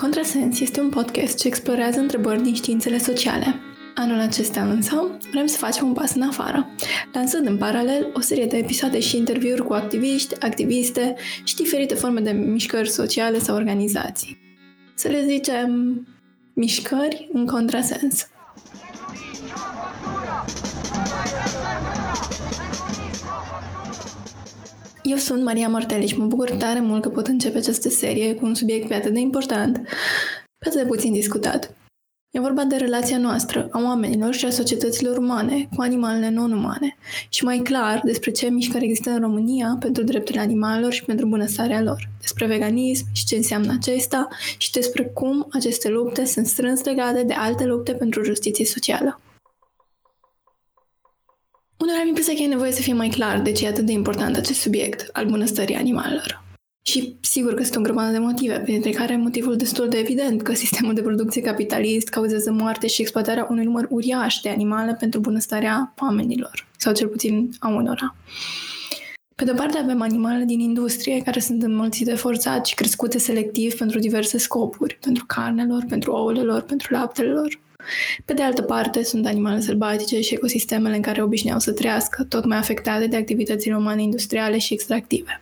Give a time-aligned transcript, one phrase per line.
[0.00, 3.54] Contrasens este un podcast ce explorează întrebări din științele sociale.
[3.94, 6.68] Anul acesta însă vrem să facem un pas în afară,
[7.12, 11.14] lansând în paralel o serie de episoade și interviuri cu activiști, activiste
[11.44, 14.38] și diferite forme de mișcări sociale sau organizații.
[14.94, 16.06] Să le zicem
[16.52, 18.28] mișcări în contrasens.
[25.08, 28.46] Eu sunt Maria Martele și mă bucur tare mult că pot începe această serie cu
[28.46, 29.74] un subiect pe atât de important,
[30.58, 31.74] pe atât de puțin discutat.
[32.30, 36.96] E vorba de relația noastră, a oamenilor și a societăților umane, cu animalele non-umane,
[37.28, 41.82] și mai clar despre ce mișcări există în România pentru drepturile animalelor și pentru bunăstarea
[41.82, 44.28] lor, despre veganism și ce înseamnă acesta
[44.58, 49.20] și despre cum aceste lupte sunt strâns legate de alte lupte pentru justiție socială.
[51.78, 53.92] Uneori am impresia că e nevoie să fie mai clar de ce e atât de
[53.92, 56.42] important acest subiect al bunăstării animalelor.
[56.82, 60.52] Și sigur că sunt o grămadă de motive, printre care motivul destul de evident că
[60.54, 65.94] sistemul de producție capitalist cauzează moarte și exploatarea unui număr uriaș de animale pentru bunăstarea
[66.00, 68.14] oamenilor, sau cel puțin a unora.
[69.34, 73.98] Pe de parte avem animale din industrie care sunt înmulțite forțat și crescute selectiv pentru
[73.98, 77.58] diverse scopuri, pentru carnelor, pentru ouăle lor, pentru laptele lor.
[78.24, 82.44] Pe de altă parte, sunt animale sălbatice și ecosistemele în care obișnuiau să trăiască, tot
[82.44, 85.40] mai afectate de activitățile umane industriale și extractive.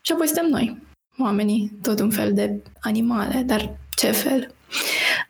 [0.00, 0.82] Și apoi suntem noi,
[1.18, 4.54] oamenii, tot un fel de animale, dar ce fel?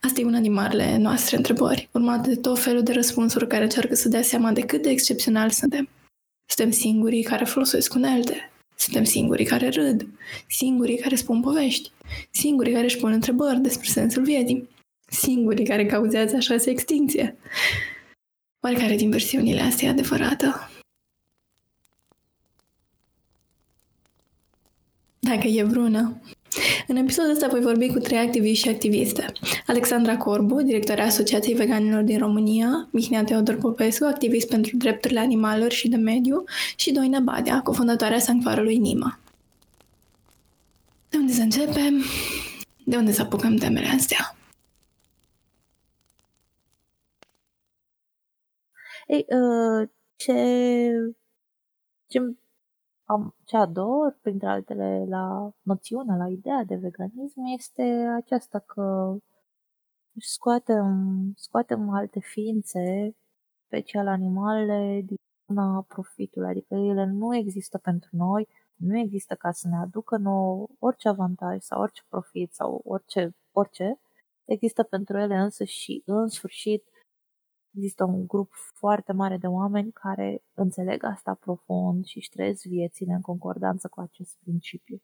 [0.01, 3.95] Asta e una din marile noastre întrebări, urmate de tot felul de răspunsuri care încearcă
[3.95, 5.89] să dea seama de cât de excepțional suntem.
[6.51, 10.09] Suntem singurii care folosesc unelte, suntem singurii care râd,
[10.49, 11.91] singurii care spun povești,
[12.31, 14.69] singurii care își pun întrebări despre sensul vieții,
[15.09, 17.37] singurii care cauzează așa extinție.
[18.61, 20.71] Oare din versiunile astea e adevărată?
[25.19, 26.21] Dacă e vreuna.
[26.87, 29.33] În episodul ăsta voi vorbi cu trei activiști și activiste.
[29.67, 35.89] Alexandra Corbu, directoarea Asociației Veganilor din România, Mihnea Teodor Popescu, activist pentru drepturile animalelor și
[35.89, 36.45] de mediu,
[36.77, 39.19] și Doina Badea, cofondatoarea Sanctuarului Nima.
[41.09, 42.03] De unde să începem?
[42.85, 44.38] De unde să apucăm temele astea?
[49.09, 50.35] Ei, uh, ce,
[52.07, 52.19] ce,
[53.05, 57.83] am, ce ador, printre altele, la noțiunea, la ideea de veganism, este
[58.17, 59.17] aceasta că
[60.21, 63.15] scoatem, scoatem alte ființe,
[63.67, 65.17] special animalele, din
[65.47, 70.71] zona profitului, adică ele nu există pentru noi, nu există ca să ne aducă nou
[70.79, 74.01] orice avantaj sau orice profit sau orice, orice,
[74.45, 76.85] există pentru ele însă și în sfârșit
[77.79, 83.13] Există un grup foarte mare de oameni care înțeleg asta profund și își trăiesc viețile
[83.13, 85.03] în concordanță cu acest principiu.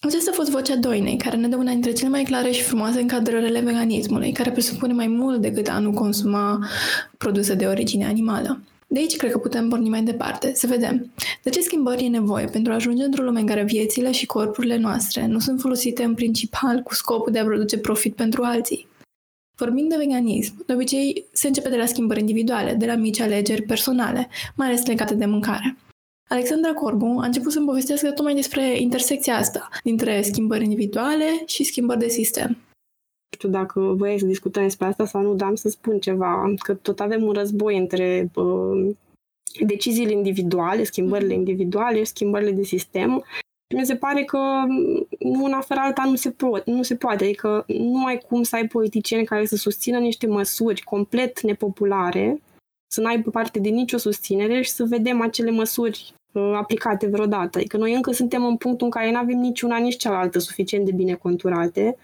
[0.00, 3.00] Aceasta a fost vocea Doinei, care ne dă una dintre cele mai clare și frumoase
[3.00, 6.66] încadrările veganismului, care presupune mai mult decât a nu consuma
[7.16, 8.60] produse de origine animală.
[8.86, 11.12] De aici cred că putem porni mai departe, să vedem
[11.42, 14.76] de ce schimbări e nevoie pentru a ajunge într-o lume în care viețile și corpurile
[14.76, 18.88] noastre nu sunt folosite în principal cu scopul de a produce profit pentru alții.
[19.58, 23.62] Vorbind de veganism, de obicei se începe de la schimbări individuale, de la mici alegeri
[23.62, 25.76] personale, mai ales legate de mâncare.
[26.28, 31.98] Alexandra Corbu a început să-mi povestească tocmai despre intersecția asta, dintre schimbări individuale și schimbări
[31.98, 32.48] de sistem.
[32.48, 36.54] Nu știu dacă voi să discutăm despre asta sau nu, dar am să spun ceva,
[36.58, 38.94] că tot avem un război între uh,
[39.66, 41.38] deciziile individuale, schimbările mhm.
[41.38, 43.24] individuale și schimbările de sistem
[43.76, 44.38] mi se pare că
[45.18, 47.24] una fără alta nu se, po- nu se poate.
[47.24, 52.42] Adică nu ai cum să ai politicieni care să susțină niște măsuri complet nepopulare,
[52.90, 57.58] să n-aibă parte de nicio susținere și să vedem acele măsuri uh, aplicate vreodată.
[57.58, 60.92] Adică noi încă suntem în punctul în care nu avem niciuna, nici cealaltă suficient de
[60.92, 61.96] bine conturate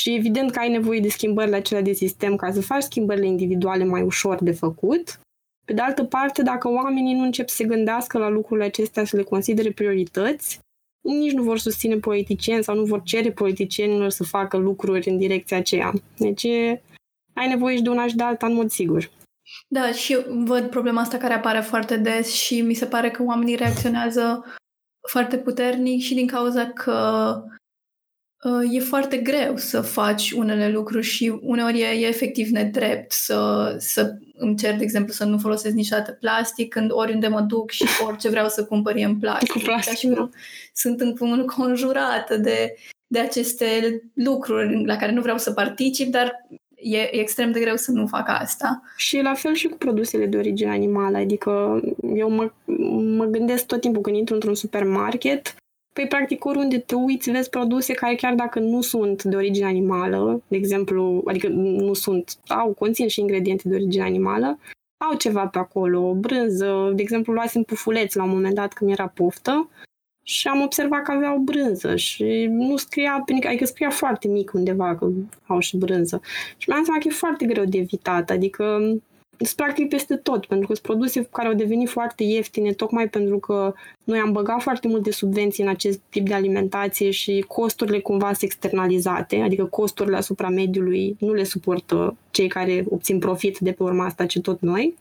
[0.00, 3.84] și evident că ai nevoie de schimbările acelea de sistem ca să faci schimbările individuale
[3.84, 5.20] mai ușor de făcut.
[5.64, 9.16] Pe de altă parte, dacă oamenii nu încep să se gândească la lucrurile acestea, să
[9.16, 10.60] le considere priorități,
[11.06, 15.56] nici nu vor susține politicieni sau nu vor cere politicienilor să facă lucruri în direcția
[15.56, 15.92] aceea.
[16.18, 16.44] Deci
[17.32, 19.10] ai nevoie și de una și de alta în mod sigur.
[19.68, 23.22] Da, și eu văd problema asta care apare foarte des și mi se pare că
[23.22, 24.44] oamenii reacționează
[25.08, 27.42] foarte puternic și din cauza că
[28.44, 33.74] uh, e foarte greu să faci unele lucruri și uneori e, e efectiv nedrept să,
[33.78, 37.84] să îmi cer, de exemplu, să nu folosesc niciodată plastic când oriunde mă duc și
[38.06, 39.52] orice vreau să cumpăr e în plastic.
[39.52, 40.30] Cu plastic, și da.
[40.76, 42.76] Sunt înconjurată de,
[43.06, 47.76] de aceste lucruri la care nu vreau să particip, dar e, e extrem de greu
[47.76, 48.82] să nu fac asta.
[48.96, 51.80] Și la fel și cu produsele de origine animală, adică
[52.14, 52.50] eu mă,
[53.16, 55.54] mă gândesc tot timpul când intru într-un supermarket
[55.96, 60.42] Păi, practic, oriunde te uiți, vezi produse care chiar dacă nu sunt de origine animală,
[60.48, 64.58] de exemplu, adică nu sunt, au, conțin și ingrediente de origine animală,
[65.10, 68.90] au ceva pe acolo, o brânză, de exemplu, luasem pufuleți la un moment dat când
[68.90, 69.68] era poftă
[70.28, 75.08] și am observat că aveau brânză și nu scria, adică scria foarte mic undeva că
[75.46, 76.20] au și brânză.
[76.56, 78.78] Și mi-am seama că e foarte greu de evitat, adică
[79.36, 83.38] sunt practic peste tot, pentru că sunt produse care au devenit foarte ieftine, tocmai pentru
[83.38, 83.74] că
[84.04, 88.42] noi am băgat foarte multe subvenții în acest tip de alimentație și costurile cumva sunt
[88.42, 94.04] externalizate, adică costurile asupra mediului nu le suportă cei care obțin profit de pe urma
[94.04, 94.94] asta, ci tot noi.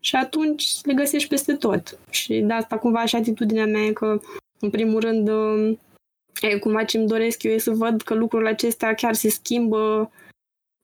[0.00, 1.98] Și atunci le găsești peste tot.
[2.10, 4.20] Și de asta cumva și atitudinea mea e că,
[4.60, 5.28] în primul rând,
[6.40, 10.10] e, cumva ce îmi doresc eu e să văd că lucrurile acestea chiar se schimbă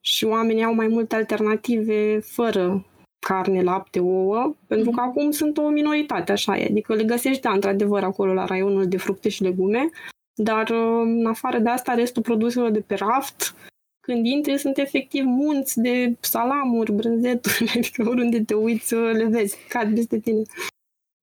[0.00, 2.86] și oamenii au mai multe alternative fără
[3.26, 5.08] carne, lapte, ouă, pentru că mhm.
[5.08, 6.66] acum sunt o minoritate, așa e.
[6.70, 9.90] Adică le găsești, da, într-adevăr, acolo la raionul de fructe și legume,
[10.34, 10.70] dar
[11.02, 13.54] în afară de asta, restul produselor de pe raft,
[14.00, 19.94] când intri, sunt efectiv munți de salamuri, brânzeturi, adică oriunde te uiți, le vezi, cad
[19.94, 20.42] peste tine.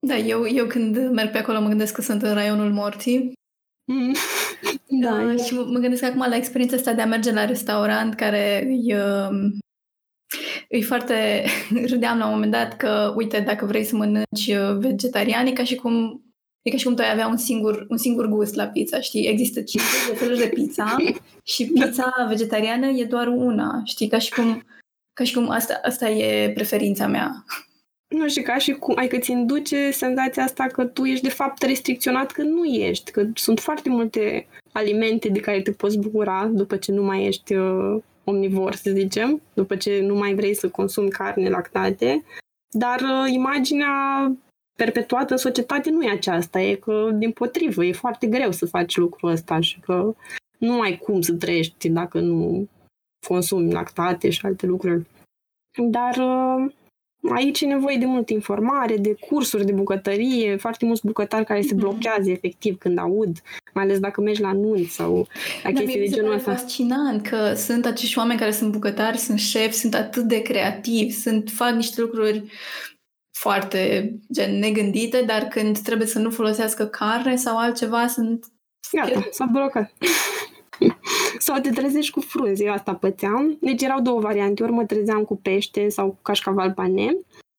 [0.07, 3.37] Da, eu, eu când merg pe acolo mă gândesc că sunt în raionul morții
[3.89, 4.15] Mm.
[5.01, 8.67] Da, da și mă gândesc acum la experiența asta de a merge la restaurant care
[8.83, 9.57] e, um,
[10.67, 11.45] e foarte...
[11.91, 15.63] Râdeam la un moment dat că, uite, dacă vrei să mănânci uh, vegetarian, e ca
[15.63, 16.23] și cum
[16.61, 19.27] E ca și cum tu ai avea un singur, un singur gust la pizza, știi?
[19.27, 20.95] Există 50 de feluri de pizza
[21.43, 24.07] și pizza vegetariană e doar una, știi?
[24.07, 24.63] Ca și cum,
[25.13, 27.45] ca și cum asta, asta e preferința mea.
[28.09, 31.61] Nu știu, ca și cum, adică ți induce senzația asta că tu ești de fapt
[31.61, 36.77] restricționat când nu ești, că sunt foarte multe alimente de care te poți bucura după
[36.77, 41.09] ce nu mai ești uh, omnivor, să zicem, după ce nu mai vrei să consumi
[41.09, 42.23] carne, lactate,
[42.69, 43.91] dar uh, imaginea
[44.77, 48.97] perpetuată în societate nu e aceasta, e că, din potrivă, e foarte greu să faci
[48.97, 50.13] lucrul ăsta și că
[50.57, 52.67] nu ai cum să trăiești dacă nu
[53.27, 55.05] consumi lactate și alte lucruri.
[55.89, 56.71] Dar uh,
[57.35, 61.73] Aici e nevoie de multă informare, de cursuri de bucătărie, foarte mulți bucătari care se
[61.73, 61.79] mhm.
[61.79, 63.41] blochează efectiv când aud,
[63.73, 65.27] mai ales dacă mergi la anunț sau
[65.63, 66.51] la da, chestii de genul ăsta.
[66.51, 71.49] fascinant că sunt acești oameni care sunt bucătari, sunt șefi, sunt atât de creativi, sunt,
[71.49, 72.43] fac niște lucruri
[73.31, 78.45] foarte gen negândite, dar când trebuie să nu folosească carne sau altceva, sunt...
[78.91, 79.91] Gata, s-a blocat.
[81.39, 83.57] sau te trezești cu frunze, eu asta pățeam.
[83.61, 87.15] Deci erau două variante, ori mă trezeam cu pește sau cu cașcaval pane,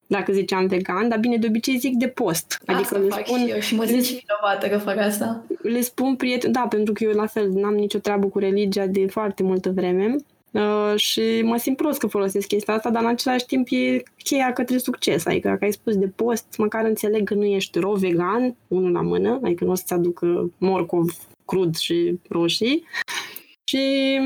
[0.06, 2.62] dacă ziceam vegan, dar bine, de obicei zic de post.
[2.66, 5.44] Adică asta le fac spun, și eu și mă zic și vinovată că fac asta.
[5.62, 9.06] Le spun prieten, da, pentru că eu la fel n-am nicio treabă cu religia de
[9.06, 10.16] foarte multă vreme.
[10.50, 14.52] Uh, și mă simt prost că folosesc chestia asta, dar în același timp e cheia
[14.52, 15.26] către succes.
[15.26, 19.00] Adică dacă ai spus de post, măcar înțeleg că nu ești ro vegan, unul la
[19.00, 21.10] mână, adică nu o să-ți aducă morcov
[21.50, 22.84] crud și roșii.
[23.64, 24.18] Și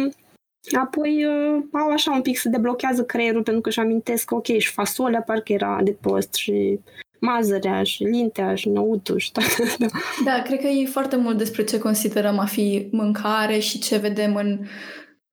[0.79, 4.47] apoi uh, au așa un pic să deblochează creierul pentru că își amintesc că ok,
[4.47, 6.81] și fasolea parcă era de post și
[7.21, 9.77] mazărea și lintea și năutul și toate
[10.25, 14.35] Da, cred că e foarte mult despre ce considerăm a fi mâncare și ce vedem
[14.35, 14.67] în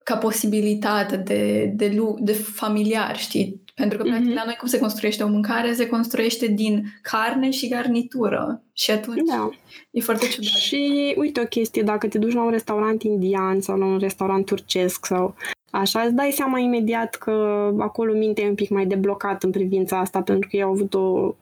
[0.04, 3.61] ca posibilitate de, de, de familiar, știi?
[3.76, 4.36] Pentru că, practic, mm-hmm.
[4.36, 5.74] la noi cum se construiește o mâncare?
[5.74, 8.64] Se construiește din carne și garnitură.
[8.74, 9.50] Și atunci da.
[9.92, 10.50] e foarte ciudat.
[10.50, 14.46] Și uite o chestie, dacă te duci la un restaurant indian sau la un restaurant
[14.46, 15.36] turcesc sau
[15.72, 17.32] așa, îți dai seama imediat că
[17.80, 20.94] acolo mintea e un pic mai deblocat în privința asta, pentru că ei au avut
[20.94, 21.36] o...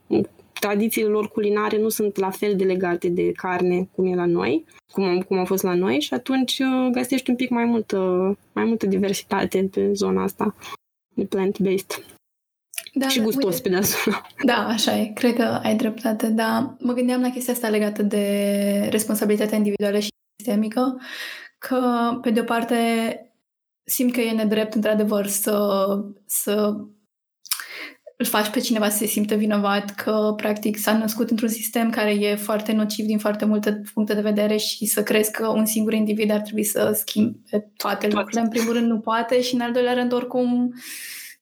[0.60, 4.66] Tradițiile lor culinare nu sunt la fel de legate de carne cum e la noi,
[4.92, 7.98] cum, cum a fost la noi și atunci uh, găsești un pic mai multă,
[8.52, 10.56] mai multă diversitate pe zona asta
[11.14, 12.19] de plant-based.
[12.94, 14.28] Da, și gustos uite, pe deasupra.
[14.46, 15.06] Da, așa e.
[15.06, 20.10] Cred că ai dreptate, dar mă gândeam la chestia asta legată de responsabilitatea individuală și
[20.36, 21.02] sistemică,
[21.58, 21.82] că,
[22.22, 22.76] pe de o parte,
[23.84, 25.88] simt că e nedrept, într-adevăr, să,
[26.26, 26.76] să
[28.22, 32.12] îl faci pe cineva să se simtă vinovat că, practic, s-a născut într-un sistem care
[32.12, 35.94] e foarte nociv din foarte multe puncte de vedere și să crezi că un singur
[35.94, 38.42] individ ar trebui să schimbe toate lucrurile.
[38.42, 40.74] În primul rând nu poate și, în al doilea rând, oricum,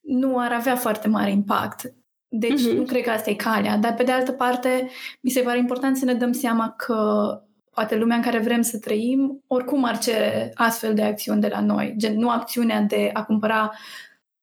[0.08, 1.94] nu ar avea foarte mare impact.
[2.30, 2.76] Deci uh-huh.
[2.76, 3.78] nu cred că asta e calea.
[3.78, 4.90] Dar pe de altă parte,
[5.22, 7.30] mi se pare important să ne dăm seama că
[7.72, 11.62] poate lumea în care vrem să trăim oricum ar cere astfel de acțiuni de la
[11.62, 11.94] noi.
[11.98, 13.72] Gen, nu acțiunea de a cumpăra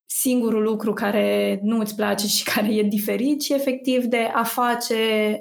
[0.06, 4.94] singurul lucru care nu îți place și care e diferit, ci efectiv de a face,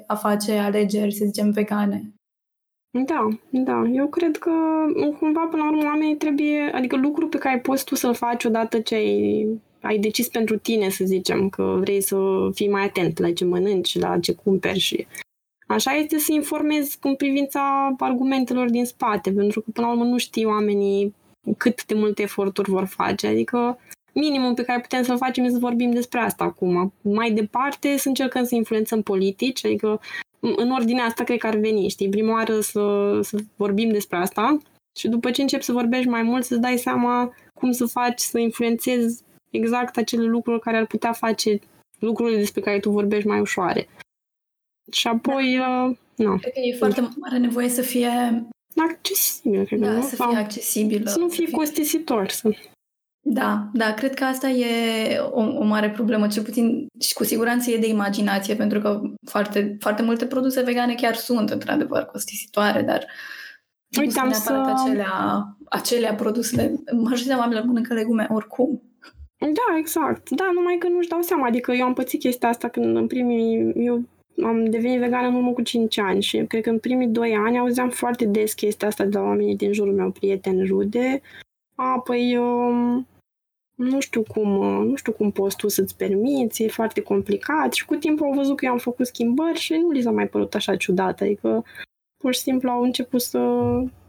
[0.06, 2.14] a face alegeri, să zicem, vegane.
[2.90, 3.82] Da, da.
[3.92, 4.50] Eu cred că
[5.18, 8.80] cumva până la urmă oamenii trebuie, adică lucrul pe care poți tu să-l faci odată
[8.80, 9.46] ce ai
[9.84, 12.16] ai decis pentru tine, să zicem, că vrei să
[12.54, 15.06] fii mai atent la ce mănânci, la ce cumperi și
[15.66, 20.18] Așa este să informezi în privința argumentelor din spate, pentru că până la urmă nu
[20.18, 21.14] știu oamenii
[21.56, 23.26] cât de multe eforturi vor face.
[23.26, 23.78] Adică
[24.12, 26.92] minimul pe care putem să-l facem este să vorbim despre asta acum.
[27.00, 30.00] Mai departe, să încercăm să influențăm politici, adică
[30.40, 34.58] în ordinea asta cred că ar veni, știi, prima oară să, să vorbim despre asta
[34.98, 38.38] și după ce începi să vorbești mai mult, să-ți dai seama cum să faci să
[38.38, 39.23] influențezi
[39.54, 41.58] exact acele lucruri care ar putea face
[41.98, 43.88] lucrurile despre care tu vorbești mai ușoare.
[44.92, 45.84] Și apoi, da.
[45.84, 46.36] uh, nu.
[46.36, 48.10] Cred că e foarte mare nevoie să fie
[48.76, 50.02] accesibil, cred da, nu?
[50.02, 51.06] să fie accesibil.
[51.06, 52.28] Să nu fie, fie costisitor.
[52.28, 52.50] Să...
[53.26, 57.70] Da, da, cred că asta e o, o mare problemă, cel puțin și cu siguranță
[57.70, 63.06] e de imaginație, pentru că foarte, foarte multe produse vegane chiar sunt într-adevăr costisitoare, dar
[64.00, 64.52] Uite, am să...
[64.52, 68.82] acelea, acelea produsele, majoritatea oamenilor mănâncă legume oricum.
[69.52, 70.30] Da, exact.
[70.30, 71.46] Da, numai că nu-și dau seama.
[71.46, 73.72] Adică eu am pățit chestia asta când în primii...
[73.76, 74.02] Eu
[74.42, 77.58] am devenit vegană în urmă cu 5 ani și cred că în primii 2 ani
[77.58, 81.20] auzeam foarte des chestia asta de la oamenii din jurul meu, prieteni, rude.
[81.74, 83.06] A, păi, um,
[83.74, 84.48] nu știu cum,
[84.86, 88.56] nu știu cum poți tu să-ți permiți, e foarte complicat și cu timpul au văzut
[88.56, 91.64] că eu am făcut schimbări și nu li s-a mai părut așa ciudat, adică
[92.16, 93.60] pur și simplu au început să,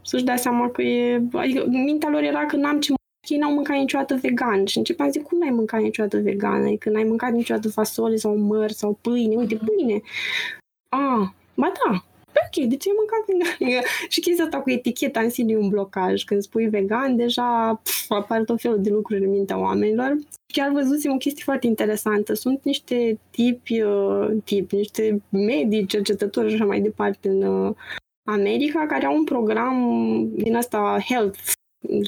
[0.02, 1.22] să-și dea seama că e...
[1.32, 2.92] Adică mintea lor era că n-am ce
[3.30, 6.64] ei n-au mâncat niciodată vegan și începeam zic, cum n-ai mâncat niciodată vegan?
[6.64, 9.36] Adică n-ai mâncat niciodată fasole sau măr sau pâine?
[9.36, 10.00] Uite, pâine!
[10.88, 12.04] Ah, ba da,
[12.46, 13.82] ok, de ce ai mâncat vegan?
[14.08, 16.24] și chestia asta cu eticheta în sine e un blocaj.
[16.24, 20.16] Când spui vegan, deja pf, apar tot felul de lucruri în mintea oamenilor.
[20.52, 22.34] Chiar văzusem o chestie foarte interesantă.
[22.34, 27.74] Sunt niște tipi, uh, tip, niște medici, cercetători și așa mai departe în uh,
[28.28, 29.76] America, care au un program
[30.34, 31.38] din asta health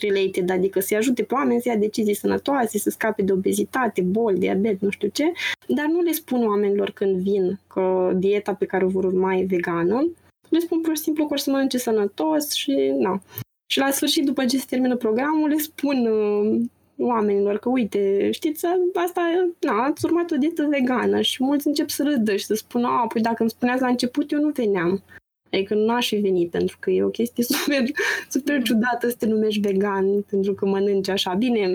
[0.00, 4.38] related, adică să-i ajute pe oameni să ia decizii sănătoase, să scape de obezitate, boli,
[4.38, 5.32] diabet, nu știu ce,
[5.66, 9.44] dar nu le spun oamenilor când vin că dieta pe care o vor urma e
[9.44, 10.12] vegană,
[10.48, 13.22] le spun pur și simplu că o să mănânce sănătos și na.
[13.66, 16.60] Și la sfârșit, după ce se termină programul, le spun uh,
[16.98, 22.02] oamenilor că, uite, știți, asta, na, ați urmat o dietă vegană și mulți încep să
[22.02, 25.02] râdă și să spună, a, păi dacă îmi spuneați la început, eu nu veneam.
[25.52, 27.82] Adică nu aș fi venit, pentru că e o chestie super,
[28.28, 31.34] super ciudată să te numești vegan, pentru că mănânci așa.
[31.34, 31.74] Bine,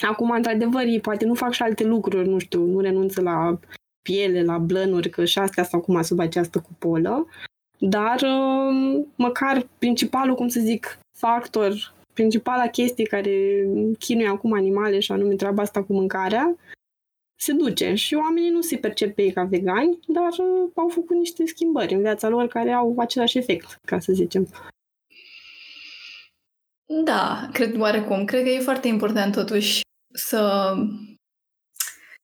[0.00, 3.58] acum, într-adevăr, ei poate nu fac și alte lucruri, nu știu, nu renunță la
[4.02, 7.26] piele, la blănuri, că și astea sunt acum sub această cupolă,
[7.78, 13.66] dar um, măcar principalul, cum să zic, factor, principala chestie care
[13.98, 16.56] chinuie acum animale și anume treaba asta cu mâncarea,
[17.36, 21.16] se duce și oamenii nu se percep pe ei ca vegani, dar uh, au făcut
[21.16, 24.48] niște schimbări în viața lor care au același efect, ca să zicem.
[27.04, 28.24] Da, cred oarecum.
[28.24, 29.80] Cred că e foarte important totuși
[30.12, 30.72] să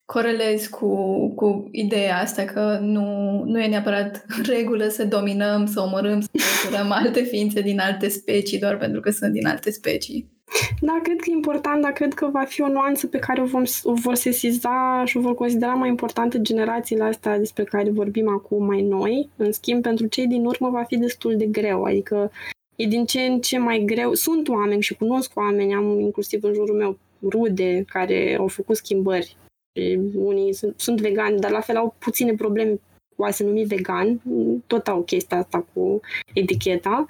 [0.04, 0.88] corelezi cu,
[1.34, 6.28] cu ideea asta că nu, nu e neapărat regulă să dominăm, să omorâm, să
[6.64, 10.41] curăm alte ființe din alte specii doar pentru că sunt din alte specii.
[10.80, 13.44] Da, cred că e important, dar cred că va fi o nuanță pe care o,
[13.44, 18.28] vom, o vor sesiza și o vor considera mai importantă generațiile astea despre care vorbim
[18.28, 19.28] acum mai noi.
[19.36, 22.30] În schimb, pentru cei din urmă va fi destul de greu, adică
[22.76, 24.14] e din ce în ce mai greu.
[24.14, 29.36] Sunt oameni și cunosc oameni, am inclusiv în jurul meu rude care au făcut schimbări.
[29.74, 32.80] Și unii sunt, sunt vegani, dar la fel au puține probleme
[33.16, 34.20] cu a se numi vegan.
[34.66, 36.00] Tot au chestia asta cu
[36.34, 37.06] eticheta.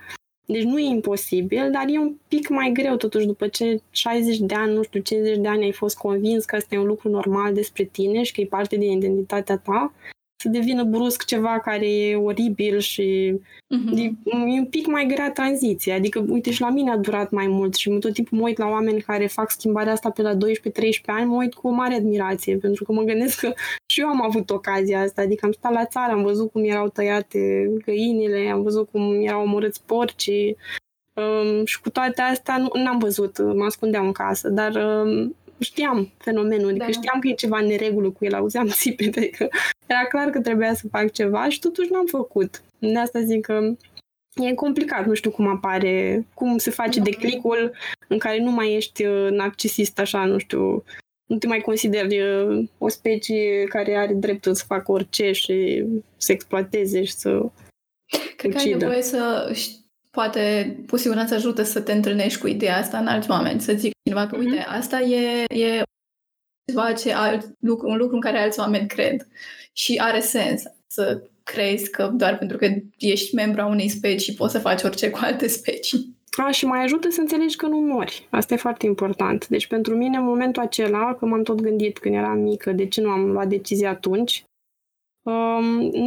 [0.46, 4.54] Deci nu e imposibil, dar e un pic mai greu totuși după ce 60 de
[4.54, 7.54] ani, nu știu, 50 de ani ai fost convins că asta e un lucru normal
[7.54, 9.92] despre tine și că e parte din identitatea ta
[10.42, 13.96] să devină brusc ceva care e oribil și uh-huh.
[13.96, 15.94] e, e un pic mai grea tranziția.
[15.94, 18.66] Adică, uite, și la mine a durat mai mult și tot timpul mă uit la
[18.66, 20.36] oameni care fac schimbarea asta pe la 12-13
[21.06, 23.52] ani, mă uit cu o mare admirație, pentru că mă gândesc că
[23.86, 25.22] și eu am avut ocazia asta.
[25.22, 29.42] Adică am stat la țară, am văzut cum erau tăiate găinile, am văzut cum erau
[29.42, 30.56] omorâți porcii,
[31.14, 36.12] Um, și cu toate astea nu, n-am văzut, mă ascundeam în casă, dar um, știam
[36.18, 36.90] fenomenul, adică da.
[36.90, 39.48] știam că e ceva în neregulă cu el, auzeam țipete, adică
[39.86, 42.62] era clar că trebuia să fac ceva și totuși n-am făcut.
[42.78, 43.74] De asta zic că
[44.34, 47.04] e complicat, nu știu cum apare, cum se face da.
[47.04, 47.74] declicul
[48.08, 50.84] în care nu mai ești uh, narcisist așa, nu știu,
[51.26, 55.84] nu te mai consideri uh, o specie care are dreptul să facă orice și
[56.16, 57.50] să exploateze și să
[58.36, 58.68] Cred ucidă.
[58.68, 59.52] că ai nevoie să
[60.16, 63.92] poate cu siguranță ajută să te întâlnești cu ideea asta în alți oameni, să zic
[64.04, 64.78] cineva că, uite, mhm.
[64.78, 65.82] asta e, e
[66.66, 69.28] ceva ce alt lucru, un lucru în care alți oameni cred
[69.72, 74.52] și are sens să crezi că doar pentru că ești membru a unei specii poți
[74.52, 76.20] să faci orice cu alte specii.
[76.36, 78.26] A, și mai ajută să înțelegi că nu mori.
[78.30, 79.48] Asta e foarte important.
[79.48, 83.00] Deci pentru mine, în momentul acela, că m-am tot gândit când eram mică, de ce
[83.00, 84.51] nu am luat decizia atunci, um,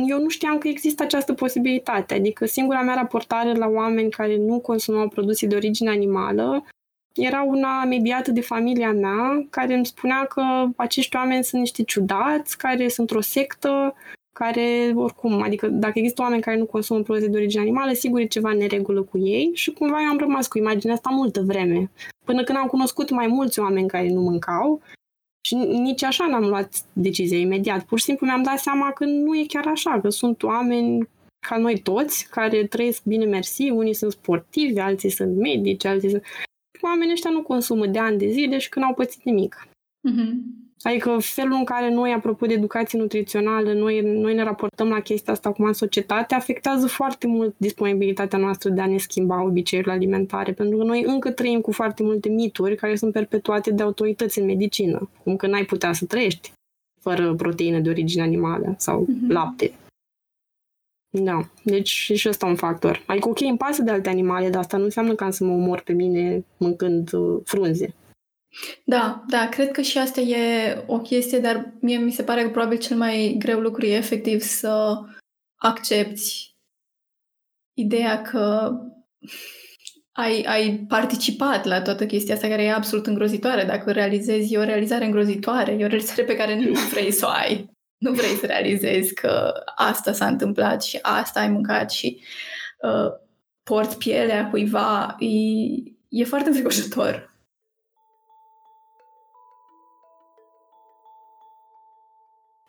[0.07, 2.13] eu nu știam că există această posibilitate.
[2.13, 6.63] Adică singura mea raportare la oameni care nu consumau produse de origine animală
[7.15, 10.43] era una mediată de familia mea, care îmi spunea că
[10.75, 13.95] acești oameni sunt niște ciudați, care sunt o sectă,
[14.39, 18.25] care, oricum, adică dacă există oameni care nu consumă produse de origine animală, sigur e
[18.25, 21.91] ceva neregulă cu ei și cumva eu am rămas cu imaginea asta multă vreme.
[22.25, 24.81] Până când am cunoscut mai mulți oameni care nu mâncau
[25.45, 27.83] și nici așa n-am luat decizia imediat.
[27.83, 31.09] Pur și simplu mi-am dat seama că nu e chiar așa, că sunt oameni
[31.47, 36.23] ca noi toți, care trăiesc bine mersi, unii sunt sportivi, alții sunt medici, alții sunt...
[36.81, 39.67] Oamenii ăștia nu consumă de ani de zile și că n-au pățit nimic.
[40.09, 40.64] Mm-hmm.
[40.87, 45.33] Adică felul în care noi, apropo de educație nutrițională, noi, noi ne raportăm la chestia
[45.33, 50.51] asta acum în societate, afectează foarte mult disponibilitatea noastră de a ne schimba obiceiurile alimentare,
[50.51, 54.45] pentru că noi încă trăim cu foarte multe mituri care sunt perpetuate de autorități în
[54.45, 56.51] medicină, cum că n-ai putea să trăiești
[57.01, 59.27] fără proteină de origine animală sau mm-hmm.
[59.27, 59.71] lapte.
[61.09, 63.03] Da, deci și ăsta un factor.
[63.05, 65.53] Adică, ok, îmi pasă de alte animale, dar asta nu înseamnă că am să mă
[65.53, 67.93] omor pe mine mâncând uh, frunze.
[68.83, 72.49] Da, da, cred că și asta e o chestie, dar mie mi se pare că
[72.49, 75.01] probabil cel mai greu lucru e efectiv să
[75.55, 76.55] accepti
[77.73, 78.71] ideea că
[80.11, 83.63] ai, ai participat la toată chestia asta care e absolut îngrozitoare.
[83.63, 87.29] Dacă realizezi, e o realizare îngrozitoare, e o realizare pe care nu vrei să o
[87.29, 87.69] ai.
[87.97, 92.21] Nu vrei să realizezi că asta s-a întâmplat și asta ai mâncat și
[92.81, 93.11] uh,
[93.63, 95.15] porți pielea cuiva.
[95.19, 95.27] E,
[96.09, 97.34] e foarte înfricoșător.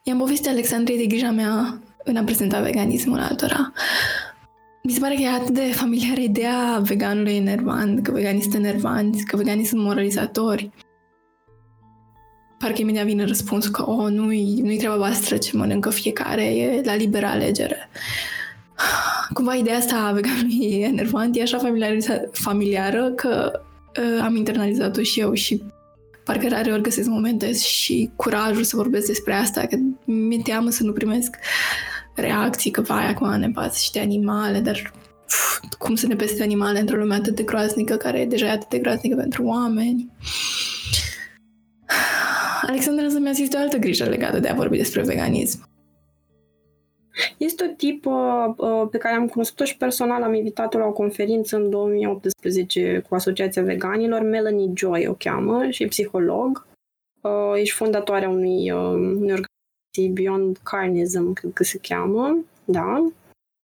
[0.08, 3.72] I-am povestit Alexandrei de grija mea în a prezenta veganismul altora.
[4.82, 9.24] Mi se pare că e atât de familiară ideea veganului enervant, că veganii sunt enervanți,
[9.24, 10.70] că veganii sunt moralizatori.
[12.58, 16.94] Parcă imediat vine răspunsul că, oh, nu-i, nu-i treaba voastră ce mănâncă fiecare, e la
[16.94, 17.88] liberă alegere.
[19.34, 21.58] Cumva ideea asta a veganului enervant e așa
[22.32, 23.60] familiară că
[23.98, 25.62] uh, am internalizat-o și eu și
[26.26, 30.82] parcă rare ori găsesc momente și curajul să vorbesc despre asta, că mi-e teamă să
[30.82, 31.36] nu primesc
[32.14, 34.92] reacții, că vai, acum ne pasă și de animale, dar
[35.24, 38.68] uf, cum să ne peste animale într-o lume atât de groaznică, care e deja atât
[38.68, 40.10] de groaznică pentru oameni.
[42.62, 45.68] Alexandra însă mi-a zis de o altă grijă legată de a vorbi despre veganism.
[47.36, 48.10] Este o tipă
[48.56, 53.14] uh, pe care am cunoscut-o și personal, am invitat-o la o conferință în 2018 cu
[53.14, 56.66] Asociația Veganilor, Melanie Joy o cheamă și e psiholog.
[57.20, 63.06] Uh, ești fondatoarea unui, uh, unei organizații Beyond Carnism, cred că se cheamă, da,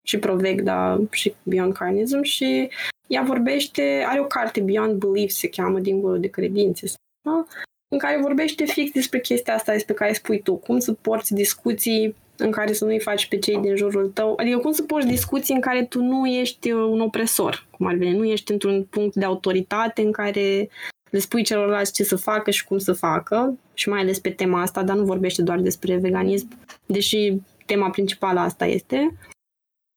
[0.07, 2.71] și Provec, da, și Beyond Carnism și
[3.07, 6.87] ea vorbește, are o carte Beyond Belief, se cheamă, dincolo de credințe,
[7.25, 7.47] da?
[7.93, 12.17] în care vorbește fix despre chestia asta despre care spui tu, cum să porți discuții
[12.43, 14.35] în care să nu-i faci pe cei din jurul tău.
[14.37, 17.95] Adică cum să porți discuții în care tu nu ești uh, un opresor, cum ar
[17.95, 20.69] veni, nu ești într-un punct de autoritate în care
[21.11, 24.61] le spui celorlalți ce să facă și cum să facă, și mai ales pe tema
[24.61, 26.49] asta, dar nu vorbește doar despre veganism,
[26.87, 27.35] deși
[27.67, 29.17] tema principală asta este.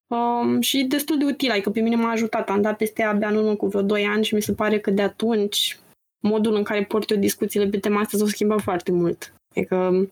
[0.08, 2.50] Um, și destul de util, adică pe mine m-a ajutat.
[2.50, 4.92] Am dat peste abia în urmă cu vreo 2 ani și mi se pare că
[4.92, 5.80] de atunci
[6.20, 9.34] modul în care port eu discuțiile pe tema asta s-a schimbat foarte mult.
[9.56, 10.08] Adică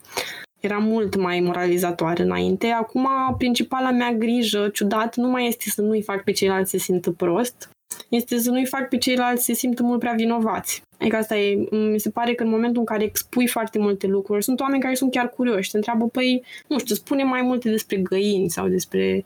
[0.64, 2.66] era mult mai moralizatoare înainte.
[2.66, 6.82] Acum, principala mea grijă, ciudat, nu mai este să nu-i fac pe ceilalți să se
[6.82, 7.68] simtă prost,
[8.08, 10.82] este să nu-i fac pe ceilalți să se simtă mult prea vinovați.
[10.98, 14.44] Adică asta e, mi se pare că în momentul în care expui foarte multe lucruri,
[14.44, 17.96] sunt oameni care sunt chiar curioși, te întreabă, păi, nu știu, spune mai multe despre
[17.96, 19.24] găini sau despre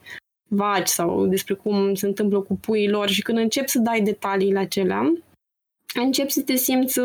[0.48, 4.58] vaci sau despre cum se întâmplă cu puii lor și când începi să dai detaliile
[4.58, 5.12] acelea,
[5.94, 7.00] începi să te simți,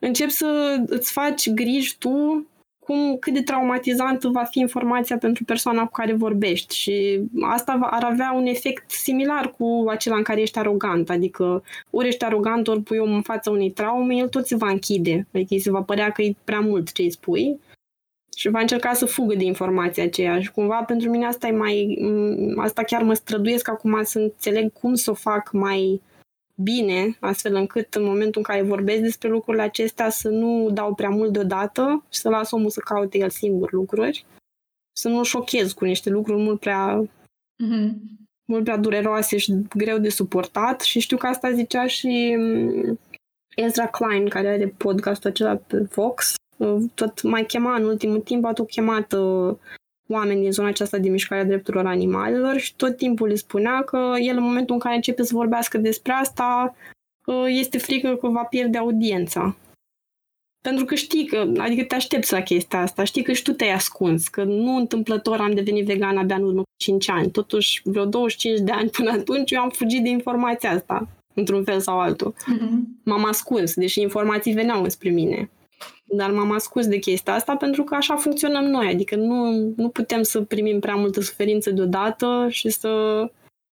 [0.00, 2.46] începi să îți faci griji tu
[2.84, 8.04] cum, cât de traumatizantă va fi informația pentru persoana cu care vorbești și asta ar
[8.04, 12.82] avea un efect similar cu acela în care ești arogant, adică ori ești arogant, ori
[12.82, 15.82] pui om în fața unei traume, el tot se va închide, adică îi se va
[15.82, 17.58] părea că e prea mult ce îi spui
[18.36, 21.98] și va încerca să fugă de informația aceea și cumva pentru mine asta e mai,
[22.56, 26.00] asta chiar mă străduiesc acum să înțeleg cum să o fac mai
[26.62, 31.08] bine, astfel încât în momentul în care vorbesc despre lucrurile acestea să nu dau prea
[31.08, 34.26] mult deodată și să las omul să caute el singur lucruri,
[34.96, 37.92] să nu șochez cu niște lucruri mult prea mm-hmm.
[38.44, 40.80] mult prea dureroase și greu de suportat.
[40.80, 42.98] Și știu că asta zicea și mm,
[43.56, 46.34] Ezra Klein, care are podcastul acela pe Vox,
[46.94, 49.56] tot mai chema în ultimul timp, a tot chemat uh,
[50.08, 54.36] oameni din zona aceasta de mișcarea drepturilor animalelor și tot timpul le spunea că el
[54.36, 56.74] în momentul în care începe să vorbească despre asta
[57.46, 59.56] este frică că va pierde audiența.
[60.60, 63.72] pentru că știi că, adică te aștepți la chestia asta, știi că și tu te-ai
[63.72, 67.30] ascuns, că nu întâmplător am devenit vegan abia în urmă cu 5 ani.
[67.30, 71.80] Totuși, vreo 25 de ani până atunci, eu am fugit de informația asta, într-un fel
[71.80, 72.34] sau altul.
[72.34, 73.02] Mm-hmm.
[73.04, 75.50] M-am ascuns, deși informații veneau înspre mine.
[76.16, 80.22] Dar m-am ascuns de chestia asta pentru că așa funcționăm noi, adică nu, nu putem
[80.22, 83.24] să primim prea multă suferință deodată și să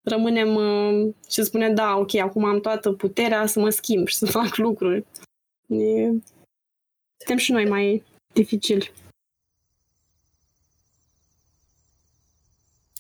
[0.02, 4.16] rămânem uh, și să spunem, da, ok, acum am toată puterea să mă schimb și
[4.16, 5.04] să fac lucruri.
[5.66, 6.10] E...
[7.16, 8.02] Suntem și noi mai
[8.32, 8.92] dificili.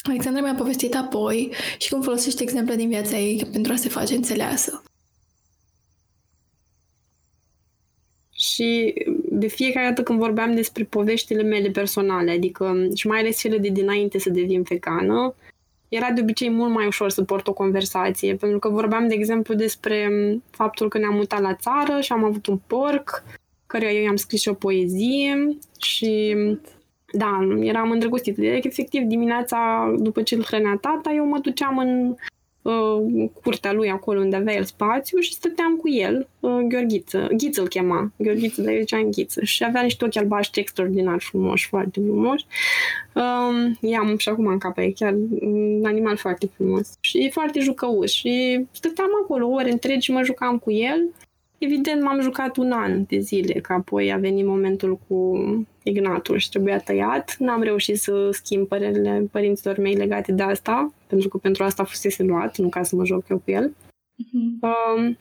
[0.02, 4.14] Alexandra mi-a povestit apoi și cum folosește exemple din viața ei pentru a se face
[4.14, 4.82] înțeleasă.
[8.30, 8.94] Și
[9.34, 13.68] de fiecare dată când vorbeam despre poveștile mele personale, adică și mai ales cele de
[13.68, 15.34] dinainte să devin vegană,
[15.88, 19.54] era de obicei mult mai ușor să port o conversație, pentru că vorbeam, de exemplu,
[19.54, 20.10] despre
[20.50, 23.24] faptul că ne-am mutat la țară și am avut un porc,
[23.66, 26.36] căruia eu i-am scris și o poezie și
[27.12, 28.40] da, eram îndrăgostită.
[28.40, 32.16] Deci, efectiv, dimineața, după ce îl hrănea tata, eu mă duceam în uh,
[33.42, 37.28] curtea lui acolo unde avea el spațiu și stăteam cu el, uh, Gheorghiță.
[37.36, 39.44] Ghiță îl chema, Gheorghiță, dar eu ziceam Ghiță.
[39.44, 42.44] Și avea niște ochi albaștri extraordinar frumoși, foarte frumoși.
[43.14, 46.96] Uh, i-am și acum în cap, e chiar un animal foarte frumos.
[47.00, 48.10] Și e foarte jucăuș.
[48.10, 51.08] Și stăteam acolo ore întregi și mă jucam cu el.
[51.64, 55.36] Evident, m-am jucat un an de zile, că apoi a venit momentul cu
[55.82, 57.36] ignatul și trebuia tăiat.
[57.38, 62.22] N-am reușit să schimb părerile părinților mei legate de asta, pentru că pentru asta fusese
[62.22, 63.70] luat, nu ca să mă joc eu cu el.
[63.70, 64.70] Uh-huh.
[64.96, 65.18] Um,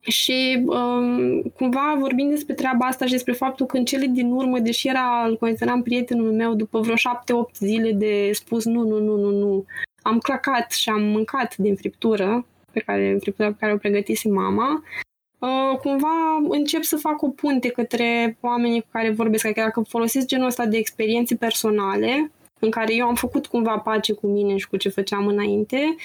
[0.00, 4.58] și um, cumva vorbind despre treaba asta și despre faptul că în cele din urmă,
[4.58, 9.16] deși era, îl consideram prietenul meu, după vreo șapte-opt zile de spus nu, nu, nu,
[9.16, 9.64] nu, nu,
[10.02, 14.82] am clacat și am mâncat din friptură pe care, friptura pe care o pregătise mama
[14.82, 15.11] Uh,
[15.80, 19.44] cumva încep să fac o punte către oamenii cu care vorbesc.
[19.44, 24.12] Adică dacă folosesc genul ăsta de experiențe personale, în care eu am făcut cumva pace
[24.12, 25.96] cu mine și cu ce făceam înainte,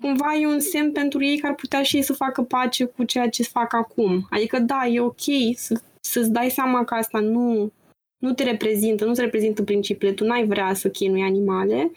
[0.00, 3.04] cumva e un semn pentru ei că ar putea și ei să facă pace cu
[3.04, 4.26] ceea ce fac acum.
[4.30, 5.22] Adică da, e ok
[5.54, 7.72] să, să-ți dai seama că asta nu,
[8.18, 11.90] nu te reprezintă, nu-ți reprezintă principiile, tu n-ai vrea să chinui animale,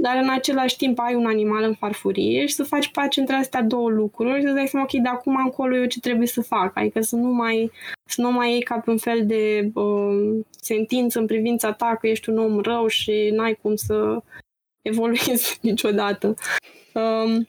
[0.00, 3.62] dar în același timp ai un animal în farfurie și să faci pace între astea
[3.62, 6.72] două lucruri și să dai seama, ok, de acum încolo eu ce trebuie să fac,
[6.74, 7.70] adică să nu mai,
[8.04, 12.06] să nu mai iei ca pe un fel de uh, sentință în privința ta că
[12.06, 14.22] ești un om rău și n-ai cum să
[14.82, 16.34] evoluezi niciodată.
[16.94, 17.46] Um,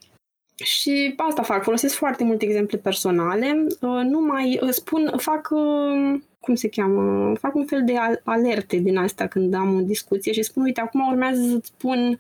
[0.63, 6.19] și asta fac, folosesc foarte multe exemple personale, uh, nu mai uh, spun, fac, uh,
[6.41, 10.43] cum se cheamă, fac un fel de alerte din asta când am o discuție și
[10.43, 12.19] spun, uite, acum urmează să-ți spun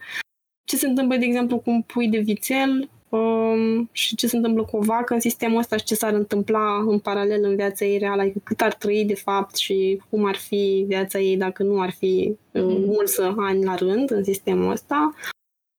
[0.63, 4.63] ce se întâmplă, de exemplu, cu un pui de vițel um, și ce se întâmplă
[4.63, 7.97] cu o vacă în sistemul ăsta și ce s-ar întâmpla în paralel în viața ei
[7.97, 11.81] reală, adică cât ar trăi de fapt și cum ar fi viața ei dacă nu
[11.81, 12.83] ar fi uh, mm.
[12.85, 15.13] mulți ani la rând în sistemul ăsta.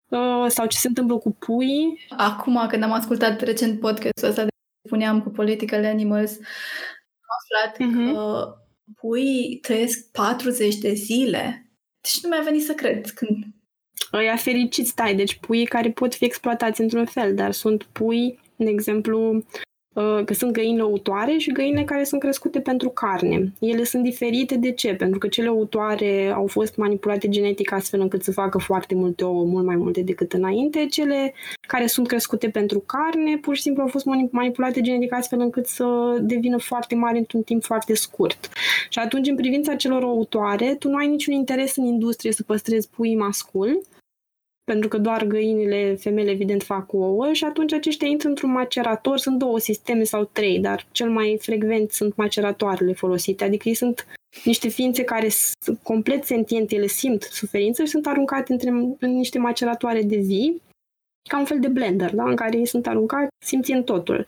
[0.09, 1.99] Uh, sau ce se întâmplă cu pui.
[2.17, 4.49] Acum, când am ascultat recent podcastul ăsta de
[4.87, 7.02] spuneam cu Political Animals, am
[7.39, 8.13] aflat uh-huh.
[8.13, 8.47] că
[9.01, 11.71] pui trăiesc 40 de zile.
[12.01, 13.45] Deci nu mi-a venit să cred când...
[14.13, 18.71] Ăia fericit stai, deci pui care pot fi exploatați într-un fel, dar sunt pui, de
[18.71, 19.72] exemplu, Uh,
[20.25, 23.53] că sunt găini lăutoare și găinile care sunt crescute pentru carne.
[23.59, 24.95] Ele sunt diferite de ce?
[24.95, 29.45] Pentru că cele lăutoare au fost manipulate genetic astfel încât să facă foarte multe ouă,
[29.45, 30.87] mult mai multe decât înainte.
[30.91, 35.67] Cele care sunt crescute pentru carne, pur și simplu au fost manipulate genetic astfel încât
[35.67, 38.49] să devină foarte mari într-un timp foarte scurt.
[38.89, 42.89] Și atunci, în privința celor ouătoare, tu nu ai niciun interes în industrie să păstrezi
[42.89, 43.81] puii masculi,
[44.73, 49.19] pentru că doar găinile, femele, evident, fac ouă și atunci aceștia intră într-un macerator.
[49.19, 54.07] Sunt două sisteme sau trei, dar cel mai frecvent sunt maceratoarele folosite, adică ei sunt
[54.45, 59.39] niște ființe care sunt complet sentiente, ele simt suferință și sunt aruncate între, în niște
[59.39, 60.63] maceratoare de vii,
[61.29, 62.25] ca un fel de blender, da?
[62.25, 64.27] în care ei sunt aruncați simțind totul.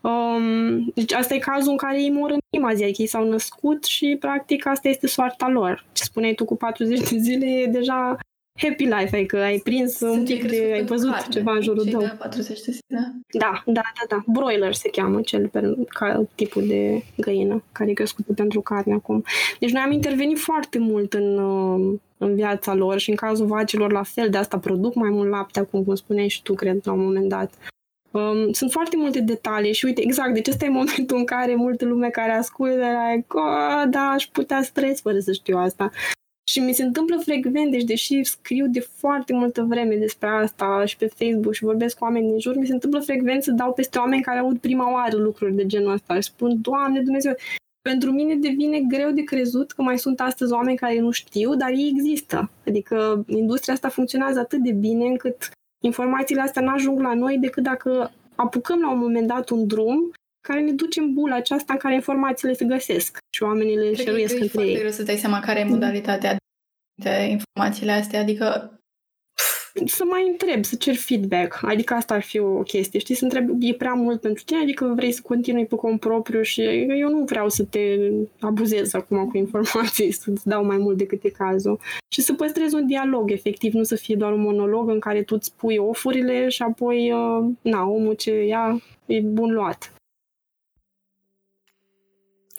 [0.00, 3.28] Um, deci asta e cazul în care ei mor în prima zi, adică ei s-au
[3.28, 5.84] născut și practic asta este soarta lor.
[5.92, 8.18] Ce spuneai tu cu 40 de zile e deja
[8.60, 11.84] happy life, adică ai prins Sunt un pic de, ai văzut carne, ceva în jurul
[11.84, 12.10] tău.
[12.18, 13.14] 40 de zile.
[13.32, 14.24] Da, da, da, da.
[14.26, 19.24] Broiler se cheamă cel pe, ca, tipul de găină care e crescută pentru carne acum.
[19.58, 23.92] Deci noi am intervenit foarte mult în, uh, în viața lor și în cazul vacilor
[23.92, 26.92] la fel, de asta produc mai mult lapte acum, cum spuneai și tu, cred, la
[26.92, 27.52] un moment dat.
[28.10, 31.84] Um, sunt foarte multe detalii și uite, exact, deci ăsta e momentul în care multă
[31.84, 35.90] lume care ascultă, like, oh, da, aș putea stres fără să știu asta.
[36.50, 40.96] Și mi se întâmplă frecvent, deci deși scriu de foarte multă vreme despre asta și
[40.96, 43.98] pe Facebook și vorbesc cu oameni din jur, mi se întâmplă frecvent să dau peste
[43.98, 47.34] oameni care aud prima oară lucruri de genul ăsta și spun, Doamne Dumnezeu,
[47.82, 51.70] pentru mine devine greu de crezut că mai sunt astăzi oameni care nu știu, dar
[51.70, 52.50] ei există.
[52.66, 55.50] Adică industria asta funcționează atât de bine încât
[55.84, 60.10] informațiile astea nu ajung la noi decât dacă apucăm la un moment dat un drum
[60.40, 64.40] care ne duce în bula aceasta în care informațiile se găsesc și oamenii le șeruiesc
[64.40, 64.78] între ei.
[64.78, 66.36] Cred să dai seama care e modalitatea
[67.02, 68.74] de informațiile astea, adică
[69.86, 71.58] să mai întreb, să cer feedback.
[71.62, 73.14] Adică asta ar fi o chestie, știi?
[73.14, 74.60] Să întreb, e prea mult pentru tine?
[74.60, 76.62] Adică vrei să continui pe cont propriu și
[76.98, 77.80] eu nu vreau să te
[78.40, 81.80] abuzez acum cu informații, să-ți dau mai mult decât e cazul.
[82.08, 85.34] Și să păstrezi un dialog, efectiv, nu să fie doar un monolog în care tu
[85.34, 89.92] îți pui ofurile și apoi, uh, na, omul ce ia e bun luat.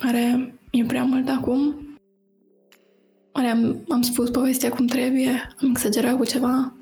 [0.04, 1.76] Are e prea mult acum?
[3.32, 5.56] Oare am, am spus povestea cum trebuie?
[5.62, 6.74] Am exagerat cu ceva?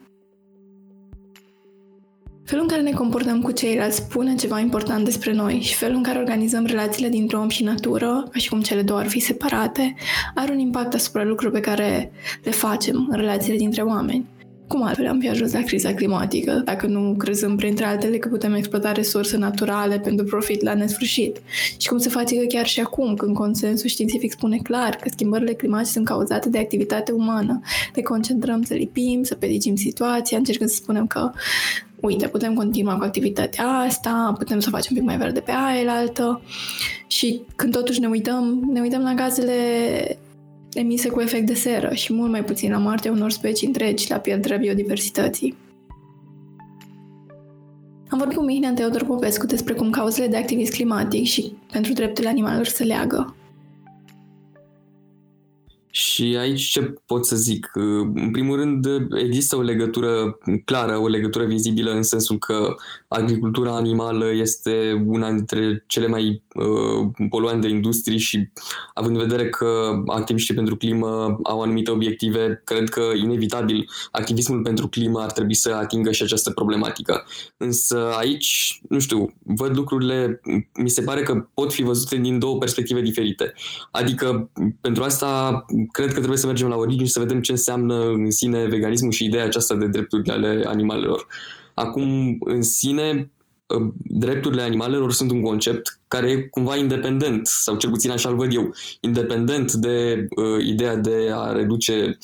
[2.44, 6.04] Felul în care ne comportăm cu ceilalți spune ceva important despre noi și felul în
[6.04, 9.96] care organizăm relațiile dintre om și natură, ca și cum cele două ar fi separate,
[10.36, 12.12] are un impact asupra lucrurilor pe care
[12.44, 14.26] le facem în relațiile dintre oameni.
[14.70, 18.54] Cum altfel am fi ajuns la criza climatică, dacă nu crezăm printre altele că putem
[18.54, 21.42] exploata resurse naturale pentru profit la nesfârșit?
[21.78, 25.54] Și cum se face că chiar și acum, când consensul științific spune clar că schimbările
[25.54, 27.62] climatice sunt cauzate de activitate umană,
[27.96, 31.32] ne concentrăm să lipim, să pedicim situația, încercând să spunem că
[32.00, 35.52] uite, putem continua cu activitatea asta, putem să o facem un pic mai verde pe
[35.52, 36.42] aia altă
[37.08, 39.54] și când totuși ne uităm, ne uităm la gazele
[40.74, 44.18] emise cu efect de seră și mult mai puțin la moartea unor specii întregi, la
[44.18, 45.58] pierderea biodiversității.
[48.10, 52.30] Am vorbit cu Mihnea Teodor Popescu despre cum cauzele de activism climatic și pentru drepturile
[52.30, 53.34] animalelor se leagă.
[55.92, 57.72] Și aici ce pot să zic?
[58.14, 58.86] În primul rând,
[59.24, 62.76] există o legătură clară, o legătură vizibilă în sensul că
[63.08, 68.50] agricultura animală este una dintre cele mai uh, poluante industrii și
[68.93, 74.88] având în vedere că activiștii pentru climă au anumite obiective, cred că inevitabil activismul pentru
[74.88, 77.26] climă ar trebui să atingă și această problematică.
[77.58, 80.41] Însă aici, nu știu, văd lucrurile,
[80.74, 83.54] mi se pare că pot fi văzute din două perspective diferite.
[83.91, 84.50] Adică
[84.82, 88.32] pentru asta cred că trebuie să mergem la origini și să vedem ce înseamnă în
[88.32, 91.28] sine veganismul și ideea aceasta de drepturile ale animalelor.
[91.74, 93.38] Acum, în sine, ă,
[94.04, 98.74] drepturile animalelor sunt un concept care e cumva independent, sau cel puțin așa-l văd eu,
[99.00, 102.18] independent de uh, ideea de a, reduce,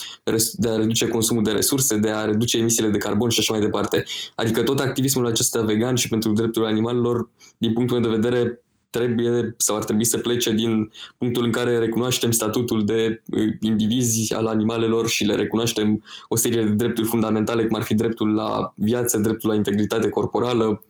[0.53, 3.61] de a reduce consumul de resurse, de a reduce emisiile de carbon și așa mai
[3.61, 4.03] departe.
[4.35, 9.55] Adică tot activismul acesta vegan și pentru drepturile animalelor, din punctul meu de vedere, trebuie
[9.57, 14.47] sau ar trebui să plece din punctul în care recunoaștem statutul de uh, indivizi al
[14.47, 19.17] animalelor și le recunoaștem o serie de drepturi fundamentale, cum ar fi dreptul la viață,
[19.17, 20.83] dreptul la integritate corporală,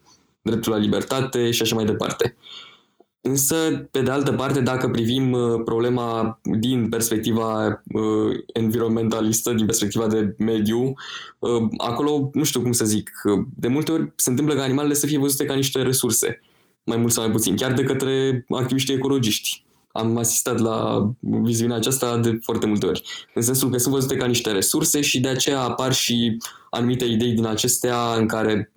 [0.49, 2.36] dreptul la libertate și așa mai departe.
[3.21, 3.55] Însă,
[3.91, 10.36] pe de altă parte, dacă privim uh, problema din perspectiva uh, environmentalistă, din perspectiva de
[10.38, 10.93] mediu,
[11.77, 13.12] acolo nu știu cum să zic,
[13.55, 16.41] de multe ori se întâmplă ca animalele să fie văzute ca niște resurse
[16.84, 19.64] mai mult sau mai puțin, chiar de către activiștii ecologiști.
[19.95, 23.03] Am asistat la viziunea aceasta de foarte multe ori.
[23.34, 26.38] În sensul că sunt văzute ca niște resurse și de aceea apar și
[26.69, 28.71] anumite idei din acestea în care,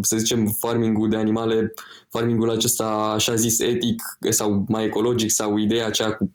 [0.00, 1.74] să zicem, farmingul de animale,
[2.08, 6.30] farmingul acesta așa zis etic sau mai ecologic sau ideea aceea cu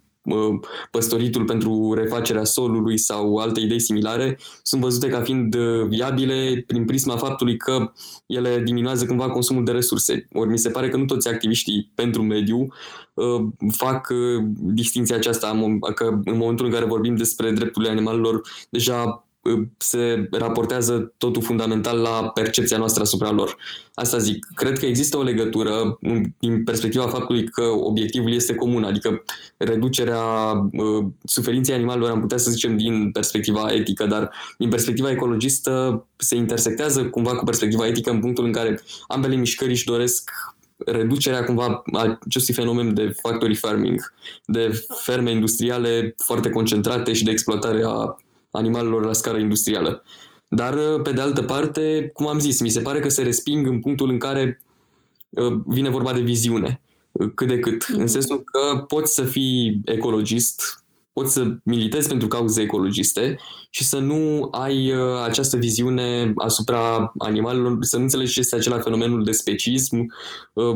[0.92, 6.86] păstoritul pentru refacerea solului sau alte idei similare sunt văzute ca fiind uh, viabile prin
[6.86, 7.92] prisma faptului că
[8.26, 10.28] ele diminuează cumva consumul de resurse.
[10.34, 12.68] Ori mi se pare că nu toți activiștii pentru mediu
[13.14, 19.29] uh, fac uh, distinția aceasta, că în momentul în care vorbim despre drepturile animalelor, deja
[19.78, 23.58] se raportează totul fundamental la percepția noastră asupra lor.
[23.94, 24.48] Asta zic.
[24.56, 26.00] Cred că există o legătură
[26.40, 29.24] din perspectiva faptului că obiectivul este comun, adică
[29.58, 30.24] reducerea
[30.72, 36.36] uh, suferinței animalelor, am putea să zicem, din perspectiva etică, dar din perspectiva ecologistă se
[36.36, 40.32] intersectează cumva cu perspectiva etică în punctul în care ambele mișcări își doresc
[40.86, 44.14] reducerea cumva a acestui fenomen de factory farming,
[44.46, 48.18] de ferme industriale foarte concentrate și de exploatare a
[48.52, 50.04] animalelor la scară industrială.
[50.50, 53.68] Dar, uh, pe de altă parte, cum am zis, mi se pare că se resping
[53.68, 54.62] în punctul în care
[55.30, 56.82] uh, vine vorba de viziune,
[57.12, 57.86] uh, cât de cât.
[57.88, 58.08] În mhm.
[58.08, 60.84] sensul că poți să fii ecologist,
[61.14, 67.98] poți să militezi pentru cauze ecologiste și să nu ai această viziune asupra animalelor, să
[67.98, 70.14] nu înțelegi ce este acela fenomenul de specism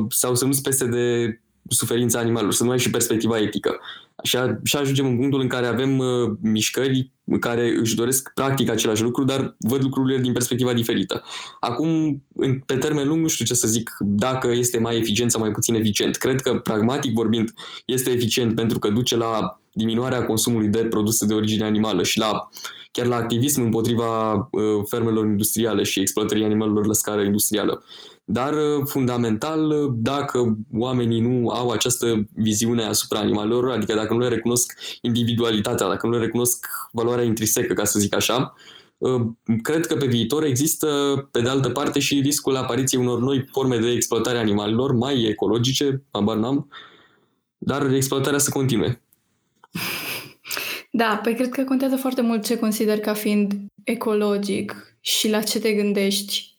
[0.10, 1.38] sau să nu-ți pese de
[1.70, 3.80] suferința animalelor, să nu ai și perspectiva etică.
[4.24, 8.70] Și, a, și ajungem în punctul în care avem uh, mișcări care își doresc practic
[8.70, 11.24] același lucru, dar văd lucrurile din perspectiva diferită.
[11.60, 15.42] Acum, în, pe termen lung, nu știu ce să zic, dacă este mai eficient sau
[15.42, 16.16] mai puțin eficient.
[16.16, 17.54] Cred că, pragmatic vorbind,
[17.86, 22.50] este eficient pentru că duce la diminuarea consumului de produse de origine animală și la
[22.92, 27.84] chiar la activism împotriva uh, fermelor industriale și exploatării animalelor la scară industrială.
[28.26, 34.20] Dar, uh, fundamental, uh, dacă oamenii nu au această viziune asupra animalelor, adică dacă nu
[34.20, 38.54] le recunosc individualitatea, dacă nu le recunosc valoarea intrinsecă, ca să zic așa,
[38.98, 39.22] uh,
[39.62, 40.88] cred că pe viitor există,
[41.32, 45.24] pe de altă parte, și riscul apariției unor noi forme de exploatare a animalelor, mai
[45.24, 46.70] ecologice, abar n-am,
[47.58, 49.02] dar exploatarea să continue.
[50.92, 55.60] Da, pe cred că contează foarte mult ce consider ca fiind ecologic și la ce
[55.60, 56.53] te gândești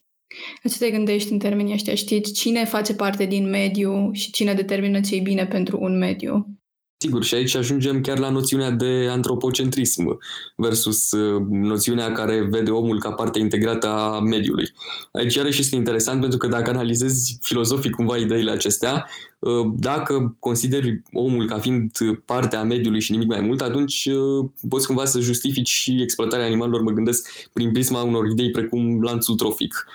[0.62, 1.94] la ce te gândești în termenii ăștia?
[1.94, 6.58] Știi cine face parte din mediu și cine determină ce e bine pentru un mediu?
[7.04, 10.18] Sigur, și aici ajungem chiar la noțiunea de antropocentrism
[10.56, 14.72] versus uh, noțiunea care vede omul ca parte integrată a mediului.
[15.12, 19.06] Aici iarăși este interesant pentru că dacă analizezi filozofic cumva ideile acestea,
[19.38, 21.90] uh, dacă consideri omul ca fiind
[22.24, 26.46] parte a mediului și nimic mai mult, atunci uh, poți cumva să justifici și exploatarea
[26.46, 29.86] animalelor, mă gândesc, prin prisma unor idei precum lanțul trofic.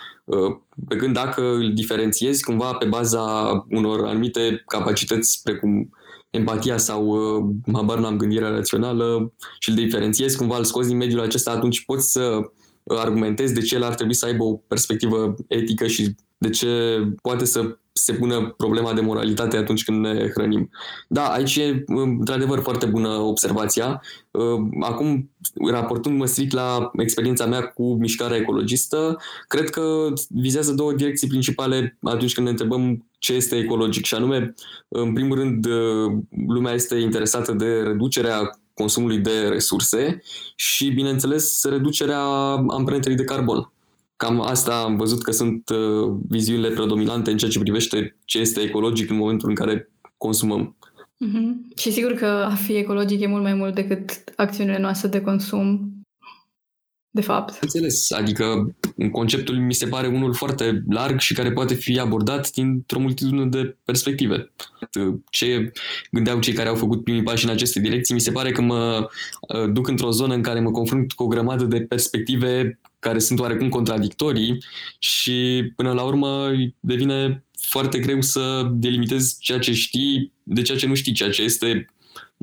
[0.88, 3.22] Pe când dacă îl diferențiezi cumva pe baza
[3.70, 5.90] unor anumite capacități precum
[6.30, 11.20] empatia sau, uh, habar n-am, gândirea rațională și îl diferențiezi, cumva îl scoți din mediul
[11.20, 12.40] acesta, atunci poți să
[12.84, 17.44] argumentezi de ce el ar trebui să aibă o perspectivă etică și de ce poate
[17.44, 20.70] să se pună problema de moralitate atunci când ne hrănim.
[21.08, 24.02] Da, aici e într-adevăr foarte bună observația.
[24.30, 25.30] Uh, acum,
[25.70, 29.16] raportându-mă strict la experiența mea cu mișcarea ecologistă,
[29.48, 34.54] cred că vizează două direcții principale atunci când ne întrebăm ce este ecologic și anume,
[34.88, 36.12] în primul rând, uh,
[36.46, 40.22] lumea este interesată de reducerea consumului de resurse
[40.54, 42.22] și, bineînțeles, reducerea
[42.68, 43.72] amprentei de carbon.
[44.16, 48.60] Cam asta am văzut că sunt uh, viziunile predominante în ceea ce privește ce este
[48.60, 50.76] ecologic în momentul în care consumăm.
[51.26, 51.76] Mm-hmm.
[51.76, 55.92] Și sigur că a fi ecologic e mult mai mult decât acțiunile noastre de consum,
[57.10, 57.58] de fapt.
[57.60, 58.76] Înțeles, adică
[59.12, 63.76] conceptul mi se pare unul foarte larg și care poate fi abordat dintr-o multitudine de
[63.84, 64.52] perspective.
[65.30, 65.72] Ce
[66.10, 69.08] gândeau cei care au făcut primii pași în aceste direcții, mi se pare că mă
[69.40, 73.40] uh, duc într-o zonă în care mă confrunt cu o grămadă de perspective care sunt
[73.40, 74.64] oarecum contradictorii
[74.98, 80.86] și până la urmă devine foarte greu să delimitezi ceea ce știi de ceea ce
[80.86, 81.86] nu știi, ceea ce este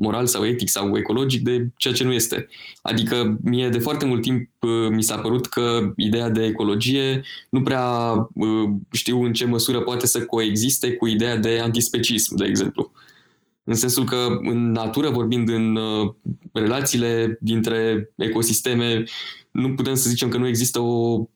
[0.00, 2.48] moral sau etic sau ecologic de ceea ce nu este.
[2.82, 7.62] Adică mie de foarte mult timp uh, mi s-a părut că ideea de ecologie nu
[7.62, 12.92] prea uh, știu în ce măsură poate să coexiste cu ideea de antispecism, de exemplu.
[13.64, 16.12] În sensul că în natură, vorbind în uh,
[16.52, 19.04] relațiile dintre ecosisteme,
[19.50, 21.26] nu putem să zicem că nu există o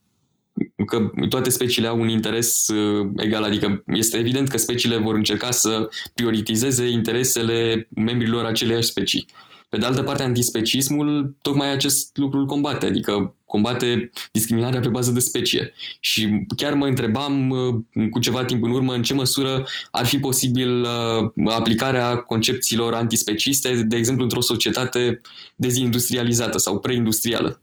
[0.87, 5.51] că toate speciile au un interes uh, egal, adică este evident că speciile vor încerca
[5.51, 9.27] să prioritizeze interesele membrilor aceleiași specii.
[9.73, 15.11] Pe de altă parte, antispecismul tocmai acest lucru îl combate, adică combate discriminarea pe bază
[15.11, 15.73] de specie.
[16.01, 20.19] Și chiar mă întrebam uh, cu ceva timp în urmă în ce măsură ar fi
[20.19, 25.21] posibil uh, aplicarea concepțiilor antispeciste, de exemplu, într-o societate
[25.57, 27.61] dezindustrializată sau preindustrială.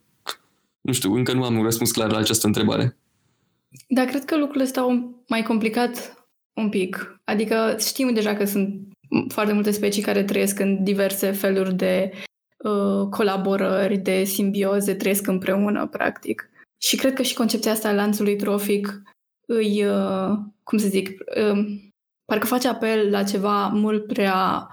[0.89, 2.97] Nu știu, încă nu am un răspuns clar la această întrebare.
[3.87, 7.19] Da, cred că lucrurile stau mai complicat un pic.
[7.23, 8.81] Adică știm deja că sunt
[9.27, 12.11] foarte multe specii care trăiesc în diverse feluri de
[12.57, 16.49] uh, colaborări, de simbioze, trăiesc împreună, practic.
[16.77, 19.01] Și cred că și concepția asta a lanțului trofic
[19.47, 21.65] îi, uh, cum să zic, uh,
[22.25, 24.67] parcă face apel la ceva mult prea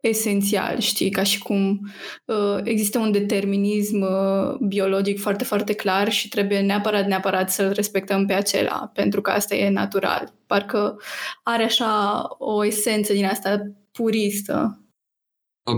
[0.00, 1.90] esențial, știi, ca și cum
[2.24, 8.26] uh, există un determinism uh, biologic foarte, foarte clar și trebuie neapărat, neapărat să-l respectăm
[8.26, 10.34] pe acela, pentru că asta e natural.
[10.46, 10.96] Parcă
[11.42, 14.82] are așa o esență din asta puristă.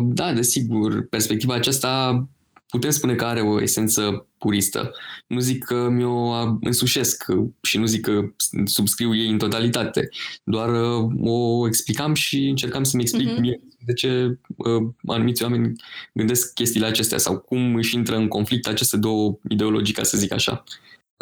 [0.03, 2.25] Da, desigur, perspectiva aceasta
[2.69, 4.91] putem spune că are o esență puristă.
[5.27, 7.25] Nu zic că mi-o însușesc
[7.63, 8.21] și nu zic că
[8.65, 10.09] subscriu ei în totalitate.
[10.45, 13.41] Doar uh, o explicam și încercam să-mi explic uh-huh.
[13.41, 15.73] mie de ce uh, anumiți oameni
[16.13, 20.33] gândesc chestiile acestea sau cum își intră în conflict aceste două ideologii, ca să zic
[20.33, 20.65] așa.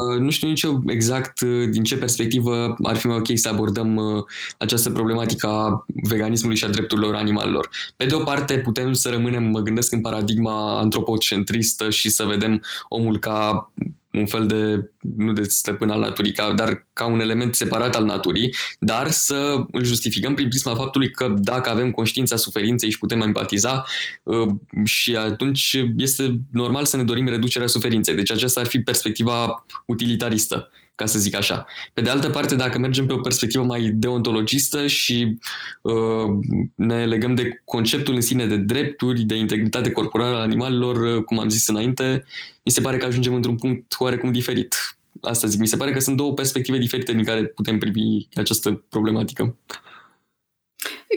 [0.07, 3.49] Uh, nu știu nici eu exact uh, din ce perspectivă ar fi mai ok să
[3.49, 4.25] abordăm uh,
[4.59, 7.69] această problematică a veganismului și a drepturilor animalelor.
[7.97, 12.63] Pe de o parte, putem să rămânem, mă gândesc, în paradigma antropocentristă și să vedem
[12.89, 13.71] omul ca
[14.13, 18.05] un fel de, nu de stăpân al naturii, ca, dar ca un element separat al
[18.05, 23.21] naturii, dar să îl justificăm prin prisma faptului că dacă avem conștiința suferinței și putem
[23.21, 23.85] empatiza
[24.23, 24.49] uh,
[24.85, 28.15] și atunci este normal să ne dorim reducerea suferinței.
[28.15, 31.67] Deci aceasta ar fi perspectiva utilitaristă ca să zic așa.
[31.93, 35.39] Pe de altă parte, dacă mergem pe o perspectivă mai deontologistă și
[35.83, 36.29] uh,
[36.75, 41.39] ne legăm de conceptul în sine de drepturi, de integritate corporală a animalelor, uh, cum
[41.39, 42.25] am zis înainte,
[42.65, 44.75] mi se pare că ajungem într-un punct oarecum diferit.
[45.21, 48.85] Asta zic, mi se pare că sunt două perspective diferite din care putem privi această
[48.89, 49.57] problematică.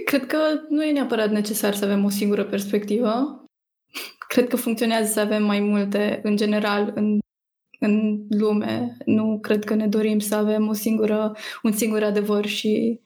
[0.06, 0.38] Cred că
[0.70, 3.44] nu e neapărat necesar să avem o singură perspectivă.
[4.28, 7.20] Cred că funcționează să avem mai multe, în general, în
[7.82, 8.98] în lume.
[9.06, 13.00] Nu cred că ne dorim să avem o singură, un singur adevăr și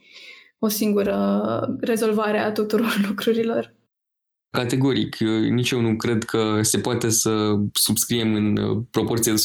[0.60, 3.74] o singură rezolvare a tuturor lucrurilor.
[4.50, 5.18] Categoric,
[5.50, 9.42] nici eu nu cred că se poate să subscriem în proporție de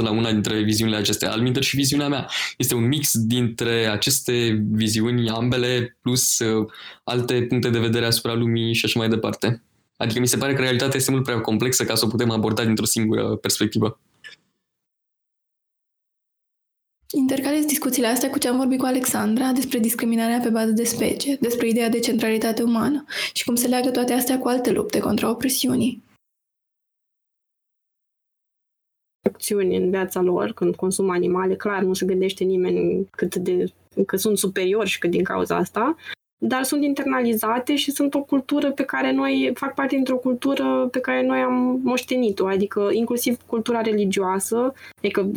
[0.00, 1.30] 100% la una dintre viziunile acestea.
[1.30, 6.66] Alminter și viziunea mea este un mix dintre aceste viziuni ambele plus uh,
[7.04, 9.62] alte puncte de vedere asupra lumii și așa mai departe.
[9.96, 12.64] Adică mi se pare că realitatea este mult prea complexă ca să o putem aborda
[12.64, 14.00] dintr-o singură perspectivă.
[17.14, 21.36] Intercalez discuțiile astea cu ce am vorbit cu Alexandra despre discriminarea pe bază de specie,
[21.40, 25.30] despre ideea de centralitate umană și cum se leagă toate astea cu alte lupte contra
[25.30, 26.02] opresiunii.
[29.22, 33.72] acțiuni în viața lor când consumă animale, clar nu se gândește nimeni cât de,
[34.06, 35.96] că sunt superiori și că din cauza asta,
[36.44, 41.00] dar sunt internalizate și sunt o cultură pe care noi, fac parte dintr-o cultură pe
[41.00, 45.30] care noi am moștenit-o, adică inclusiv cultura religioasă, adică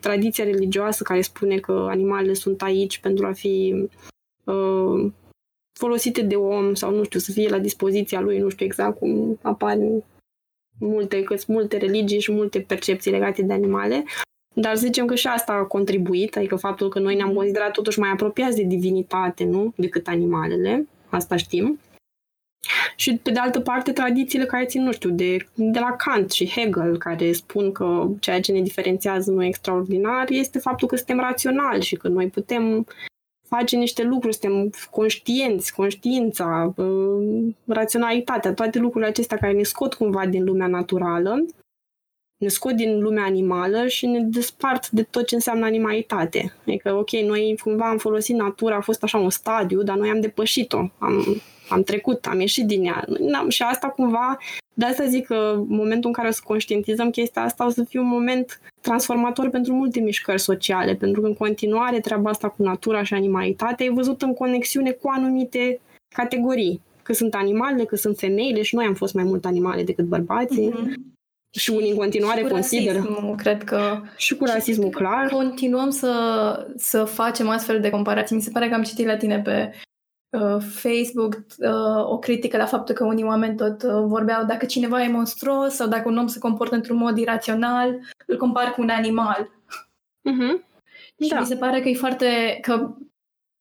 [0.00, 3.74] tradiția religioasă care spune că animalele sunt aici pentru a fi
[4.44, 5.10] uh,
[5.78, 9.38] folosite de om sau, nu știu, să fie la dispoziția lui, nu știu exact cum
[9.42, 9.78] apar
[10.78, 14.04] multe, că multe religii și multe percepții legate de animale,
[14.60, 17.98] dar să zicem că și asta a contribuit, adică faptul că noi ne-am considerat totuși
[17.98, 19.72] mai apropiați de divinitate, nu?
[19.76, 21.78] Decât animalele, asta știm.
[22.96, 26.48] Și pe de altă parte tradițiile care țin, nu știu, de, de la Kant și
[26.48, 31.82] Hegel, care spun că ceea ce ne diferențiază noi extraordinar este faptul că suntem raționali
[31.82, 32.86] și că noi putem
[33.48, 40.26] face niște lucruri, suntem conștienți, conștiința, uh, raționalitatea, toate lucrurile acestea care ne scot cumva
[40.26, 41.44] din lumea naturală
[42.40, 46.52] ne scot din lumea animală și ne despart de tot ce înseamnă animalitate.
[46.66, 50.20] Adică, ok, noi cumva am folosit natura, a fost așa un stadiu, dar noi am
[50.20, 53.04] depășit-o, am, am trecut, am ieșit din ea.
[53.48, 54.38] Și asta cumva,
[54.74, 58.00] de asta zic că momentul în care o să conștientizăm chestia asta o să fie
[58.00, 63.02] un moment transformator pentru multe mișcări sociale, pentru că în continuare treaba asta cu natura
[63.02, 65.80] și animalitatea e văzută în conexiune cu anumite
[66.14, 66.80] categorii.
[67.02, 70.70] Că sunt animalele, că sunt femeile și noi am fost mai mult animale decât bărbații.
[70.70, 71.18] Mm-hmm
[71.50, 72.98] și unii în continuare și cu consideră.
[72.98, 74.00] Rasismul, cred că.
[74.16, 75.28] Și cu rasismul, clar.
[75.28, 78.36] Continuăm să, să facem astfel de comparații.
[78.36, 79.72] Mi se pare că am citit la tine pe
[80.30, 85.02] uh, Facebook uh, o critică la faptul că unii oameni tot uh, vorbeau dacă cineva
[85.02, 88.88] e monstruos sau dacă un om se comportă într-un mod irațional, îl compar cu un
[88.88, 89.50] animal.
[90.30, 90.68] Uh-huh.
[91.22, 91.40] Și da.
[91.40, 92.58] mi se pare că e foarte...
[92.60, 92.94] că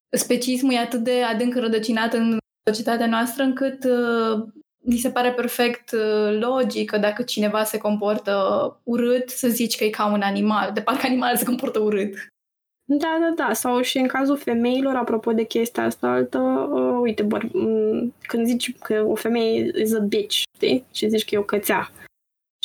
[0.10, 4.48] specismul e atât de adânc rădăcinat în societatea noastră încât uh,
[4.90, 8.34] mi se pare perfect uh, logic că dacă cineva se comportă
[8.84, 12.14] urât, să zici că e ca un animal, de parcă animalul se comportă urât.
[12.84, 13.54] Da, da, da.
[13.54, 16.40] Sau și în cazul femeilor, apropo de chestia asta altă,
[16.72, 20.86] uh, uite, băr, mm, când zici că o femeie is a bitch, știi?
[20.92, 21.90] Și zici că e o cățea.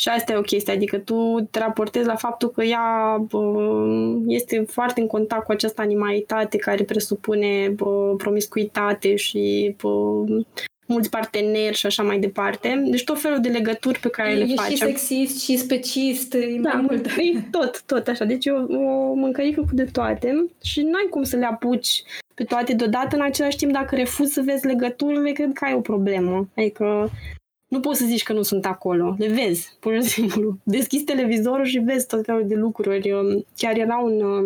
[0.01, 3.39] Și asta e o chestie, adică tu te raportezi la faptul că ea bă,
[4.27, 10.23] este foarte în contact cu această animalitate care presupune bă, promiscuitate și bă,
[10.85, 12.83] mulți parteneri și așa mai departe.
[12.85, 14.71] Deci tot felul de legături pe care e, le e facem.
[14.71, 17.05] și sexist și specist, e da, mai mult.
[17.05, 18.25] E tot, tot așa.
[18.25, 22.03] Deci e o, o mâncărică cu de toate și nu ai cum să le apuci
[22.33, 23.15] pe toate deodată.
[23.15, 26.49] În același timp, dacă refuzi să vezi legăturile, cred că ai o problemă.
[26.55, 27.09] Adică
[27.67, 29.15] nu poți să zici că nu sunt acolo.
[29.17, 30.57] Le vezi, pur și simplu.
[30.63, 33.13] Deschizi televizorul și vezi tot felul de lucruri.
[33.57, 34.45] Chiar era un...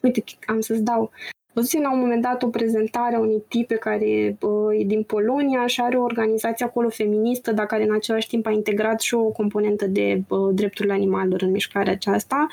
[0.00, 1.10] Uite, am să-ți dau
[1.52, 5.66] Văzusem la un moment dat o prezentare a unei tipe care uh, e din Polonia
[5.66, 9.24] și are o organizație acolo feministă, dar care în același timp a integrat și o
[9.24, 12.46] componentă de uh, drepturile animalelor în mișcarea aceasta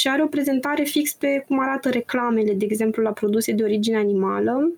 [0.00, 3.96] și are o prezentare fix pe cum arată reclamele, de exemplu, la produse de origine
[3.96, 4.72] animală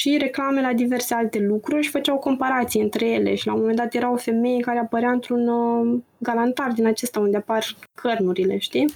[0.00, 3.58] și reclame la diverse alte lucruri și făcea o comparație între ele și la un
[3.58, 7.64] moment dat era o femeie care apărea într-un uh, galantar din acesta unde apar
[7.94, 8.94] cărnurile, știi?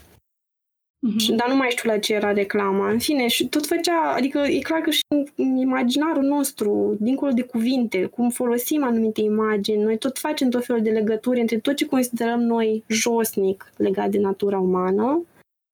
[1.09, 1.37] Uh-huh.
[1.37, 2.91] Dar nu mai știu la ce era reclama.
[2.91, 5.03] În fine, și tot făcea, adică e clar că și
[5.37, 10.83] în imaginarul nostru, dincolo de cuvinte, cum folosim anumite imagini, noi tot facem tot felul
[10.83, 15.25] de legături între tot ce considerăm noi josnic legat de natura umană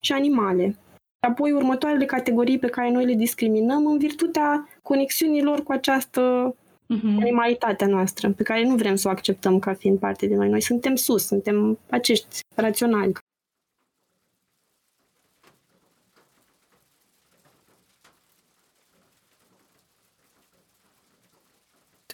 [0.00, 0.76] și animale.
[1.26, 6.54] Apoi următoarele categorii pe care noi le discriminăm în virtutea conexiunilor cu această
[6.94, 7.20] uh-huh.
[7.20, 10.48] animalitatea noastră, pe care nu vrem să o acceptăm ca fiind parte de noi.
[10.48, 13.12] Noi suntem sus, suntem acești raționali.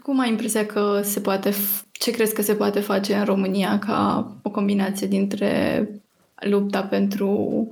[0.07, 1.53] Cum ai impresia că se poate,
[1.93, 5.89] ce crezi că se poate face în România ca o combinație dintre
[6.35, 7.69] lupta pentru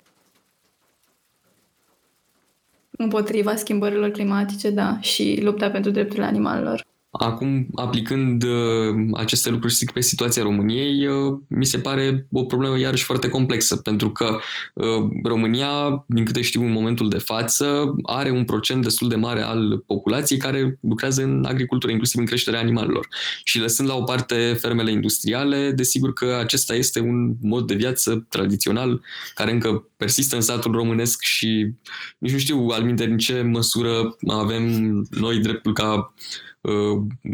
[2.90, 6.84] împotriva schimbărilor climatice, da, și lupta pentru drepturile animalelor?
[7.18, 12.78] Acum, aplicând uh, aceste lucruri strict pe situația României, uh, mi se pare o problemă
[12.78, 14.38] iarăși foarte complexă, pentru că
[14.74, 19.42] uh, România, din câte știu în momentul de față, are un procent destul de mare
[19.42, 23.08] al populației care lucrează în agricultură, inclusiv în creșterea animalelor.
[23.44, 28.26] Și lăsând la o parte fermele industriale, desigur că acesta este un mod de viață
[28.28, 29.00] tradițional
[29.34, 31.72] care încă persistă în satul românesc și
[32.18, 34.64] nici nu știu al în ce măsură avem
[35.10, 36.52] noi dreptul ca uh,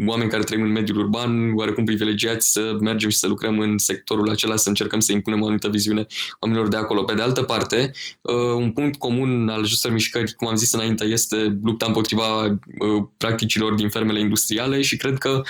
[0.07, 4.29] oameni care trăim în mediul urban, oarecum privilegiați să mergem și să lucrăm în sectorul
[4.29, 6.05] acela, să încercăm să impunem o anumită viziune
[6.39, 7.03] oamenilor de acolo.
[7.03, 11.05] Pe de altă parte, uh, un punct comun al acestor mișcări, cum am zis înainte,
[11.05, 15.41] este lupta împotriva uh, practicilor din fermele industriale și cred că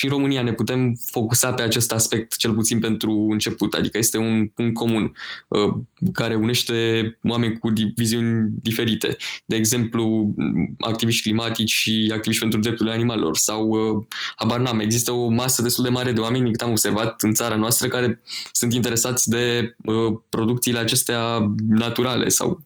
[0.00, 3.74] și în România ne putem focusa pe acest aspect, cel puțin pentru început.
[3.74, 5.12] Adică este un punct comun
[5.48, 5.74] uh,
[6.12, 6.74] care unește
[7.22, 9.16] oameni cu viziuni diferite.
[9.44, 10.34] De exemplu,
[10.78, 14.04] activiști climatici și activiști pentru drepturile animalelor sau, uh,
[14.36, 17.56] habar n-am, există o masă destul de mare de oameni, cât am observat în țara
[17.56, 18.22] noastră, care
[18.52, 22.62] sunt interesați de uh, producțiile acestea naturale sau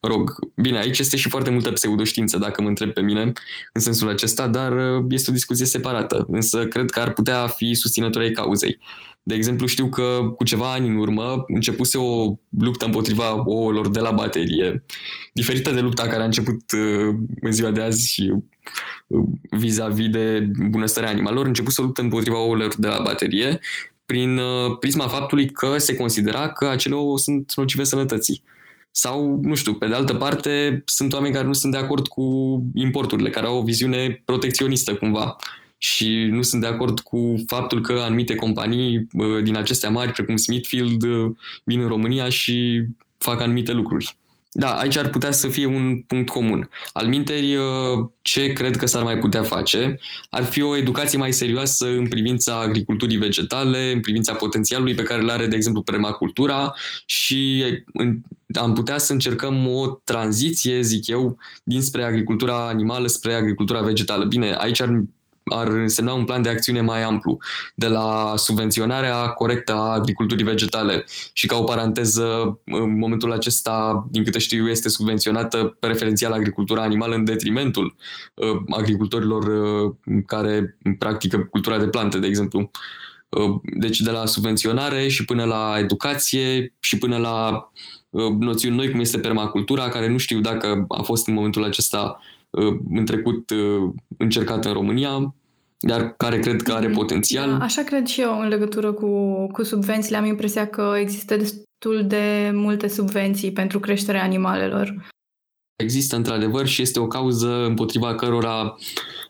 [0.00, 3.32] rog, bine, aici este și foarte multă pseudoștiință, dacă mă întreb pe mine,
[3.72, 6.26] în sensul acesta, dar uh, este o discuție separată.
[6.30, 8.78] Însă cred că ar putea fi susținători ai cauzei.
[9.22, 14.00] De exemplu, știu că cu ceva ani în urmă începuse o luptă împotriva ouălor de
[14.00, 14.84] la baterie,
[15.32, 18.32] diferită de lupta care a început uh, în ziua de azi și
[19.06, 23.60] uh, vis-a-vis de bunăstarea animalelor, începuse o luptă împotriva ouălor de la baterie
[24.06, 24.40] prin
[24.80, 28.42] prisma faptului că se considera că acele ouă sunt nocive sănătății.
[29.00, 32.22] Sau, nu știu, pe de altă parte, sunt oameni care nu sunt de acord cu
[32.74, 35.36] importurile, care au o viziune protecționistă cumva
[35.76, 39.08] și nu sunt de acord cu faptul că anumite companii
[39.42, 41.04] din acestea mari, precum Smithfield,
[41.64, 42.84] vin în România și
[43.18, 44.16] fac anumite lucruri.
[44.52, 46.70] Da, aici ar putea să fie un punct comun.
[46.92, 49.98] Al minteri, uh, ce cred că s-ar mai putea face
[50.30, 55.22] ar fi o educație mai serioasă în privința agriculturii vegetale, în privința potențialului pe care
[55.22, 56.74] îl are, de exemplu, permacultura
[57.06, 57.64] și
[58.54, 64.24] am putea să încercăm o tranziție, zic eu, dinspre agricultura animală spre agricultura vegetală.
[64.24, 65.02] Bine, aici ar
[65.50, 67.38] ar însemna un plan de acțiune mai amplu,
[67.74, 74.24] de la subvenționarea corectă a agriculturii vegetale și ca o paranteză, în momentul acesta, din
[74.24, 77.96] câte știu, este subvenționată preferențial agricultura animală în detrimentul
[78.34, 79.94] uh, agricultorilor uh,
[80.26, 82.70] care practică cultura de plante, de exemplu.
[83.28, 87.70] Uh, deci de la subvenționare și până la educație și până la
[88.38, 92.20] noțiuni noi cum este permacultura, care nu știu dacă a fost în momentul acesta
[92.90, 93.50] în trecut
[94.16, 95.34] încercat în România,
[95.80, 96.94] dar care cred că are mm-hmm.
[96.94, 97.58] potențial.
[97.58, 100.16] Da, așa cred și eu în legătură cu, cu subvențiile.
[100.16, 105.06] Am impresia că există destul de multe subvenții pentru creșterea animalelor.
[105.76, 108.76] Există într-adevăr și este o cauză împotriva cărora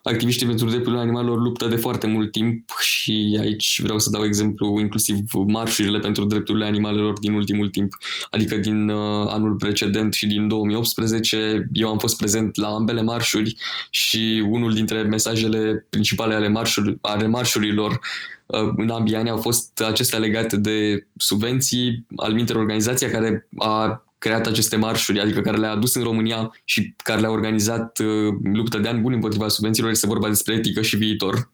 [0.08, 4.80] activiștii pentru drepturile animalelor luptă de foarte mult timp și aici vreau să dau exemplu
[4.80, 7.92] inclusiv marșurile pentru drepturile animalelor din ultimul timp,
[8.30, 11.68] adică din uh, anul precedent și din 2018.
[11.72, 13.56] Eu am fost prezent la ambele marșuri
[13.90, 18.00] și unul dintre mesajele principale ale, marșuri, ale marșurilor
[18.46, 24.02] uh, în ambii ani au fost acestea legate de subvenții al minter organizația care a
[24.18, 28.78] creat aceste marșuri, adică care le-a adus în România și care le-a organizat uh, luptă
[28.78, 31.50] de ani buni împotriva subvențiilor, este vorba despre etică și viitor.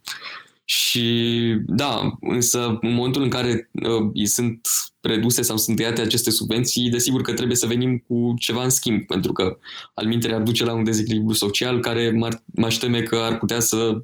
[0.65, 1.07] Și
[1.67, 4.69] da, însă în momentul în care uh, sunt
[5.01, 9.07] reduse sau sunt tăiate aceste subvenții, desigur că trebuie să venim cu ceva în schimb,
[9.07, 9.59] pentru că
[9.95, 14.03] al mintere ar duce la un dezechilibru social care m-aș teme că ar putea să,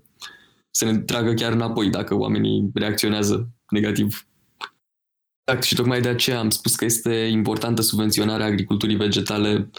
[0.70, 4.24] să ne tragă chiar înapoi dacă oamenii reacționează negativ.
[5.44, 9.70] Exact, și tocmai de aceea am spus că este importantă subvenționarea agriculturii vegetale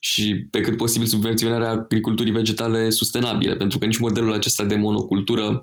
[0.00, 5.58] și pe cât posibil subvenționarea agriculturii vegetale sustenabile, pentru că nici modelul acesta de monocultură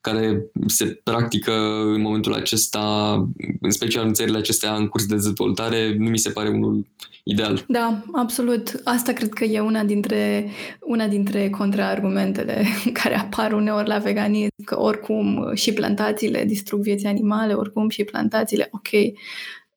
[0.00, 1.52] care se practică
[1.94, 3.14] în momentul acesta,
[3.60, 6.86] în special în țările acestea în curs de dezvoltare, nu mi se pare unul
[7.22, 7.64] ideal.
[7.68, 8.80] Da, absolut.
[8.84, 10.50] Asta cred că e una dintre,
[10.80, 12.64] una dintre contraargumentele
[13.02, 18.68] care apar uneori la veganism, că oricum și plantațiile distrug vieții animale, oricum și plantațiile,
[18.72, 18.88] ok,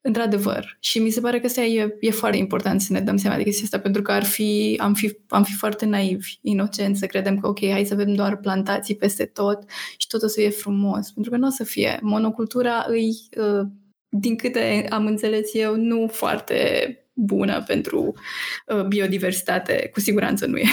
[0.06, 0.76] Într-adevăr.
[0.80, 3.42] Și mi se pare că asta e, e foarte important să ne dăm seama de
[3.42, 7.38] chestia asta, pentru că ar fi, am, fi, am fi foarte naivi, inocenți, să credem
[7.38, 9.58] că, ok, hai să avem doar plantații peste tot
[9.96, 11.10] și tot o să fie frumos.
[11.10, 11.98] Pentru că nu o să fie.
[12.02, 13.66] Monocultura îi, uh,
[14.08, 16.58] din câte am înțeles eu, nu foarte
[17.12, 18.14] bună pentru
[18.66, 19.88] uh, biodiversitate.
[19.92, 20.66] Cu siguranță nu e.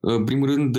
[0.00, 0.76] În primul rând,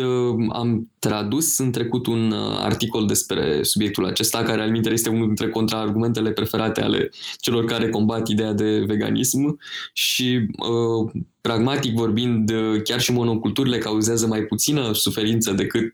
[0.49, 5.49] am tradus în trecut un uh, articol despre subiectul acesta, care al este unul dintre
[5.49, 7.09] contraargumentele preferate ale
[7.39, 9.59] celor care combat ideea de veganism.
[9.93, 11.11] Și, uh,
[11.41, 12.51] pragmatic vorbind,
[12.83, 15.93] chiar și monoculturile cauzează mai puțină suferință decât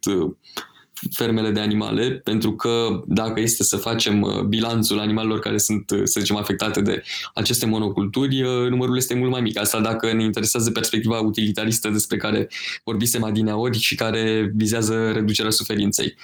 [1.12, 6.02] fermele de animale, pentru că dacă este să facem uh, bilanțul animalelor care sunt, uh,
[6.04, 9.60] să zicem, afectate de aceste monoculturi, uh, numărul este mult mai mic.
[9.60, 12.50] Asta dacă ne interesează perspectiva utilitaristă despre care
[12.84, 16.16] vorbisem adineori și care vizează reducerea suferinței.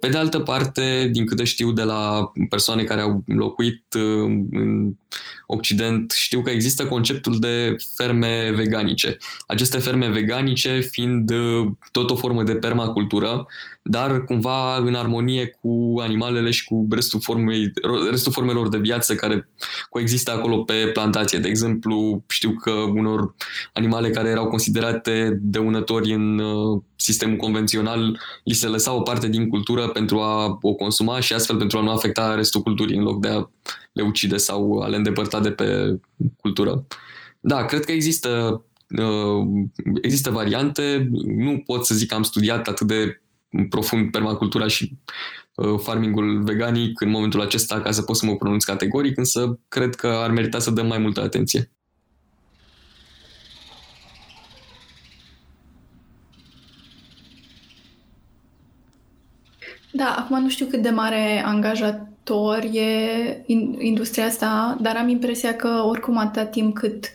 [0.00, 3.84] Pe de altă parte, din câte știu de la persoane care au locuit
[4.50, 4.94] în
[5.46, 9.16] Occident, știu că există conceptul de ferme veganice.
[9.46, 11.32] Aceste ferme veganice fiind
[11.90, 13.46] tot o formă de permacultură,
[13.82, 17.72] dar cumva în armonie cu animalele și cu restul, formei,
[18.10, 19.48] restul formelor de viață care
[19.90, 21.38] coexistă acolo pe plantație.
[21.38, 23.34] De exemplu, știu că unor
[23.72, 29.45] animale care erau considerate dăunători în uh, sistemul convențional li se lăsa o parte din
[29.48, 33.20] cultură pentru a o consuma și astfel pentru a nu afecta restul culturii în loc
[33.20, 33.48] de a
[33.92, 35.98] le ucide sau a le îndepărta de pe
[36.40, 36.86] cultură.
[37.40, 38.62] Da, cred că există
[38.98, 39.46] uh,
[40.02, 41.08] există variante.
[41.24, 43.20] Nu pot să zic că am studiat atât de
[43.68, 44.98] profund permacultura și
[45.54, 49.94] uh, farmingul veganic în momentul acesta ca să pot să mă pronunț categoric, însă cred
[49.94, 51.70] că ar merita să dăm mai multă atenție.
[59.96, 62.88] Da, acum nu știu cât de mare angajator e
[63.78, 67.10] industria asta, dar am impresia că oricum atâta timp cât uh,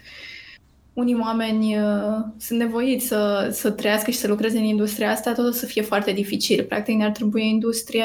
[0.93, 5.47] unii oameni uh, sunt nevoiți să, să trăiască și să lucreze în industria asta, tot
[5.47, 6.63] o să fie foarte dificil.
[6.63, 8.03] Practic ne-ar trebui o industrie,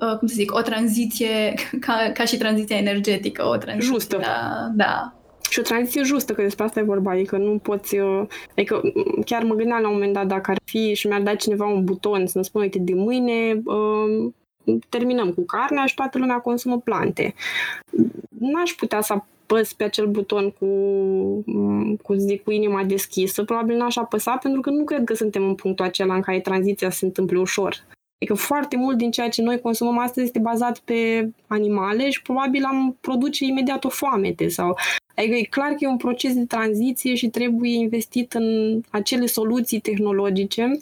[0.00, 1.54] uh, cum să zic, o tranziție,
[1.86, 3.92] ca, ca și tranziția energetică, o tranziție.
[3.92, 4.16] Justă.
[4.16, 5.15] Da, da.
[5.50, 8.80] Și o tranziție justă, că despre asta e vorba, adică nu poți, uh, adică
[9.24, 11.84] chiar mă gândeam la un moment dat dacă ar fi și mi-ar da cineva un
[11.84, 14.32] buton să-mi spună, uite, de mâine uh,
[14.88, 17.34] terminăm cu carnea și toată lumea consumă plante.
[18.38, 20.66] N-aș putea să apăs pe acel buton cu,
[22.02, 25.54] cu, zic, cu inima deschisă, probabil n-aș apăsa pentru că nu cred că suntem în
[25.54, 27.76] punctul acela în care tranziția se întâmplă ușor.
[28.18, 32.64] Adică foarte mult din ceea ce noi consumăm astăzi este bazat pe animale și probabil
[32.64, 34.76] am produce imediat o foamete sau
[35.16, 39.80] Adică e clar că e un proces de tranziție și trebuie investit în acele soluții
[39.80, 40.78] tehnologice.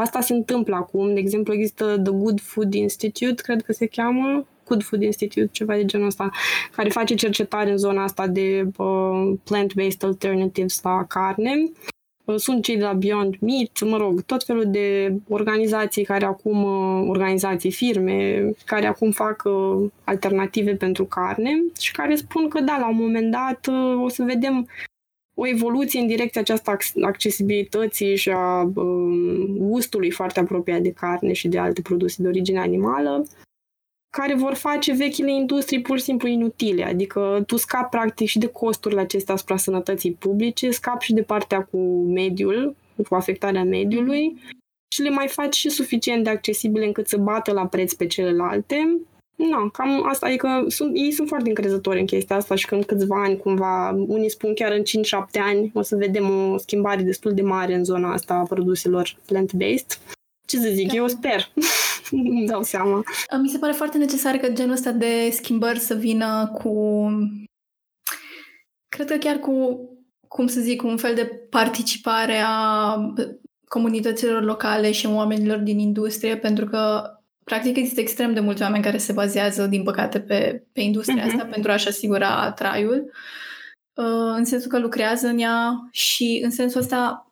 [0.00, 1.14] Asta se întâmplă acum.
[1.14, 5.74] De exemplu, există The Good Food Institute, cred că se cheamă, Good Food Institute, ceva
[5.74, 6.30] de genul ăsta,
[6.76, 11.52] care face cercetare în zona asta de uh, plant-based alternatives la carne.
[12.28, 16.62] Uh, sunt cei de la Beyond Meat, mă rog, tot felul de organizații care acum,
[16.62, 21.50] uh, organizații, firme, care acum fac uh, alternative pentru carne
[21.80, 24.68] și care spun că da, la un moment dat uh, o să vedem
[25.34, 31.48] o evoluție în direcția aceasta accesibilității și a uh, gustului foarte apropiat de carne și
[31.48, 33.24] de alte produse de origine animală,
[34.20, 36.84] care vor face vechile industrii pur și simplu inutile.
[36.84, 41.62] Adică tu scapi practic și de costurile acestea asupra sănătății publice, scapi și de partea
[41.62, 42.76] cu mediul,
[43.08, 44.36] cu afectarea mediului
[44.94, 49.00] și le mai faci și suficient de accesibile încât să bată la preț pe celelalte.
[49.36, 53.22] Nu, cam asta, adică sunt, ei sunt foarte încrezători în chestia asta și când câțiva
[53.22, 57.42] ani, cumva, unii spun chiar în 5-7 ani, o să vedem o schimbare destul de
[57.42, 59.98] mare în zona asta a produselor plant-based.
[60.46, 60.94] Ce să zic, da.
[60.94, 61.48] eu sper.
[62.30, 63.02] Îmi dau seama.
[63.40, 67.06] Mi se pare foarte necesar că genul ăsta de schimbări să vină cu...
[68.88, 69.80] Cred că chiar cu,
[70.28, 72.96] cum să zic, un fel de participare a
[73.68, 77.02] comunităților locale și oamenilor din industrie, pentru că
[77.44, 81.26] practic există extrem de mulți oameni care se bazează, din păcate, pe, pe industria uh-huh.
[81.26, 83.10] asta pentru a-și asigura traiul,
[83.94, 87.27] uh, în sensul că lucrează în ea și în sensul ăsta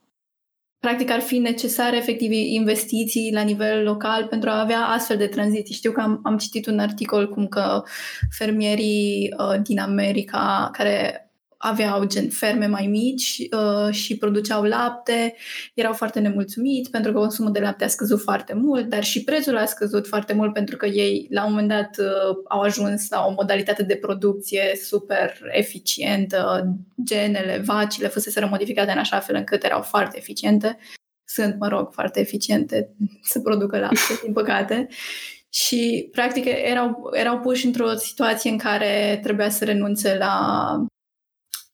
[0.86, 5.74] practic ar fi necesare efectiv investiții la nivel local pentru a avea astfel de tranziții.
[5.74, 7.82] Știu că am, am citit un articol cum că
[8.30, 11.25] fermierii uh, din America care
[11.58, 15.34] aveau gen ferme mai mici uh, și produceau lapte,
[15.74, 19.56] erau foarte nemulțumiți pentru că consumul de lapte a scăzut foarte mult, dar și prețul
[19.56, 23.24] a scăzut foarte mult pentru că ei la un moment dat uh, au ajuns la
[23.26, 26.66] o modalitate de producție super eficientă,
[27.04, 30.78] genele, vacile fuseseră modificate în așa fel încât erau foarte eficiente,
[31.24, 32.94] sunt, mă rog, foarte eficiente
[33.30, 34.88] să producă lapte, din păcate.
[35.48, 40.86] Și, practic, erau, erau puși într-o situație în care trebuia să renunțe la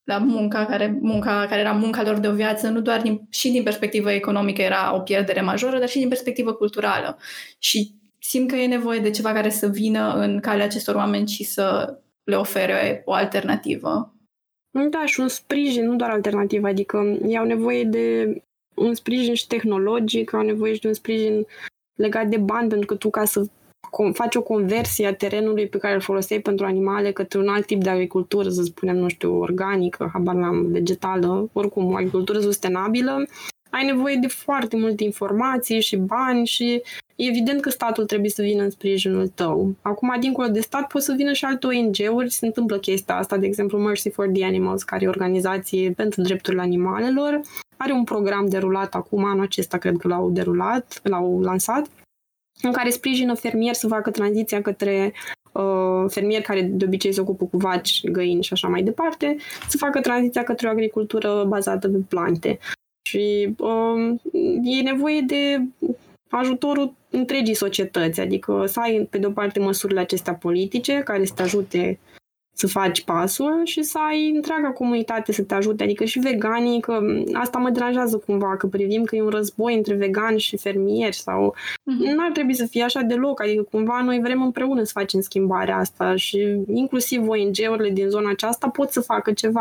[0.04, 3.50] la munca care, munca care era munca lor de o viață, nu doar din, și
[3.50, 7.18] din perspectivă economică era o pierdere majoră, dar și din perspectivă culturală.
[7.58, 11.44] Și simt că e nevoie de ceva care să vină în calea acestor oameni și
[11.44, 14.14] să le ofere o alternativă.
[14.90, 18.36] Da, și un sprijin, nu doar alternativă, adică ei au nevoie de
[18.74, 21.46] un sprijin și tehnologic, au nevoie și de un sprijin
[21.94, 23.46] legat de bani, pentru că tu ca să
[24.12, 27.82] faci o conversie a terenului pe care îl foloseai pentru animale către un alt tip
[27.82, 33.24] de agricultură, să spunem, nu știu, organică, habar n-am, vegetală, oricum o agricultură sustenabilă,
[33.70, 36.82] ai nevoie de foarte multe informații și bani și
[37.16, 39.74] e evident că statul trebuie să vină în sprijinul tău.
[39.82, 43.46] Acum, dincolo de stat, pot să vină și alte ONG-uri, se întâmplă chestia asta, de
[43.46, 47.40] exemplu Mercy for the Animals, care e o organizație pentru drepturile animalelor,
[47.76, 51.86] are un program derulat acum, anul acesta cred că l-au derulat, l-au lansat,
[52.62, 55.12] în care sprijină fermieri să facă tranziția către
[55.52, 59.36] uh, fermieri care de obicei se ocupă cu vaci, găini și așa mai departe,
[59.68, 62.58] să facă tranziția către o agricultură bazată pe plante.
[63.08, 64.14] Și uh,
[64.62, 65.62] e nevoie de
[66.30, 71.32] ajutorul întregii societăți, adică să ai pe de o parte măsurile acestea politice care să
[71.34, 71.98] te ajute
[72.54, 77.00] să faci pasul și să ai întreaga comunitate să te ajute, adică și veganii, că
[77.32, 81.54] asta mă deranjează cumva, că privim că e un război între vegani și fermieri sau
[81.56, 82.14] mm-hmm.
[82.14, 85.76] nu ar trebui să fie așa deloc, adică cumva noi vrem împreună să facem schimbarea
[85.76, 89.60] asta și inclusiv ONG-urile din zona aceasta pot să facă ceva.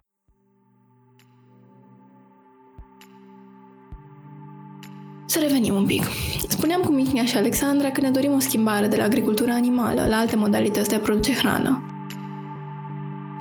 [5.25, 6.03] Să revenim un pic.
[6.47, 10.17] Spuneam cu Mihnia și Alexandra că ne dorim o schimbare de la agricultura animală la
[10.17, 12.00] alte modalități de a produce hrană.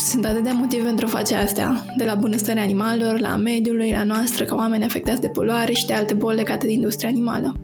[0.05, 4.45] Sunt atâtea motive pentru a face asta, de la bunăstarea animalelor, la mediului, la noastră,
[4.45, 7.55] ca oameni afectați de poluare și de alte boli legate de industria animală.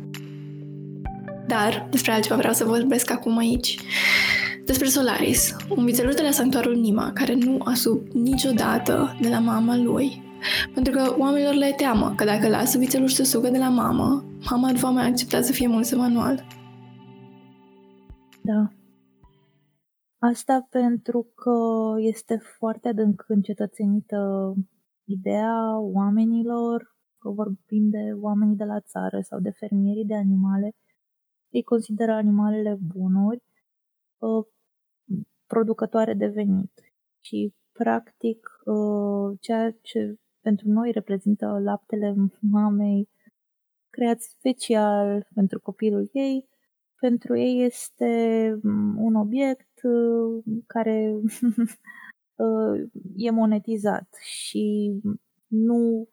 [1.47, 3.79] Dar, despre altceva vreau să vorbesc acum aici.
[4.65, 9.39] Despre Solaris, un vițeluș de la sanctuarul Nima, care nu a sub niciodată de la
[9.39, 10.23] mama lui.
[10.75, 14.71] Pentru că oamenilor le teamă că dacă lasă vițeluș să sugă de la mamă, mama
[14.71, 16.47] nu va mai accepta să fie mulți manual.
[18.41, 18.71] Da,
[20.19, 21.59] Asta pentru că
[21.99, 24.55] este foarte adânc încetățenită
[25.05, 30.71] ideea oamenilor, că vorbim de oamenii de la țară sau de fermierii de animale,
[31.49, 33.43] ei consideră animalele bunuri,
[34.23, 34.47] ă,
[35.47, 36.73] producătoare de venit.
[37.21, 43.09] Și, practic, ă, ceea ce pentru noi reprezintă laptele mamei
[43.91, 46.49] creat special pentru copilul ei,
[47.01, 48.07] pentru ei este
[48.63, 49.66] mm, un obiect uh,
[50.67, 51.15] care
[52.45, 54.95] uh, e monetizat și
[55.47, 56.09] nu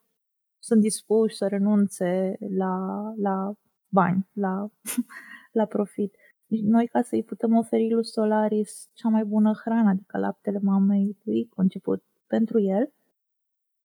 [0.58, 2.76] sunt dispuși să renunțe la,
[3.16, 3.54] la
[3.88, 4.70] bani, la,
[5.58, 6.14] la profit.
[6.46, 11.48] Noi, ca să-i putem oferi lui Solaris cea mai bună hrană, adică laptele mamei lui,
[11.48, 12.92] conceput pentru el,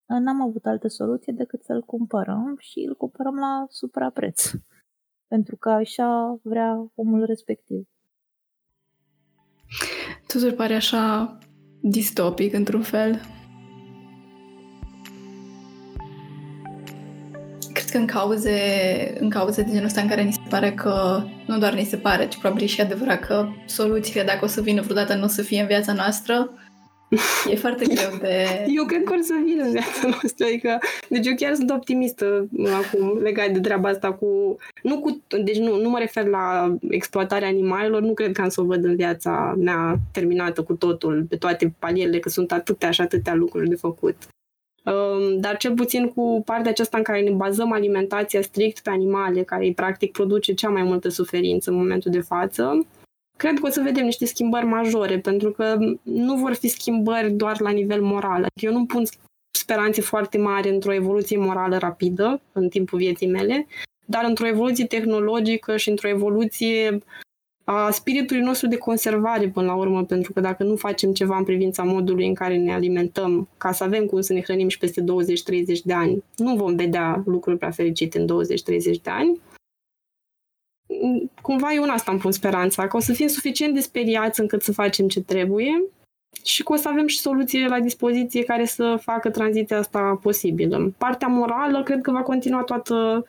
[0.06, 4.50] n-am avut altă soluție decât să-l cumpărăm și îl cumpărăm la suprapreț
[5.32, 7.88] pentru că așa vrea omul respectiv.
[10.32, 11.38] Totul pare așa
[11.80, 13.20] distopic într-un fel.
[17.72, 18.60] Cred că în cauze,
[19.20, 21.96] în cauze de genul ăsta în care ni se pare că, nu doar ni se
[21.96, 25.42] pare, ci probabil și adevărat că soluțiile, dacă o să vină vreodată, nu o să
[25.42, 26.50] fie în viața noastră,
[27.50, 28.46] E foarte greu de...
[28.76, 30.78] Eu cred că or să vină în viața noastră, adică...
[31.08, 32.48] Deci eu chiar sunt optimistă
[32.84, 34.56] acum legat de treaba asta cu...
[34.82, 35.22] Nu cu...
[35.44, 38.84] Deci nu, nu mă refer la exploatarea animalelor, nu cred că am să o văd
[38.84, 43.68] în viața mea terminată cu totul, pe toate palierele, că sunt atâtea și atâtea lucruri
[43.68, 44.16] de făcut.
[44.84, 49.42] Um, dar cel puțin cu partea aceasta în care ne bazăm alimentația strict pe animale,
[49.42, 52.86] care îi practic produce cea mai multă suferință în momentul de față,
[53.40, 57.60] cred că o să vedem niște schimbări majore, pentru că nu vor fi schimbări doar
[57.60, 58.46] la nivel moral.
[58.54, 59.04] Eu nu pun
[59.50, 63.66] speranțe foarte mari într-o evoluție morală rapidă în timpul vieții mele,
[64.04, 66.98] dar într-o evoluție tehnologică și într-o evoluție
[67.64, 71.44] a spiritului nostru de conservare până la urmă, pentru că dacă nu facem ceva în
[71.44, 75.02] privința modului în care ne alimentăm, ca să avem cum să ne hrănim și peste
[75.02, 75.04] 20-30
[75.84, 79.40] de ani, nu vom vedea lucruri prea fericite în 20-30 de ani.
[81.42, 84.62] Cumva eu în asta îmi pun speranța, că o să fim suficient de speriați încât
[84.62, 85.84] să facem ce trebuie
[86.44, 90.92] și că o să avem și soluțiile la dispoziție care să facă tranziția asta posibilă.
[90.98, 93.24] Partea morală cred că va continua toată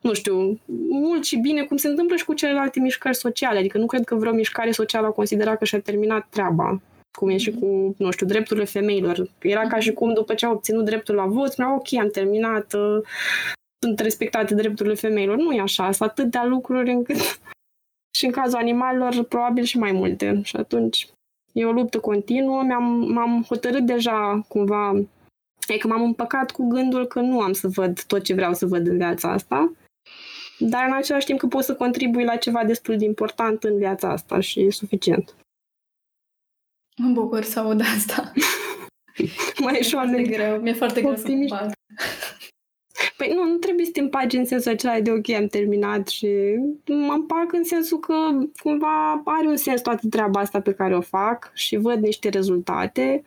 [0.00, 3.58] nu știu, mult și bine, cum se întâmplă și cu celelalte mișcări sociale.
[3.58, 6.80] Adică nu cred că vreo mișcare socială a considerat că și-a terminat treaba.
[7.18, 9.30] Cum e și cu, nu știu, drepturile femeilor.
[9.42, 12.72] Era ca și cum după ce au obținut dreptul la vot, spuneau, ok, am terminat,
[12.72, 13.02] uh,
[13.80, 15.36] sunt respectate drepturile femeilor.
[15.36, 17.16] Nu e așa, sunt atâtea lucruri încât
[18.18, 20.40] și în cazul animalelor probabil și mai multe.
[20.42, 21.08] Și atunci
[21.52, 22.62] e o luptă continuă.
[22.62, 25.02] Mi-am, m-am hotărât deja cumva
[25.68, 28.66] E că m-am împăcat cu gândul că nu am să văd tot ce vreau să
[28.66, 29.72] văd în viața asta
[30.58, 34.10] dar în același timp că poți să contribui la ceva destul de important în viața
[34.10, 35.36] asta și e suficient.
[36.96, 38.32] Mă bucur să aud asta.
[39.64, 40.60] mai e foarte greu.
[40.60, 41.72] Mi-e foarte greu să împac.
[43.16, 46.28] Păi nu, nu trebuie să te împaci în sensul acela de ok, am terminat și
[46.86, 48.14] mă împac în sensul că
[48.62, 53.22] cumva are un sens toată treaba asta pe care o fac și văd niște rezultate.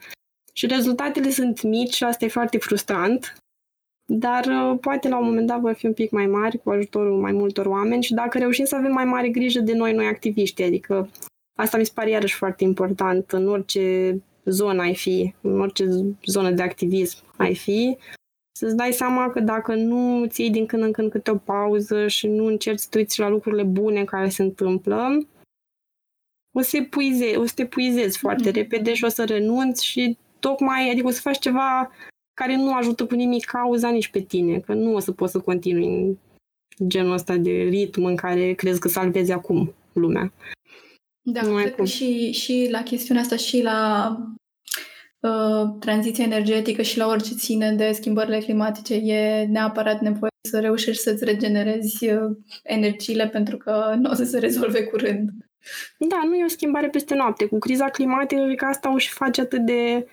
[0.54, 3.36] Și rezultatele sunt mici și asta e foarte frustrant.
[4.06, 7.22] Dar uh, poate la un moment dat vor fi un pic mai mari cu ajutorul
[7.22, 10.64] mai multor oameni și dacă reușim să avem mai mare grijă de noi, noi activiști,
[10.64, 11.10] adică
[11.58, 15.86] asta mi se pare iarăși foarte important în orice zonă ai fi, în orice
[16.26, 17.98] zonă de activism ai fi,
[18.62, 22.08] să-ți dai seama că dacă nu ți iei din când în când câte o pauză
[22.08, 25.28] și nu încerci să te uiți la lucrurile bune care se întâmplă,
[26.52, 28.54] o să, epuize, o să te epuizezi foarte mm-hmm.
[28.54, 31.92] repede și o să renunți și tocmai, adică o să faci ceva
[32.34, 35.40] care nu ajută cu nimic cauza nici pe tine, că nu o să poți să
[35.40, 36.18] continui în
[36.88, 40.34] genul ăsta de ritm în care crezi că salvezi acum lumea.
[41.22, 44.18] Da, nu cred că și, și la chestiunea asta și la
[45.22, 51.02] uh, tranziția energetică și la orice ține de schimbările climatice e neapărat nevoie să reușești
[51.02, 55.30] să-ți regenerezi uh, energiile pentru că nu o să se rezolve curând.
[55.98, 57.46] Da, nu e o schimbare peste noapte.
[57.46, 60.08] Cu criza climatică, cred că asta o și face atât de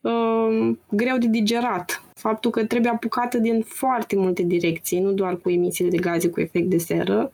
[0.00, 2.02] uh, greu de digerat.
[2.14, 6.40] Faptul că trebuie apucată din foarte multe direcții, nu doar cu emisiile de gaze cu
[6.40, 7.32] efect de seră.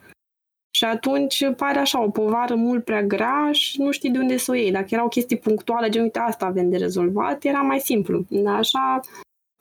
[0.70, 4.50] Și atunci pare așa o povară mult prea grea și nu știi de unde să
[4.50, 4.70] o iei.
[4.70, 8.24] Dacă erau chestii punctuale, gen uite asta avem de rezolvat, era mai simplu.
[8.28, 9.00] Dar așa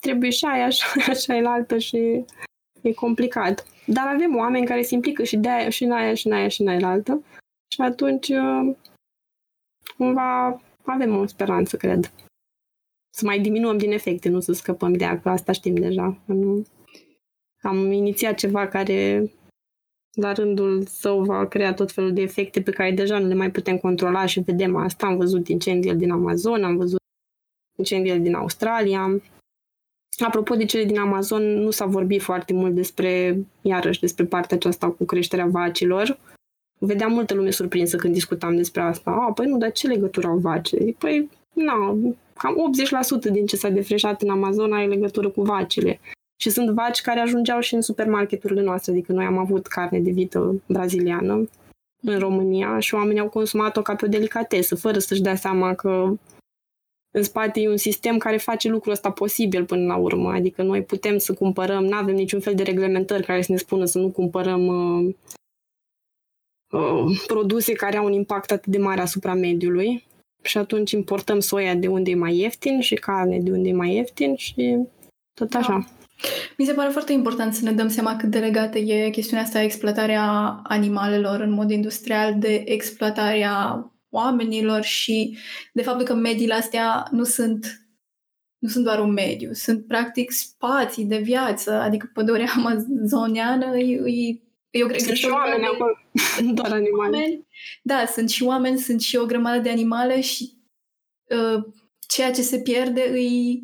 [0.02, 2.26] trebuie și aia, așa, așa e la altă și
[2.82, 3.66] e complicat.
[3.86, 6.48] Dar avem oameni care se implică și de aia, și în aia, și în aia,
[6.48, 7.24] și în aia altă.
[7.74, 8.76] Și atunci uh,
[9.98, 12.12] cumva avem o speranță, cred
[13.18, 16.18] să mai diminuăm din efecte, nu să scăpăm de ea, că asta știm deja.
[17.62, 19.32] Am inițiat ceva care
[20.20, 23.52] la rândul său va crea tot felul de efecte pe care deja nu le mai
[23.52, 25.08] putem controla și vedem asta.
[25.08, 27.00] Am văzut incendiile din Amazon, am văzut
[27.78, 29.22] incendiile din Australia.
[30.26, 34.90] Apropo de cele din Amazon, nu s-a vorbit foarte mult despre, iarăși, despre partea aceasta
[34.90, 36.20] cu creșterea vacilor.
[36.80, 39.12] Vedeam multă lume surprinsă când discutam despre asta.
[39.12, 40.96] A, păi nu, dar ce legătură au vacile?
[40.98, 42.56] Păi, nu, cam
[43.30, 46.00] 80% din ce s-a defreșat în Amazon are legătură cu vacile.
[46.40, 50.12] Și sunt vaci care ajungeau și în supermarketurile noastre, adică noi am avut carne de
[50.12, 51.50] vită braziliană
[52.02, 56.14] în România și oamenii au consumat-o ca pe o delicatesă, fără să-și dea seama că
[57.12, 60.32] în spate e un sistem care face lucrul ăsta posibil până la urmă.
[60.32, 63.86] Adică noi putem să cumpărăm, nu avem niciun fel de reglementări care să ne spună
[63.86, 65.16] să nu cumpărăm uh,
[66.74, 70.06] uh, produse care au un impact atât de mare asupra mediului
[70.44, 73.96] și atunci importăm soia de unde e mai ieftin și carne de unde e mai
[73.96, 74.78] ieftin și
[75.34, 75.88] tot așa.
[76.22, 76.28] Da.
[76.58, 79.62] Mi se pare foarte important să ne dăm seama cât de legată e chestiunea asta
[79.62, 85.38] exploatarea animalelor în mod industrial de exploatarea oamenilor și
[85.74, 87.82] de faptul că mediile astea nu sunt
[88.58, 94.42] nu sunt doar un mediu, sunt practic spații de viață, adică pădurea amazoniană e, e
[94.70, 95.92] eu cred sunt că și oameni acolo,
[96.60, 97.18] doar animale.
[97.18, 97.48] Oameni.
[97.84, 100.52] Da, sunt și oameni, sunt și o grămadă de animale și
[101.24, 101.64] uh,
[102.08, 103.62] ceea ce se pierde îi,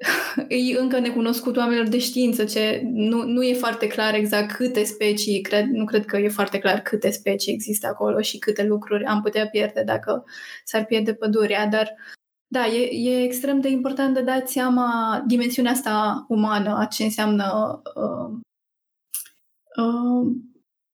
[0.48, 5.40] îi încă necunoscut oamenilor de știință, ce nu, nu e foarte clar exact câte specii,
[5.40, 9.22] cred, nu cred că e foarte clar câte specii există acolo și câte lucruri am
[9.22, 10.24] putea pierde dacă
[10.64, 11.94] s-ar pierde pădurea, dar
[12.52, 17.80] da, e, e extrem de important de dat seama dimensiunea asta umană, a ce înseamnă
[17.94, 18.38] uh,
[19.76, 20.32] uh,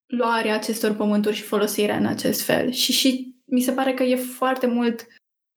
[0.07, 2.71] luarea acestor pământuri și folosirea în acest fel.
[2.71, 5.05] Și, și mi se pare că e foarte mult,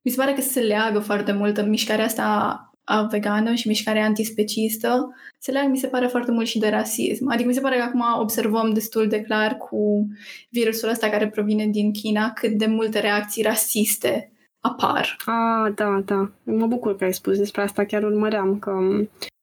[0.05, 2.70] mi se pare că se leagă foarte mult în mișcarea asta
[3.11, 7.29] vegană și mișcarea antispecistă se leagă, mi se pare, foarte mult și de rasism.
[7.29, 10.09] Adică mi se pare că acum observăm destul de clar cu
[10.51, 15.17] virusul ăsta care provine din China cât de multe reacții rasiste apar.
[15.27, 16.31] Ah, da, da.
[16.43, 18.71] Mă bucur că ai spus despre asta, chiar urmăream că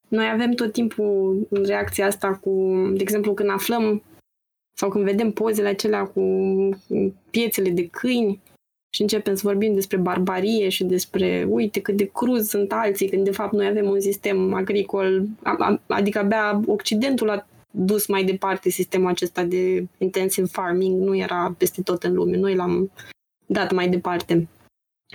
[0.07, 4.03] noi avem tot timpul reacția asta cu, de exemplu, când aflăm
[4.77, 6.21] sau când vedem pozele acelea cu
[7.29, 8.41] piețele de câini
[8.97, 13.23] și începem să vorbim despre barbarie și despre, uite, cât de cruz sunt alții, când
[13.23, 15.25] de fapt noi avem un sistem agricol,
[15.87, 21.81] adică abia Occidentul a dus mai departe sistemul acesta de intensive farming, nu era peste
[21.81, 22.91] tot în lume, noi l-am
[23.45, 24.47] dat mai departe.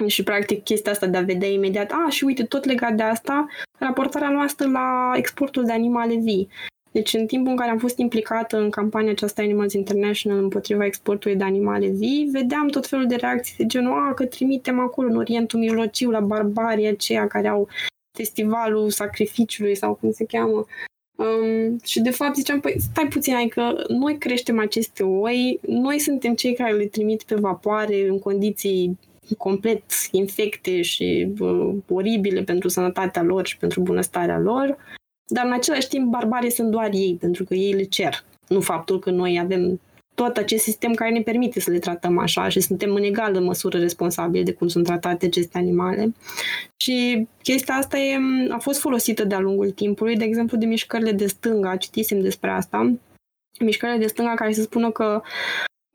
[0.07, 3.47] Și, practic, chestia asta de a vedea imediat, a, și uite, tot legat de asta,
[3.78, 6.49] raportarea noastră la exportul de animale vii.
[6.93, 11.36] Deci, în timpul în care am fost implicată în campania aceasta Animals International împotriva exportului
[11.36, 15.16] de animale vii, vedeam tot felul de reacții de genul, a, că trimitem acolo în
[15.16, 17.68] Orientul Mijlociu la barbarii aceia care au
[18.16, 20.66] festivalul sacrificiului sau cum se cheamă.
[21.16, 25.99] Um, și de fapt ziceam, păi stai puțin, ai că noi creștem aceste oi, noi
[25.99, 28.99] suntem cei care le trimit pe vapoare în condiții
[29.38, 34.76] complet infecte și uh, oribile pentru sănătatea lor și pentru bunăstarea lor,
[35.27, 38.25] dar în același timp barbare sunt doar ei, pentru că ei le cer.
[38.49, 39.81] Nu faptul că noi avem
[40.14, 43.79] tot acest sistem care ne permite să le tratăm așa și suntem în egală măsură
[43.79, 46.14] responsabili de cum sunt tratate aceste animale.
[46.77, 48.18] Și chestia asta e,
[48.51, 52.93] a fost folosită de-a lungul timpului, de exemplu de mișcările de stânga, citisem despre asta,
[53.61, 55.23] mișcările de stânga care se spună că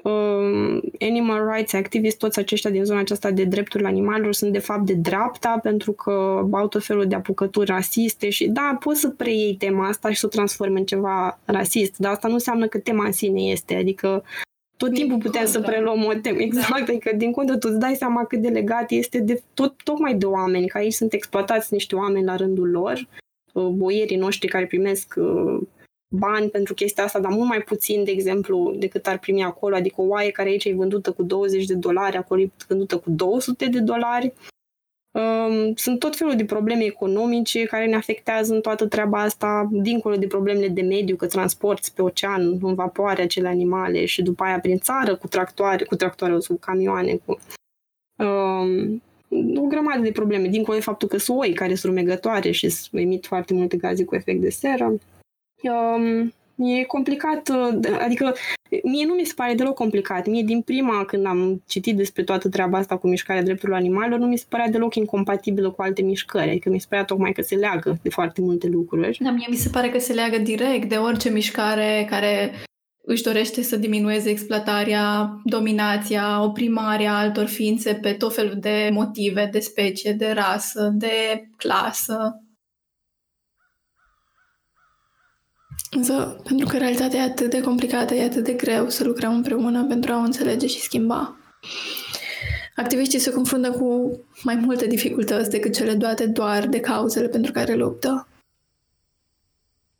[0.07, 4.85] uh, animal rights activists, toți aceștia din zona aceasta de drepturile animalelor sunt de fapt
[4.85, 6.11] de dreapta pentru că
[6.51, 10.25] au tot felul de apucături rasiste și da, poți să preiei tema asta și să
[10.25, 14.23] o transformi în ceva rasist, dar asta nu înseamnă că tema în sine este, adică
[14.77, 16.41] tot timpul putem să preluăm o temă.
[16.41, 16.83] Exact, da.
[16.83, 20.25] adică din contă tu îți dai seama cât de legat este de tot, tocmai de
[20.25, 23.07] oameni, că aici sunt exploatați niște oameni la rândul lor,
[23.53, 25.61] uh, boierii noștri care primesc uh,
[26.09, 29.75] bani pentru chestia asta, dar mult mai puțin, de exemplu, decât ar primi acolo.
[29.75, 33.09] Adică o oaie care aici e vândută cu 20 de dolari, acolo e vândută cu
[33.09, 34.33] 200 de dolari.
[35.11, 40.15] Um, sunt tot felul de probleme economice care ne afectează în toată treaba asta, dincolo
[40.15, 44.59] de problemele de mediu, că transporti pe ocean, în vapoare acele animale și după aia
[44.59, 47.39] prin țară cu tractoare, cu tractoare, cu camioane, cu
[48.23, 49.01] um,
[49.55, 53.25] o grămadă de probleme, dincolo de faptul că sunt oi care sunt rumegătoare și emit
[53.25, 54.93] foarte multe gaze cu efect de seră.
[55.63, 58.35] Um, e complicat, uh, adică
[58.83, 60.27] mie nu mi se pare deloc complicat.
[60.27, 64.27] Mie din prima, când am citit despre toată treaba asta cu mișcarea drepturilor animalelor, nu
[64.27, 66.49] mi se părea deloc incompatibilă cu alte mișcări.
[66.49, 69.17] Adică mi se părea tocmai că se leagă de foarte multe lucruri.
[69.21, 72.51] Da, mie mi se pare că se leagă direct de orice mișcare care
[73.03, 79.59] își dorește să diminueze exploatarea, dominația, oprimarea altor ființe pe tot felul de motive, de
[79.59, 82.41] specie, de rasă, de clasă.
[85.91, 89.85] Însă, pentru că realitatea e atât de complicată, e atât de greu să lucrăm împreună
[89.85, 91.37] pentru a o înțelege și schimba.
[92.75, 97.75] Activiștii se confruntă cu mai multe dificultăți decât cele doate doar de cauzele pentru care
[97.75, 98.27] luptă.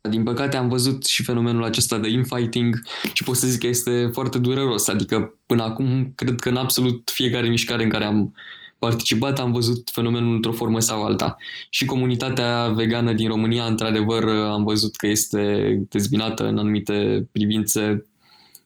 [0.00, 2.82] Din păcate am văzut și fenomenul acesta de infighting
[3.12, 4.88] și pot să zic că este foarte dureros.
[4.88, 8.34] Adică până acum cred că în absolut fiecare mișcare în care am
[8.78, 11.36] participat, am văzut fenomenul într-o formă sau alta.
[11.70, 18.06] Și comunitatea vegană din România, într-adevăr, am văzut că este dezbinată în anumite privințe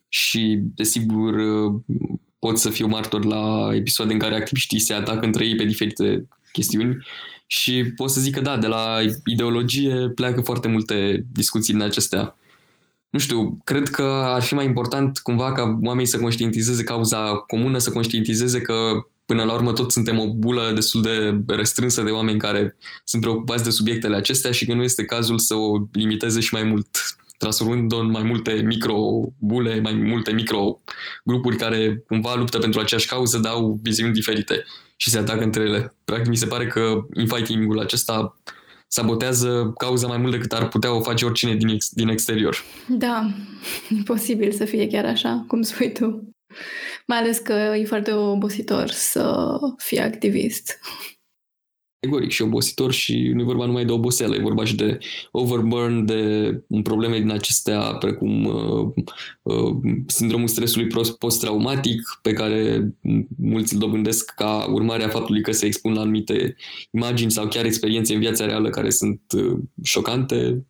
[0.09, 1.35] și, desigur,
[2.39, 6.29] pot să fiu martor la episoade în care activiștii se atacă între ei pe diferite
[6.53, 6.97] chestiuni
[7.47, 12.37] și pot să zic că da, de la ideologie pleacă foarte multe discuții din acestea.
[13.11, 17.79] Nu știu, cred că ar fi mai important cumva ca oamenii să conștientizeze cauza comună,
[17.79, 22.39] să conștientizeze că până la urmă tot suntem o bulă destul de restrânsă de oameni
[22.39, 26.55] care sunt preocupați de subiectele acestea și că nu este cazul să o limiteze și
[26.55, 26.89] mai mult
[27.43, 33.53] transformând-o în mai multe micro-bule, mai multe micro-grupuri care cumva luptă pentru aceeași cauză, dar
[33.53, 34.65] au viziuni diferite
[34.97, 35.95] și se atacă între ele.
[36.05, 38.37] Practic, mi se pare că infighting-ul acesta
[38.89, 42.57] sabotează cauza mai mult decât ar putea o face oricine din, ex- din exterior.
[42.89, 43.31] Da,
[43.99, 46.35] e posibil să fie chiar așa, cum spui tu.
[47.07, 50.79] Mai ales că e foarte obositor să fii activist.
[52.03, 54.99] Categoric și obositor și nu e vorba numai de oboseală, e vorba și de
[55.31, 58.93] overburn, de probleme din acestea precum uh,
[59.43, 59.77] uh,
[60.07, 60.87] sindromul stresului
[61.19, 62.93] post-traumatic pe care
[63.39, 66.57] mulți îl dobândesc ca urmare a faptului că se expun la anumite
[66.91, 70.67] imagini sau chiar experiențe în viața reală care sunt uh, șocante.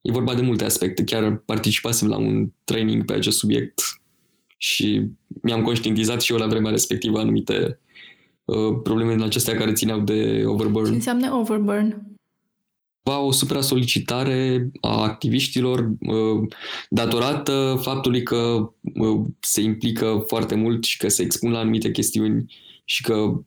[0.00, 1.04] E vorba de multe aspecte.
[1.04, 4.01] Chiar participasem la un training pe acest subiect
[4.62, 5.02] și
[5.42, 7.80] mi-am conștientizat și eu la vremea respectivă anumite
[8.44, 10.86] uh, probleme din acestea care țineau de overburn.
[10.86, 12.10] Ce înseamnă overburn?
[13.04, 15.90] va o supra-solicitare a activiștilor
[16.88, 18.72] datorată faptului că
[19.40, 22.54] se implică foarte mult și că se expun la anumite chestiuni
[22.84, 23.42] și că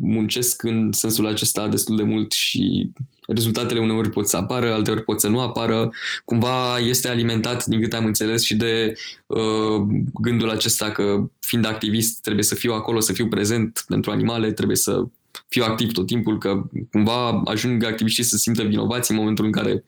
[0.00, 2.90] muncesc în sensul acesta destul de mult și
[3.26, 5.90] rezultatele uneori pot să apară, alteori pot să nu apară.
[6.24, 8.92] Cumva este alimentat, din câte am înțeles, și de
[9.26, 9.86] uh,
[10.20, 14.76] gândul acesta că fiind activist trebuie să fiu acolo, să fiu prezent pentru animale, trebuie
[14.76, 15.02] să
[15.48, 19.84] fiu activ tot timpul, că cumva ajung activiștii să simtă vinovați în momentul în care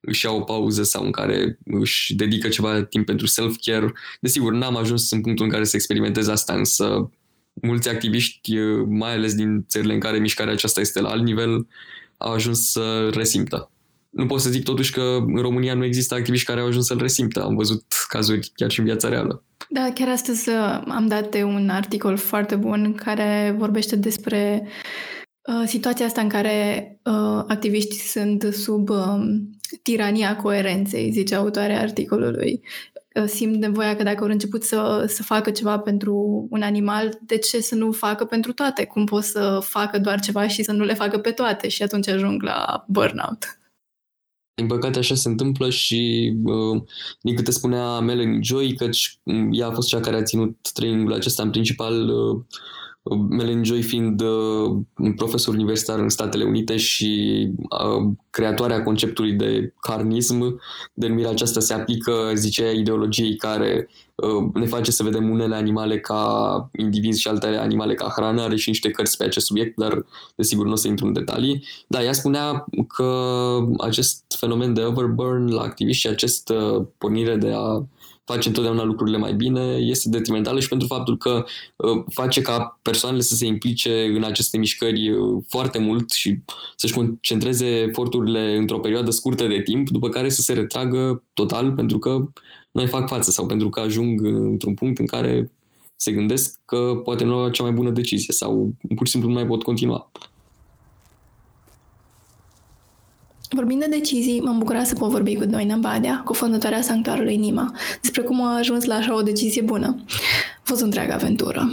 [0.00, 3.92] își iau o pauză sau în care își dedică ceva timp pentru self-care.
[4.20, 7.10] Desigur, n-am ajuns în punctul în care să experimentez asta, însă
[7.52, 11.66] mulți activiști, mai ales din țările în care mișcarea aceasta este la alt nivel,
[12.16, 13.70] au ajuns să resimtă.
[14.10, 16.98] Nu pot să zic totuși că în România nu există activiști care au ajuns să-l
[16.98, 17.42] resimtă.
[17.42, 19.44] Am văzut cazuri chiar și în viața reală.
[19.68, 24.66] Da, chiar astăzi uh, am dat un articol foarte bun care vorbește despre
[25.42, 29.20] uh, situația asta în care uh, activiștii sunt sub uh,
[29.82, 32.60] tirania coerenței, zice autoarea articolului.
[33.14, 37.38] Uh, simt nevoia că dacă au început să, să facă ceva pentru un animal, de
[37.38, 38.84] ce să nu facă pentru toate?
[38.84, 41.68] Cum pot să facă doar ceva și să nu le facă pe toate?
[41.68, 43.56] Și atunci ajung la burnout.
[44.54, 46.82] Din păcate așa se întâmplă și uh,
[47.20, 51.12] din câte spunea Melanie Joy, căci mm, ea a fost cea care a ținut trainingul
[51.12, 52.42] acesta în principal uh,
[53.10, 59.74] Melanie Joy fiind uh, un profesor universitar în Statele Unite și uh, creatoarea conceptului de
[59.80, 60.60] carnism,
[60.94, 66.70] denumirea aceasta se aplică, zicea ideologiei care uh, ne face să vedem unele animale ca
[66.78, 70.04] indivizi și altele animale ca hrană, are și niște cărți pe acest subiect, dar
[70.36, 71.64] desigur nu o să intru în detalii.
[71.86, 77.86] Da, ea spunea că acest fenomen de overburn la activiști și această pornire de a
[78.24, 81.44] face întotdeauna lucrurile mai bine, este detrimentală și pentru faptul că
[81.76, 86.38] uh, face ca persoanele să se implice în aceste mișcări uh, foarte mult și
[86.76, 91.98] să-și concentreze eforturile într-o perioadă scurtă de timp, după care să se retragă total pentru
[91.98, 95.52] că nu mai fac față sau pentru că ajung într-un punct în care
[95.96, 99.34] se gândesc că poate nu au cea mai bună decizie sau pur și simplu nu
[99.34, 100.10] mai pot continua.
[103.54, 108.22] Vorbind de decizii, m-am bucurat să pot vorbi cu Doina Badea, cofondatoarea Sanctuarului Nima, despre
[108.22, 109.96] cum a ajuns la așa o decizie bună.
[110.56, 111.72] A fost o întreagă aventură.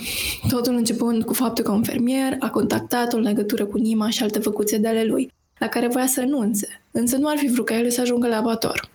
[0.49, 4.39] Totul începând cu faptul că un fermier a contactat-o în legătură cu Nima și alte
[4.39, 7.77] făcuțe de ale lui, la care voia să renunțe, însă nu ar fi vrut ca
[7.77, 8.89] el să ajungă la abator.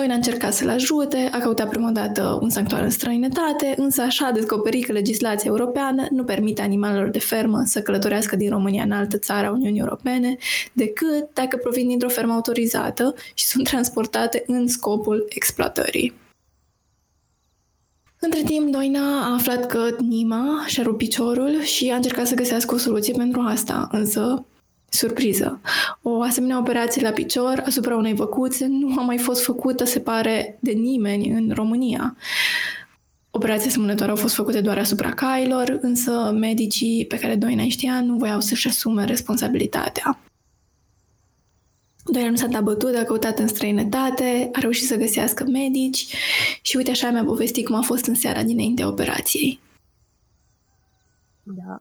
[0.00, 4.26] Doina a încercat să-l ajute, a căutat prima dată un sanctuar în străinătate, însă așa
[4.26, 8.92] a descoperit că legislația europeană nu permite animalelor de fermă să călătorească din România în
[8.92, 10.36] altă țară a Uniunii Europene
[10.72, 16.14] decât dacă provin dintr-o fermă autorizată și sunt transportate în scopul exploatării.
[18.18, 22.74] Între timp, Doina a aflat că Nima și-a rupt piciorul și a încercat să găsească
[22.74, 24.44] o soluție pentru asta, însă
[24.92, 25.60] Surpriză!
[26.02, 30.58] O asemenea operație la picior asupra unei văcuțe nu a mai fost făcută, se pare,
[30.60, 32.16] de nimeni în România.
[33.30, 38.16] Operații asemănătoare au fost făcute doar asupra cailor, însă medicii pe care Doina știa nu
[38.16, 40.18] voiau să-și asume responsabilitatea.
[42.04, 46.06] Doina nu s-a dat bătut, a căutat în străinătate, a reușit să găsească medici
[46.62, 49.60] și uite așa mi-a povestit cum a fost în seara dinaintea operației.
[51.42, 51.76] Da,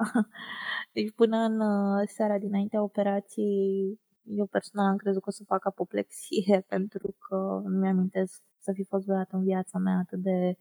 [1.02, 5.66] deci până în uh, seara dinaintea operației, eu personal am crezut că o să fac
[5.66, 10.58] apoplexie pentru că nu mi-amintesc să fi fost vreodată în viața mea atât de,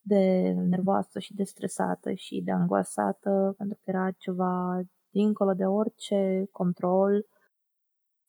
[0.00, 4.80] de nervoasă și de stresată și de angoasată pentru că era ceva
[5.10, 7.26] dincolo de orice control.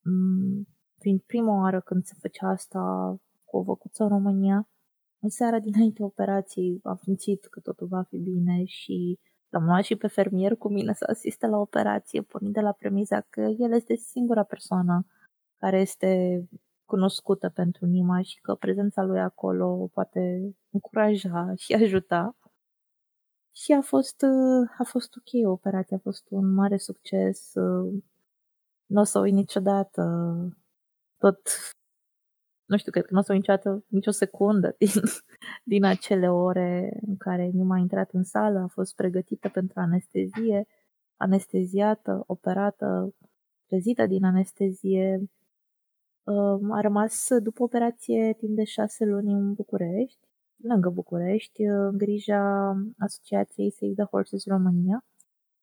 [0.04, 0.68] Mm,
[1.00, 4.70] fiind prima oară când se făcea asta cu o văcuță în România,
[5.20, 9.20] în seara dinainte operației am simțit că totul va fi bine și
[9.52, 13.22] L-am luat și pe fermier cu mine să asiste la operație, pornind de la premiza
[13.30, 15.06] că el este singura persoană
[15.58, 16.44] care este
[16.86, 22.36] cunoscută pentru Nima și că prezența lui acolo poate încuraja și ajuta.
[23.52, 24.24] Și a fost,
[24.78, 27.52] a fost ok, operația a fost un mare succes.
[28.86, 30.02] Nu o să uit niciodată
[31.18, 31.40] tot
[32.72, 35.02] nu știu, cred că nu o să niciodată nicio secundă din,
[35.64, 40.68] din acele ore în care nu m-a intrat în sală, a fost pregătită pentru anestezie,
[41.16, 43.16] anesteziată, operată,
[43.68, 45.30] trezită din anestezie.
[46.70, 50.28] A rămas după operație timp de șase luni în București,
[50.64, 55.06] lângă București, în grija Asociației Save the Horses România,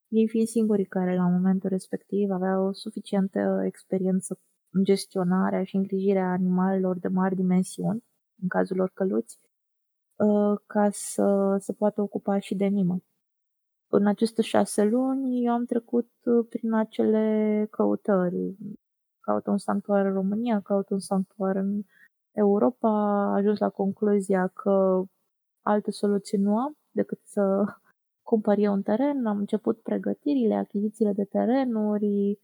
[0.08, 6.98] ei fiind singurii care la momentul respectiv aveau suficientă experiență în gestionarea și îngrijirea animalelor
[6.98, 8.04] de mari dimensiuni,
[8.42, 9.40] în cazul lor căluți,
[10.16, 13.02] uh, ca să se poată ocupa și de nimă.
[13.90, 18.56] În aceste șase luni eu am trecut uh, prin acele căutări
[19.20, 21.82] caută un sanctuar în România, caută un sanctuar în
[22.32, 25.02] Europa, a ajuns la concluzia că
[25.62, 27.64] alte soluții nu am decât să
[28.22, 32.38] cumpăr eu un teren, am început pregătirile, achizițiile de terenuri,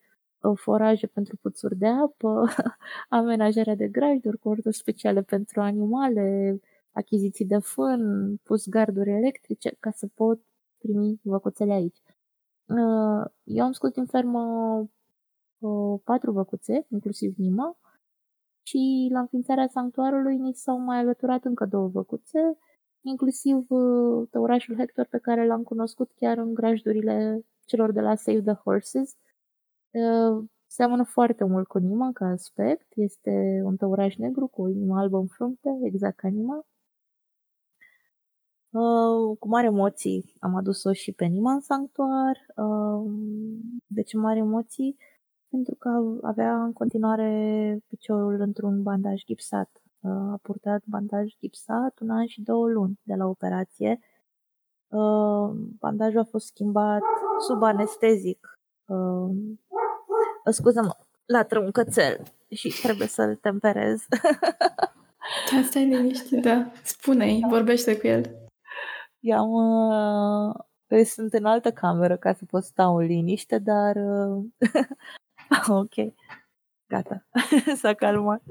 [0.52, 2.48] foraje pentru puțuri de apă,
[3.08, 6.60] amenajarea de grajduri, corturi speciale pentru animale,
[6.92, 10.40] achiziții de fân, pus garduri electrice ca să pot
[10.78, 12.02] primi văcuțele aici.
[12.66, 14.42] Uh, eu am scos din fermă
[15.58, 17.78] uh, patru văcuțe, inclusiv Nima,
[18.62, 22.58] și la înființarea sanctuarului ni s-au mai alăturat încă două văcuțe,
[23.00, 28.42] inclusiv uh, tăurașul Hector pe care l-am cunoscut chiar în grajdurile celor de la Save
[28.42, 29.16] the Horses.
[30.66, 32.86] Seamănă foarte mult cu Nima ca aspect.
[32.94, 36.66] Este un tăuraș negru cu o inimă albă în frunte, exact ca Nima.
[38.70, 42.36] Uh, cu mari emoții am adus-o și pe Nima în sanctuar.
[42.56, 43.12] Uh,
[43.86, 44.96] de ce mari emoții?
[45.48, 45.88] Pentru că
[46.22, 49.82] avea în continuare piciorul într-un bandaj gipsat.
[50.00, 54.00] Uh, a purtat bandaj gipsat un an și două luni de la operație.
[54.88, 57.02] Uh, bandajul a fost schimbat
[57.38, 58.58] sub anestezic.
[58.86, 59.30] Uh,
[60.50, 64.02] scuză-mă, la trâncățel și trebuie să-l temperez.
[65.52, 66.70] Da, stai liniștit, da.
[66.82, 68.50] Spune-i, vorbește cu el.
[69.20, 69.50] I-am...
[69.50, 73.96] Uh, sunt în altă cameră ca să pot sta în liniște, dar...
[73.96, 74.44] Uh,
[75.80, 76.14] ok.
[76.88, 77.26] Gata.
[77.80, 78.42] S-a calmat.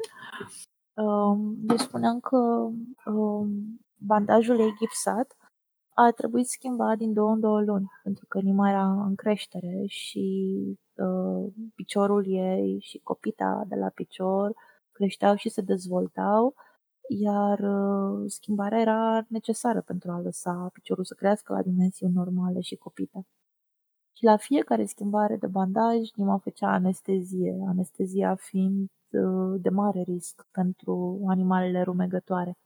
[0.94, 2.38] Um, deci spuneam că
[3.06, 5.36] um, bandajul e gipsat
[5.96, 10.54] a trebuit schimbat din două în două luni, pentru că Nima era în creștere și
[10.70, 10.83] uh,
[11.76, 14.54] piciorul ei și copita de la picior
[14.92, 16.56] creșteau și se dezvoltau
[17.08, 22.76] iar uh, schimbarea era necesară pentru a lăsa piciorul să crească la dimensiuni normale și
[22.76, 23.28] copite.
[24.14, 30.48] Și la fiecare schimbare de bandaj, Nima făcea anestezie, anestezia fiind uh, de mare risc
[30.52, 32.58] pentru animalele rumegătoare.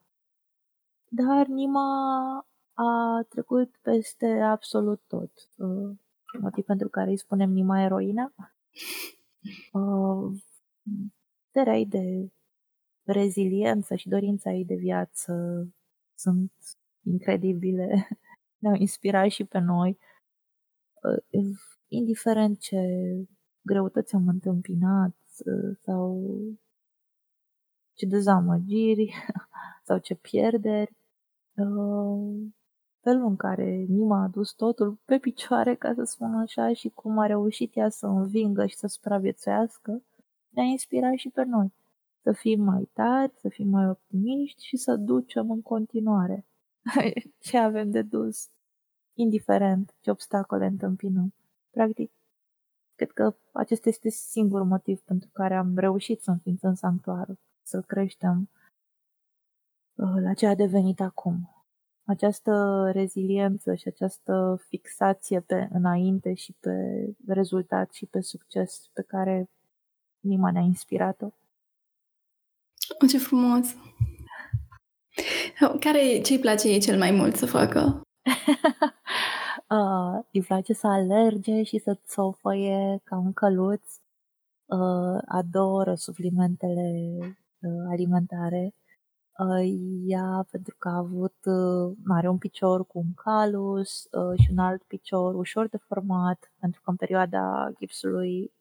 [1.07, 2.37] Dar Nima
[2.73, 5.91] a trecut peste absolut tot, uh,
[6.39, 8.33] motiv pentru care îi spunem Nima eroina.
[11.51, 12.31] Tereai de
[13.03, 15.33] reziliență și dorința ei de viață
[16.15, 16.51] sunt
[17.03, 18.07] incredibile.
[18.61, 19.97] Ne-au inspirat și pe noi.
[21.03, 22.81] Uh, indiferent ce
[23.61, 26.23] greutăți am întâmpinat uh, sau
[27.93, 29.13] ce dezamăgiri
[29.87, 30.95] sau ce pierderi,
[31.55, 32.47] uh,
[33.07, 37.17] felul în care Nima a adus totul pe picioare, ca să spun așa, și cum
[37.17, 40.01] a reușit ea să învingă și să supraviețuiască,
[40.49, 41.73] ne-a inspirat și pe noi
[42.21, 46.45] să fim mai tari, să fim mai optimiști și să ducem în continuare
[47.45, 48.49] ce avem de dus,
[49.13, 51.33] indiferent ce obstacole întâmpinăm.
[51.69, 52.11] Practic,
[52.95, 58.49] cred că acesta este singurul motiv pentru care am reușit să înființăm sanctuarul, să-l creștem
[59.95, 61.56] uh, la ce a devenit acum.
[62.07, 69.49] Această reziliență și această fixație pe înainte și pe rezultat și pe succes pe care
[70.19, 71.29] Nima ne-a inspirat-o
[73.03, 73.75] o, ce frumos!
[75.79, 77.79] Care ce îi place ei cel mai mult să facă?
[79.69, 83.81] uh, îi place să alerge și să țofăie ca un căluț.
[84.65, 87.17] Uh, adoră suplimentele
[87.59, 88.73] uh, alimentare.
[89.37, 89.67] Uh,
[90.05, 94.57] ea, pentru că a avut, uh, are un picior cu un calus uh, și un
[94.57, 98.51] alt picior ușor deformat, pentru că în perioada gipsului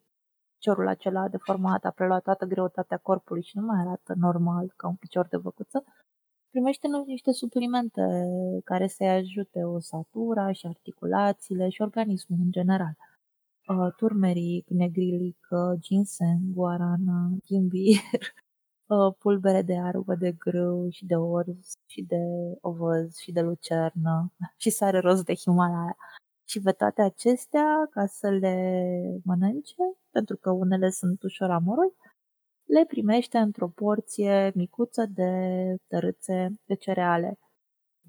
[0.59, 4.95] piciorul acela deformat a preluat toată greutatea corpului și nu mai arată normal ca un
[4.95, 5.85] picior de văcuță,
[6.51, 8.03] primește niște suplimente
[8.65, 12.97] care să-i ajute osatura și articulațiile și organismul în general.
[13.69, 15.49] Uh, turmeric, negrilic,
[15.79, 18.01] ginseng, guarana, ghimbir,
[18.87, 22.23] uh, pulbere de arbă de grâu și de orz și de
[22.61, 24.33] ovăz și de lucernă
[24.63, 25.97] și sare roz de Himalaya.
[26.49, 28.83] Și pe toate acestea, ca să le
[29.25, 29.75] mănânce,
[30.11, 31.95] pentru că unele sunt ușor amoroi,
[32.65, 35.31] le primește într-o porție micuță de
[35.87, 37.39] tărâțe de cereale.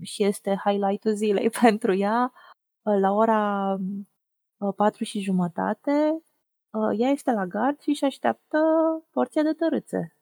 [0.01, 2.33] Și este highlight-ul zilei pentru ea.
[2.81, 3.75] La ora
[4.75, 6.23] 4 uh, și jumătate,
[6.71, 8.57] uh, ea este la gard și își așteaptă
[9.11, 10.16] porția de tărâțe.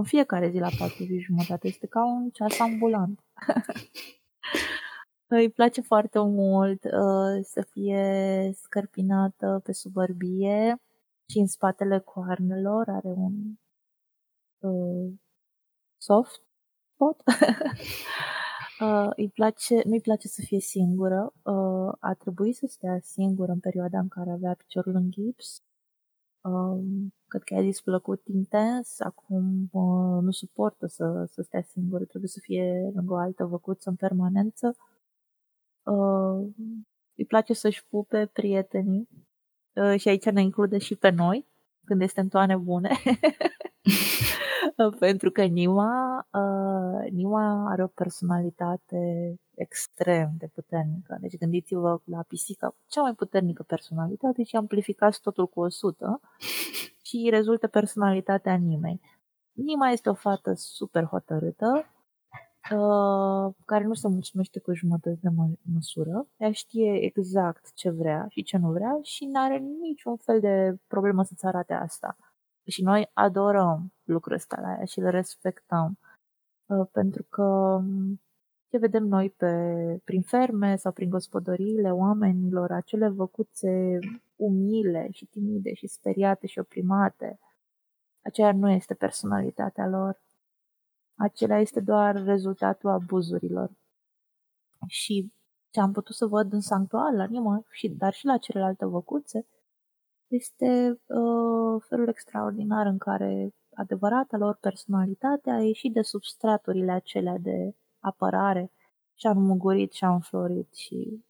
[0.00, 1.68] În fiecare zi la 4 și jumătate.
[1.68, 3.20] Este ca un ceas ambulant.
[5.26, 10.82] Îi place foarte mult uh, să fie scărpinată pe subărbie
[11.30, 13.34] și în spatele coarnelor are un
[14.58, 15.12] uh,
[15.96, 16.42] soft
[16.92, 17.22] spot.
[18.80, 21.32] uh, îi place, nu-i place să fie singură.
[21.42, 25.62] Uh, a trebuit să stea singură în perioada în care avea piciorul în gips
[26.42, 32.30] Um, cred că i-a displăcut intens, acum uh, nu suportă să, să stea singură, trebuie
[32.30, 34.76] să fie lângă o altă văcuță în permanență.
[35.82, 36.48] Uh,
[37.14, 39.08] îi place să-și pupe prietenii
[39.72, 41.46] uh, și aici ne include și pe noi,
[41.84, 42.90] când este în toane bune.
[44.98, 51.16] Pentru că Nima, uh, Nima are o personalitate extrem de puternică.
[51.20, 56.20] Deci gândiți-vă la pisica, cea mai puternică personalitate și amplificați totul cu 100
[57.06, 59.00] și rezultă personalitatea Nimei.
[59.52, 61.84] Nima este o fată super hotărâtă,
[62.70, 66.26] uh, care nu se mulțumește cu jumătăți de mă- măsură.
[66.36, 70.76] Ea știe exact ce vrea și ce nu vrea și nu are niciun fel de
[70.86, 72.16] problemă să-ți arate asta.
[72.66, 75.98] Și noi adorăm lucrul ăsta la ea și le respectăm.
[76.66, 78.20] Uh, pentru că um,
[78.70, 79.52] ce vedem noi pe,
[80.04, 83.98] prin ferme sau prin gospodăriile oamenilor, acele văcuțe
[84.36, 87.38] umile și timide și speriate și oprimate,
[88.24, 90.22] aceea nu este personalitatea lor.
[91.14, 93.70] Acela este doar rezultatul abuzurilor.
[94.86, 95.32] Și
[95.70, 99.46] ce am putut să văd în sanctuar la Nima, și, dar și la celelalte văcuțe,
[100.26, 107.74] este uh, felul extraordinar în care adevărata lor personalitate a ieșit de substraturile acelea de
[108.00, 108.70] apărare
[109.14, 111.24] și a înmugurit și a înflorit și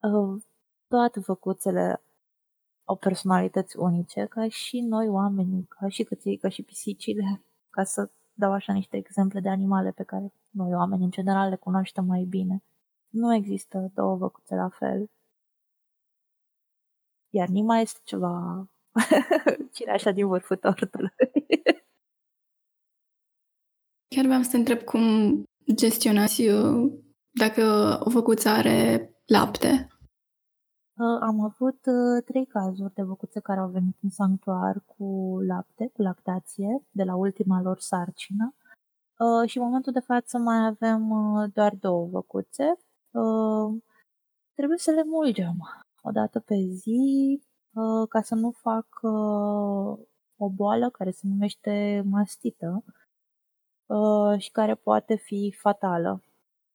[0.00, 0.42] uh,
[0.88, 2.02] toate făcuțele
[2.84, 8.10] au personalități unice, ca și noi oamenii, ca și căței, ca și pisicile, ca să
[8.34, 12.24] dau așa niște exemple de animale pe care noi oamenii în general le cunoaștem mai
[12.24, 12.62] bine.
[13.08, 15.10] Nu există două văcuțe la fel.
[17.30, 18.66] Iar Nima este ceva
[19.74, 21.12] cireașa din vârful tortului.
[24.18, 25.02] Chiar vreau să te întreb cum
[25.74, 26.42] gestionați
[27.30, 27.62] dacă
[28.04, 29.88] o văcuță are lapte.
[30.94, 35.90] Uh, am avut uh, trei cazuri de văcuțe care au venit în sanctuar cu lapte,
[35.92, 38.54] cu lactație, de la ultima lor sarcină.
[39.18, 41.08] Uh, și în momentul de față mai avem
[41.54, 42.64] doar două văcuțe.
[44.54, 45.56] Trebuie să le mulgem
[46.02, 47.42] o dată pe zi
[48.08, 48.86] ca să nu fac
[50.36, 52.84] o boală care se numește mastită
[54.38, 56.22] și care poate fi fatală.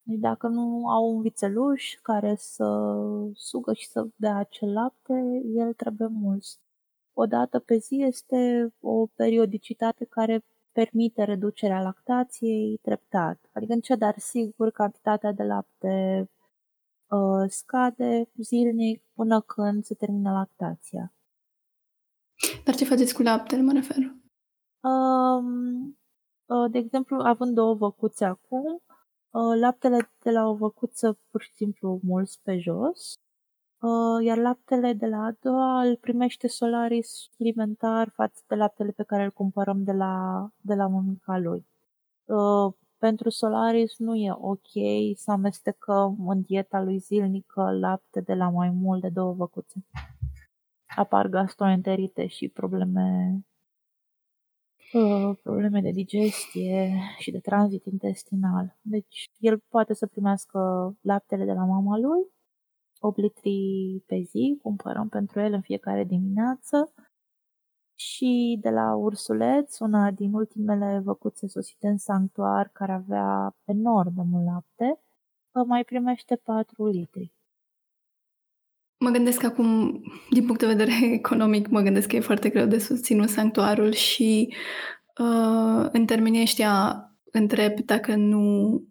[0.01, 2.95] Deci dacă nu au un vițeluș care să
[3.33, 6.43] sugă și să bea acel lapte, el trebuie mult.
[7.13, 13.49] O dată pe zi este o periodicitate care permite reducerea lactației treptat.
[13.53, 16.29] Adică încet, dar sigur, cantitatea de lapte
[17.07, 21.13] uh, scade zilnic până când se termină lactația.
[22.63, 23.97] Dar ce faceți cu laptele, mă refer?
[24.81, 26.02] Um, uh,
[26.71, 28.81] de exemplu, având două văcuțe acum,
[29.33, 33.19] Uh, laptele de la o văcuță pur și simplu mulți pe jos,
[33.79, 39.03] uh, iar laptele de la a doua îl primește Solaris suplimentar față de laptele pe
[39.03, 41.65] care îl cumpărăm de la, de la mămica lui.
[42.25, 44.69] Uh, pentru Solaris nu e ok
[45.15, 49.85] să amestecăm în dieta lui zilnică lapte de la mai mult de două văcuțe.
[50.95, 53.52] Apar gastroenterite și probleme Uh,
[55.43, 58.77] probleme de digestie și de tranzit intestinal.
[58.81, 60.59] Deci el poate să primească
[61.01, 62.31] laptele de la mama lui,
[62.99, 66.93] 8 litri pe zi, cumpărăm pentru el în fiecare dimineață
[67.95, 74.21] și de la ursuleț, una din ultimele văcuțe sosite în sanctuar care avea enorm de
[74.21, 74.99] mult lapte,
[75.67, 77.33] mai primește 4 litri.
[79.03, 82.79] Mă gândesc acum, din punct de vedere economic, mă gândesc că e foarte greu de
[82.79, 84.53] susținut sanctuarul și
[85.17, 88.81] uh, în termenii ăștia întreb dacă nu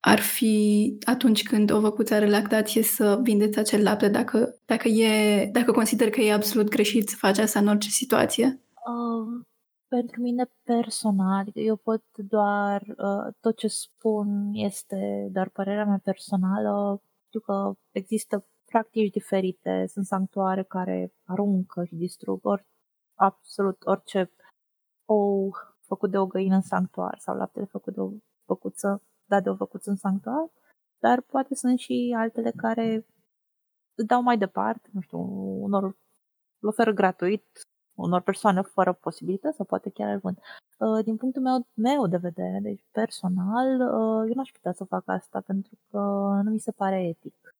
[0.00, 5.46] ar fi atunci când o văcuță are lactație să vindeți acel lapte, dacă, dacă, e,
[5.52, 8.60] dacă consider că e absolut greșit să faci asta în orice situație?
[8.74, 9.44] Uh,
[9.88, 16.00] pentru mine personal, adică eu pot doar, uh, tot ce spun este doar părerea mea
[16.04, 18.44] personală, știu că există
[18.74, 22.66] practici diferite, sunt sanctuare care aruncă și distrug ori,
[23.14, 24.30] absolut orice
[25.04, 28.10] ou făcut de o găină în sanctuar sau laptele făcut de o
[28.44, 30.50] făcuță, dat de o făcuță în sanctuar,
[30.98, 33.06] dar poate sunt și altele care
[33.94, 35.18] îl dau mai departe, nu știu,
[35.62, 35.82] unor
[36.58, 37.46] îl oferă gratuit
[37.94, 40.38] unor persoane fără posibilitate sau poate chiar îl vând.
[40.78, 45.02] Uh, din punctul meu, meu de vedere, deci personal, uh, eu n-aș putea să fac
[45.06, 45.98] asta pentru că
[46.44, 47.53] nu mi se pare etic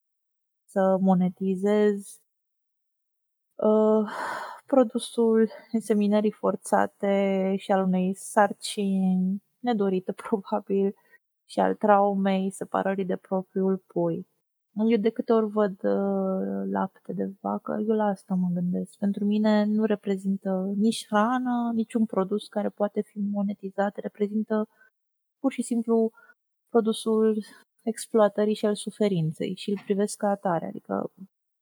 [0.74, 2.20] să monetizez
[3.54, 4.10] uh,
[4.66, 10.94] produsul inseminării forțate și al unei sarcini nedorite probabil
[11.44, 14.26] și al traumei separării de propriul pui.
[14.90, 18.98] Eu de câte ori văd uh, lapte de vacă, eu la asta mă gândesc.
[18.98, 24.68] Pentru mine nu reprezintă nici hrană, nici un produs care poate fi monetizat, reprezintă
[25.38, 26.10] pur și simplu
[26.68, 27.44] produsul
[27.84, 30.66] exploatării și al suferinței și îl privesc ca atare.
[30.66, 31.12] Adică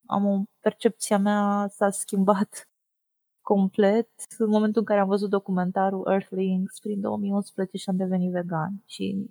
[0.06, 2.68] am o percepția mea s-a schimbat
[3.52, 4.08] complet
[4.38, 9.26] în momentul în care am văzut documentarul Earthlings prin 2011 și am devenit vegan și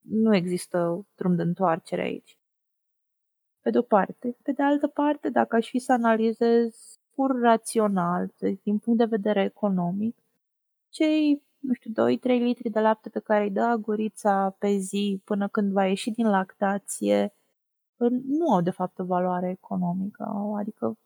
[0.00, 2.38] nu există drum de întoarcere aici.
[3.60, 4.36] Pe de o parte.
[4.42, 9.44] Pe de altă parte, dacă aș fi să analizez pur rațional, din punct de vedere
[9.44, 10.16] economic,
[10.88, 15.48] cei, nu știu, 2-3 litri de lapte pe care îi dă gurița pe zi până
[15.48, 17.34] când va ieși din lactație,
[18.26, 20.24] nu au de fapt o valoare economică.
[20.58, 20.98] Adică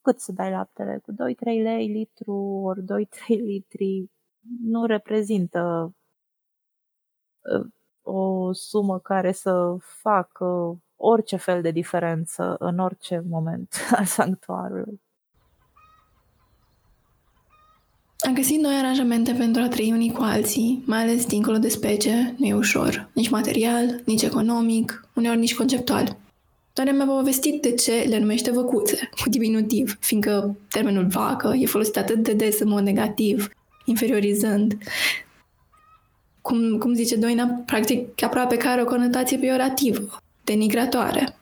[0.00, 0.98] cât să dai laptele?
[0.98, 1.16] Cu 2-3
[1.62, 2.84] lei litru ori 2-3
[3.52, 4.10] litri
[4.62, 5.94] nu reprezintă
[7.40, 7.66] uh,
[8.02, 15.00] o sumă care să facă orice fel de diferență în orice moment al sanctuarului.
[18.26, 22.34] Am găsit noi aranjamente pentru a trăi unii cu alții, mai ales dincolo de specie,
[22.36, 23.08] nu e ușor.
[23.12, 26.16] Nici material, nici economic, uneori nici conceptual.
[26.72, 31.96] Doar mi-a povestit de ce le numește văcuțe, cu diminutiv, fiindcă termenul vacă e folosit
[31.96, 33.48] atât de des în mod negativ,
[33.84, 34.78] inferiorizând.
[36.40, 41.36] Cum, cum zice Doina, practic aproape că are o conotație peorativă, denigratoare.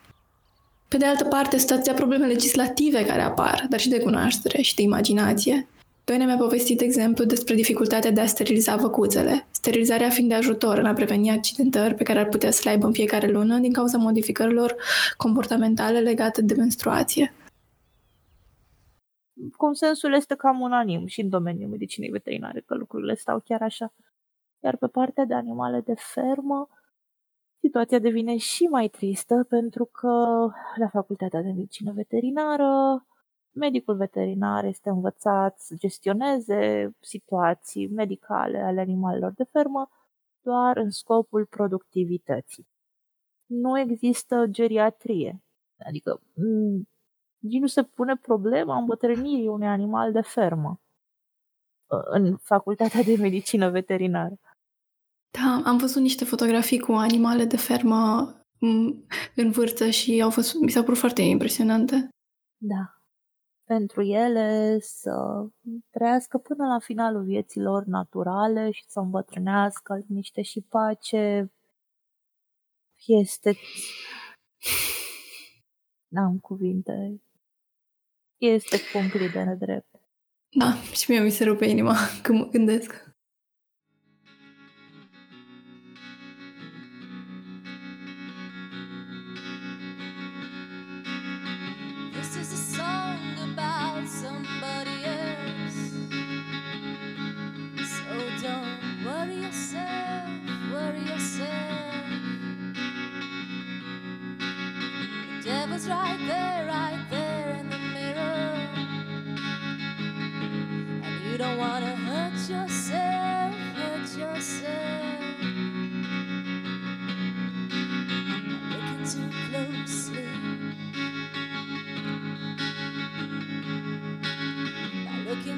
[0.87, 4.81] Pe de altă parte, stația probleme legislative care apar, dar și de cunoaștere și de
[4.81, 5.67] imaginație.
[6.05, 10.85] Doina mi-a povestit exemplu despre dificultatea de a steriliza văcuțele, sterilizarea fiind de ajutor în
[10.85, 13.97] a preveni accidentări pe care ar putea să le aibă în fiecare lună din cauza
[13.97, 14.75] modificărilor
[15.17, 17.33] comportamentale legate de menstruație.
[19.57, 23.93] Consensul este cam unanim și în domeniul medicinei veterinare, că lucrurile stau chiar așa.
[24.59, 26.69] Iar pe partea de animale de fermă,
[27.59, 33.05] situația devine și mai tristă pentru că la facultatea de medicină veterinară
[33.55, 39.89] medicul veterinar este învățat să gestioneze situații medicale ale animalelor de fermă
[40.41, 42.67] doar în scopul productivității.
[43.45, 45.43] Nu există geriatrie,
[45.87, 46.87] adică mm,
[47.37, 50.79] nici nu se pune problema îmbătrânirii unui animal de fermă
[51.87, 54.39] în facultatea de medicină veterinară.
[55.31, 59.05] Da, am văzut niște fotografii cu animale de fermă mm,
[59.35, 62.09] în vârstă și au fost, mi s-au părut foarte impresionante.
[62.57, 62.94] Da,
[63.65, 65.45] pentru ele să
[65.89, 71.51] trăiască până la finalul vieților naturale și să îmbătrânească liniște și pace.
[73.05, 73.55] Este...
[76.13, 77.21] N-am cuvinte.
[78.37, 79.95] Este cumplit de nedrept.
[80.49, 83.14] Da, și mie mi se rupe inima când mă gândesc.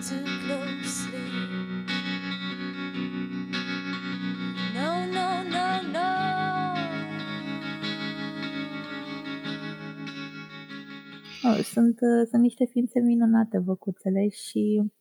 [0.09, 1.29] Too closely.
[4.75, 6.09] No, no, no, no.
[11.43, 14.91] Oh, sunt, uh, sunt niște ființe minunate văcuțele și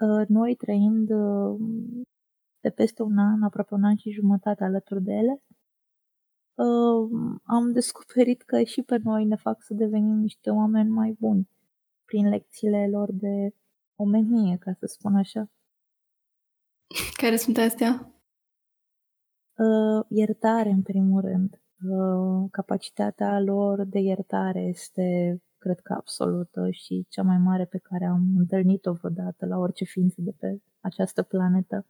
[0.00, 1.60] uh, noi trăind uh,
[2.60, 5.42] de peste un an, aproape un an și jumătate alături de ele,
[6.54, 11.48] uh, am descoperit că și pe noi ne fac să devenim niște oameni mai buni
[12.04, 13.54] prin lecțiile lor de
[13.96, 15.50] omenie, ca să spun așa.
[17.22, 18.14] Care sunt astea?
[19.56, 21.62] Uh, iertare, în primul rând
[22.50, 28.34] capacitatea lor de iertare este, cred că, absolută și cea mai mare pe care am
[28.36, 31.86] întâlnit-o vreodată la orice ființă de pe această planetă.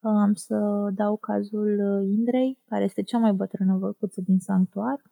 [0.00, 1.78] Am să dau cazul
[2.08, 5.02] Indrei, care este cea mai bătrână văcuță din sanctuar.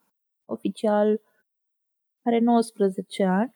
[0.44, 1.20] Oficial
[2.22, 3.54] are 19 ani,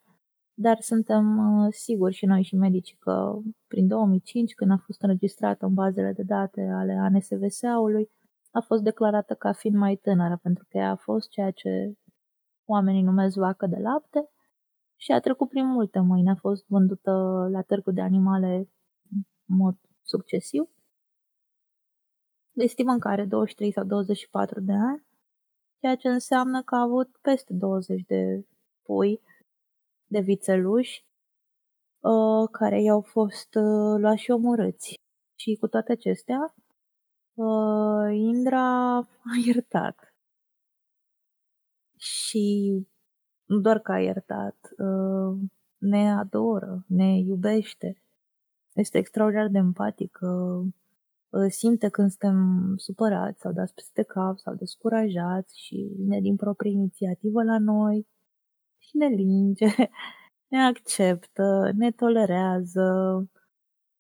[0.61, 5.67] dar suntem uh, siguri și noi și medicii că prin 2005, când a fost înregistrată
[5.67, 8.11] în bazele de date ale ANSVSA-ului,
[8.51, 11.93] a fost declarată ca fiind mai tânără, pentru că ea a fost ceea ce
[12.65, 14.29] oamenii numesc vacă de lapte
[14.97, 16.29] și a trecut prin multe mâini.
[16.29, 17.11] A fost vândută
[17.51, 18.69] la târgul de animale
[19.49, 20.63] în mod succesiv.
[22.53, 25.07] Estimăm că are 23 sau 24 de ani
[25.81, 28.47] ceea ce înseamnă că a avut peste 20 de
[28.83, 29.21] pui
[30.09, 31.05] de vițeluși
[32.01, 34.95] uh, care i-au fost uh, luați și omorâți.
[35.41, 36.55] Și cu toate acestea,
[37.35, 40.15] uh, Indra a iertat.
[41.97, 42.75] Și
[43.45, 45.41] nu doar că a iertat, uh,
[45.79, 48.03] ne adoră, ne iubește.
[48.73, 50.27] Este extraordinar de empatică,
[51.29, 56.73] uh, simte când suntem supărați sau dați peste cap sau descurajați și vine din proprie
[56.73, 58.18] inițiativă la noi și
[58.93, 59.67] ne linge,
[60.53, 62.89] ne acceptă, ne tolerează.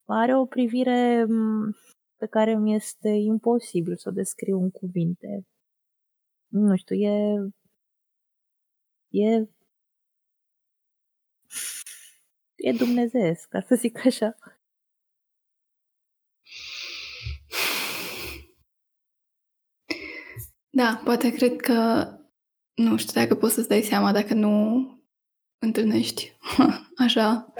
[0.04, 1.26] Are o privire
[2.16, 5.46] pe care mi este imposibil să o descriu în cuvinte.
[6.48, 7.50] Nu știu, e
[9.10, 9.48] e
[12.56, 14.36] e dumnezeesc, ca să zic așa.
[20.70, 22.06] Da, poate cred că
[22.78, 24.86] nu știu dacă poți să-ți dai seama dacă nu
[25.58, 26.36] întâlnești
[27.04, 27.52] așa.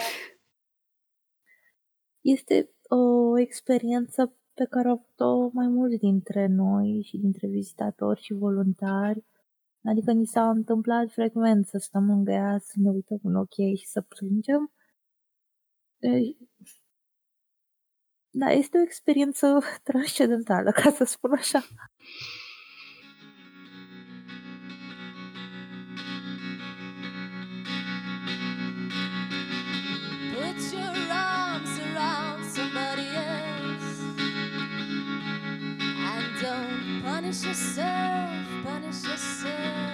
[2.21, 8.33] Este o experiență pe care au avut-o mai mulți dintre noi și dintre vizitatori și
[8.33, 9.25] voluntari
[9.85, 13.77] Adică ni s-a întâmplat frecvent să stăm lângă ea, să ne uităm în ochii ei
[13.77, 14.73] și să plângem.
[18.31, 19.59] Da, este o experiență
[19.91, 21.63] transcendentală, ca să spun așa.
[37.49, 39.88] Yourself, punish yourself.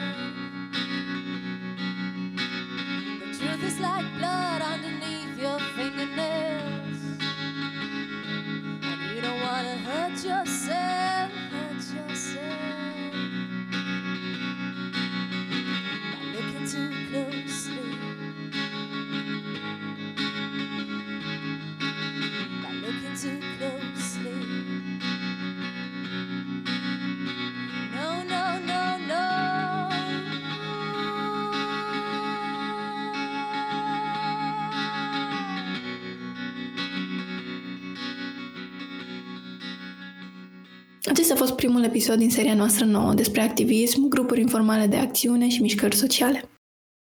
[41.24, 45.48] Acesta a fost primul episod din seria noastră nouă despre activism, grupuri informale de acțiune
[45.48, 46.48] și mișcări sociale.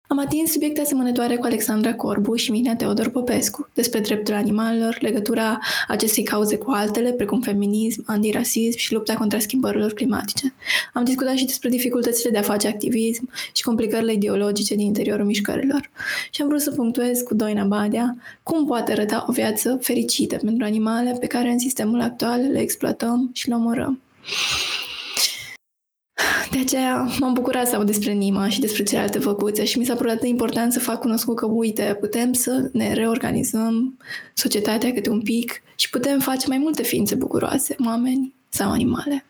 [0.07, 5.59] Am atins subiecte asemănătoare cu Alexandra Corbu și Mihnea Teodor Popescu, despre dreptul animalelor, legătura
[5.87, 10.53] acestei cauze cu altele, precum feminism, antirasism și lupta contra schimbărilor climatice.
[10.93, 15.89] Am discutat și despre dificultățile de a face activism și complicările ideologice din interiorul mișcărilor.
[16.31, 20.65] Și am vrut să punctuez cu Doina Badea cum poate arăta o viață fericită pentru
[20.65, 23.99] animale pe care în sistemul actual le exploatăm și le omorăm.
[26.51, 29.95] De aceea m-am bucurat să aud despre Nima și despre celelalte făcuțe și mi s-a
[29.95, 33.97] părut atât de important să fac cunoscut că, uite, putem să ne reorganizăm
[34.33, 39.25] societatea câte un pic și putem face mai multe ființe bucuroase, oameni sau animale.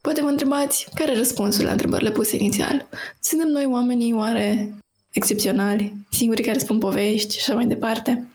[0.00, 2.88] Poate vă întrebați care e răspunsul la întrebările puse inițial.
[3.20, 4.74] Suntem noi oamenii oare
[5.10, 8.28] excepționali, singurii care spun povești și așa mai departe?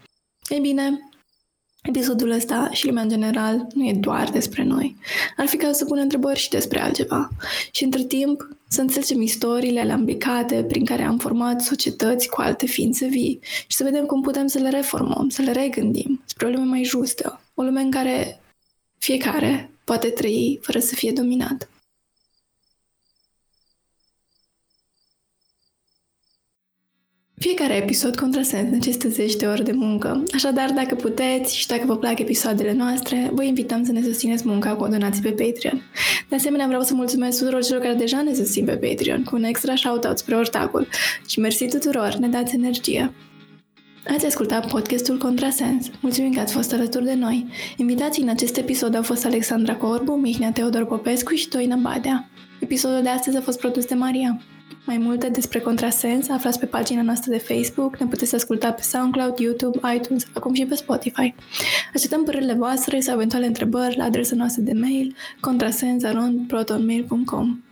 [0.49, 1.09] Ei bine,
[1.85, 4.95] Episodul ăsta și lumea în general nu e doar despre noi.
[5.37, 7.29] Ar fi ca să punem întrebări și despre altceva.
[7.71, 13.07] Și între timp să înțelegem istoriile alambicate prin care am format societăți cu alte ființe
[13.07, 16.65] vii și să vedem cum putem să le reformăm, să le regândim spre o lume
[16.65, 17.41] mai justă.
[17.53, 18.39] O lume în care
[18.97, 21.69] fiecare poate trăi fără să fie dominat.
[27.45, 31.97] Fiecare episod contrasens necesită zeci de ore de muncă, așadar dacă puteți și dacă vă
[31.97, 35.81] plac episoadele noastre, vă invităm să ne susțineți munca cu o donație pe Patreon.
[36.29, 39.43] De asemenea, vreau să mulțumesc tuturor celor care deja ne susțin pe Patreon, cu un
[39.43, 40.87] extra shoutout spre Ortacul.
[41.27, 43.13] Și mersi tuturor, ne dați energie!
[44.07, 45.89] Ați ascultat podcastul Contrasens.
[45.99, 47.47] Mulțumim că ați fost alături de noi.
[47.77, 52.29] Invitații în acest episod au fost Alexandra Corbu, Mihnea Teodor Popescu și Toina Badea.
[52.59, 54.41] Episodul de astăzi a fost produs de Maria.
[54.85, 59.39] Mai multe despre contrasens aflați pe pagina noastră de Facebook, ne puteți asculta pe SoundCloud,
[59.39, 61.35] YouTube, iTunes, acum și pe Spotify.
[61.93, 67.64] Așteptăm părerile voastre sau eventuale întrebări la adresa noastră de mail contrasens.protonmail.com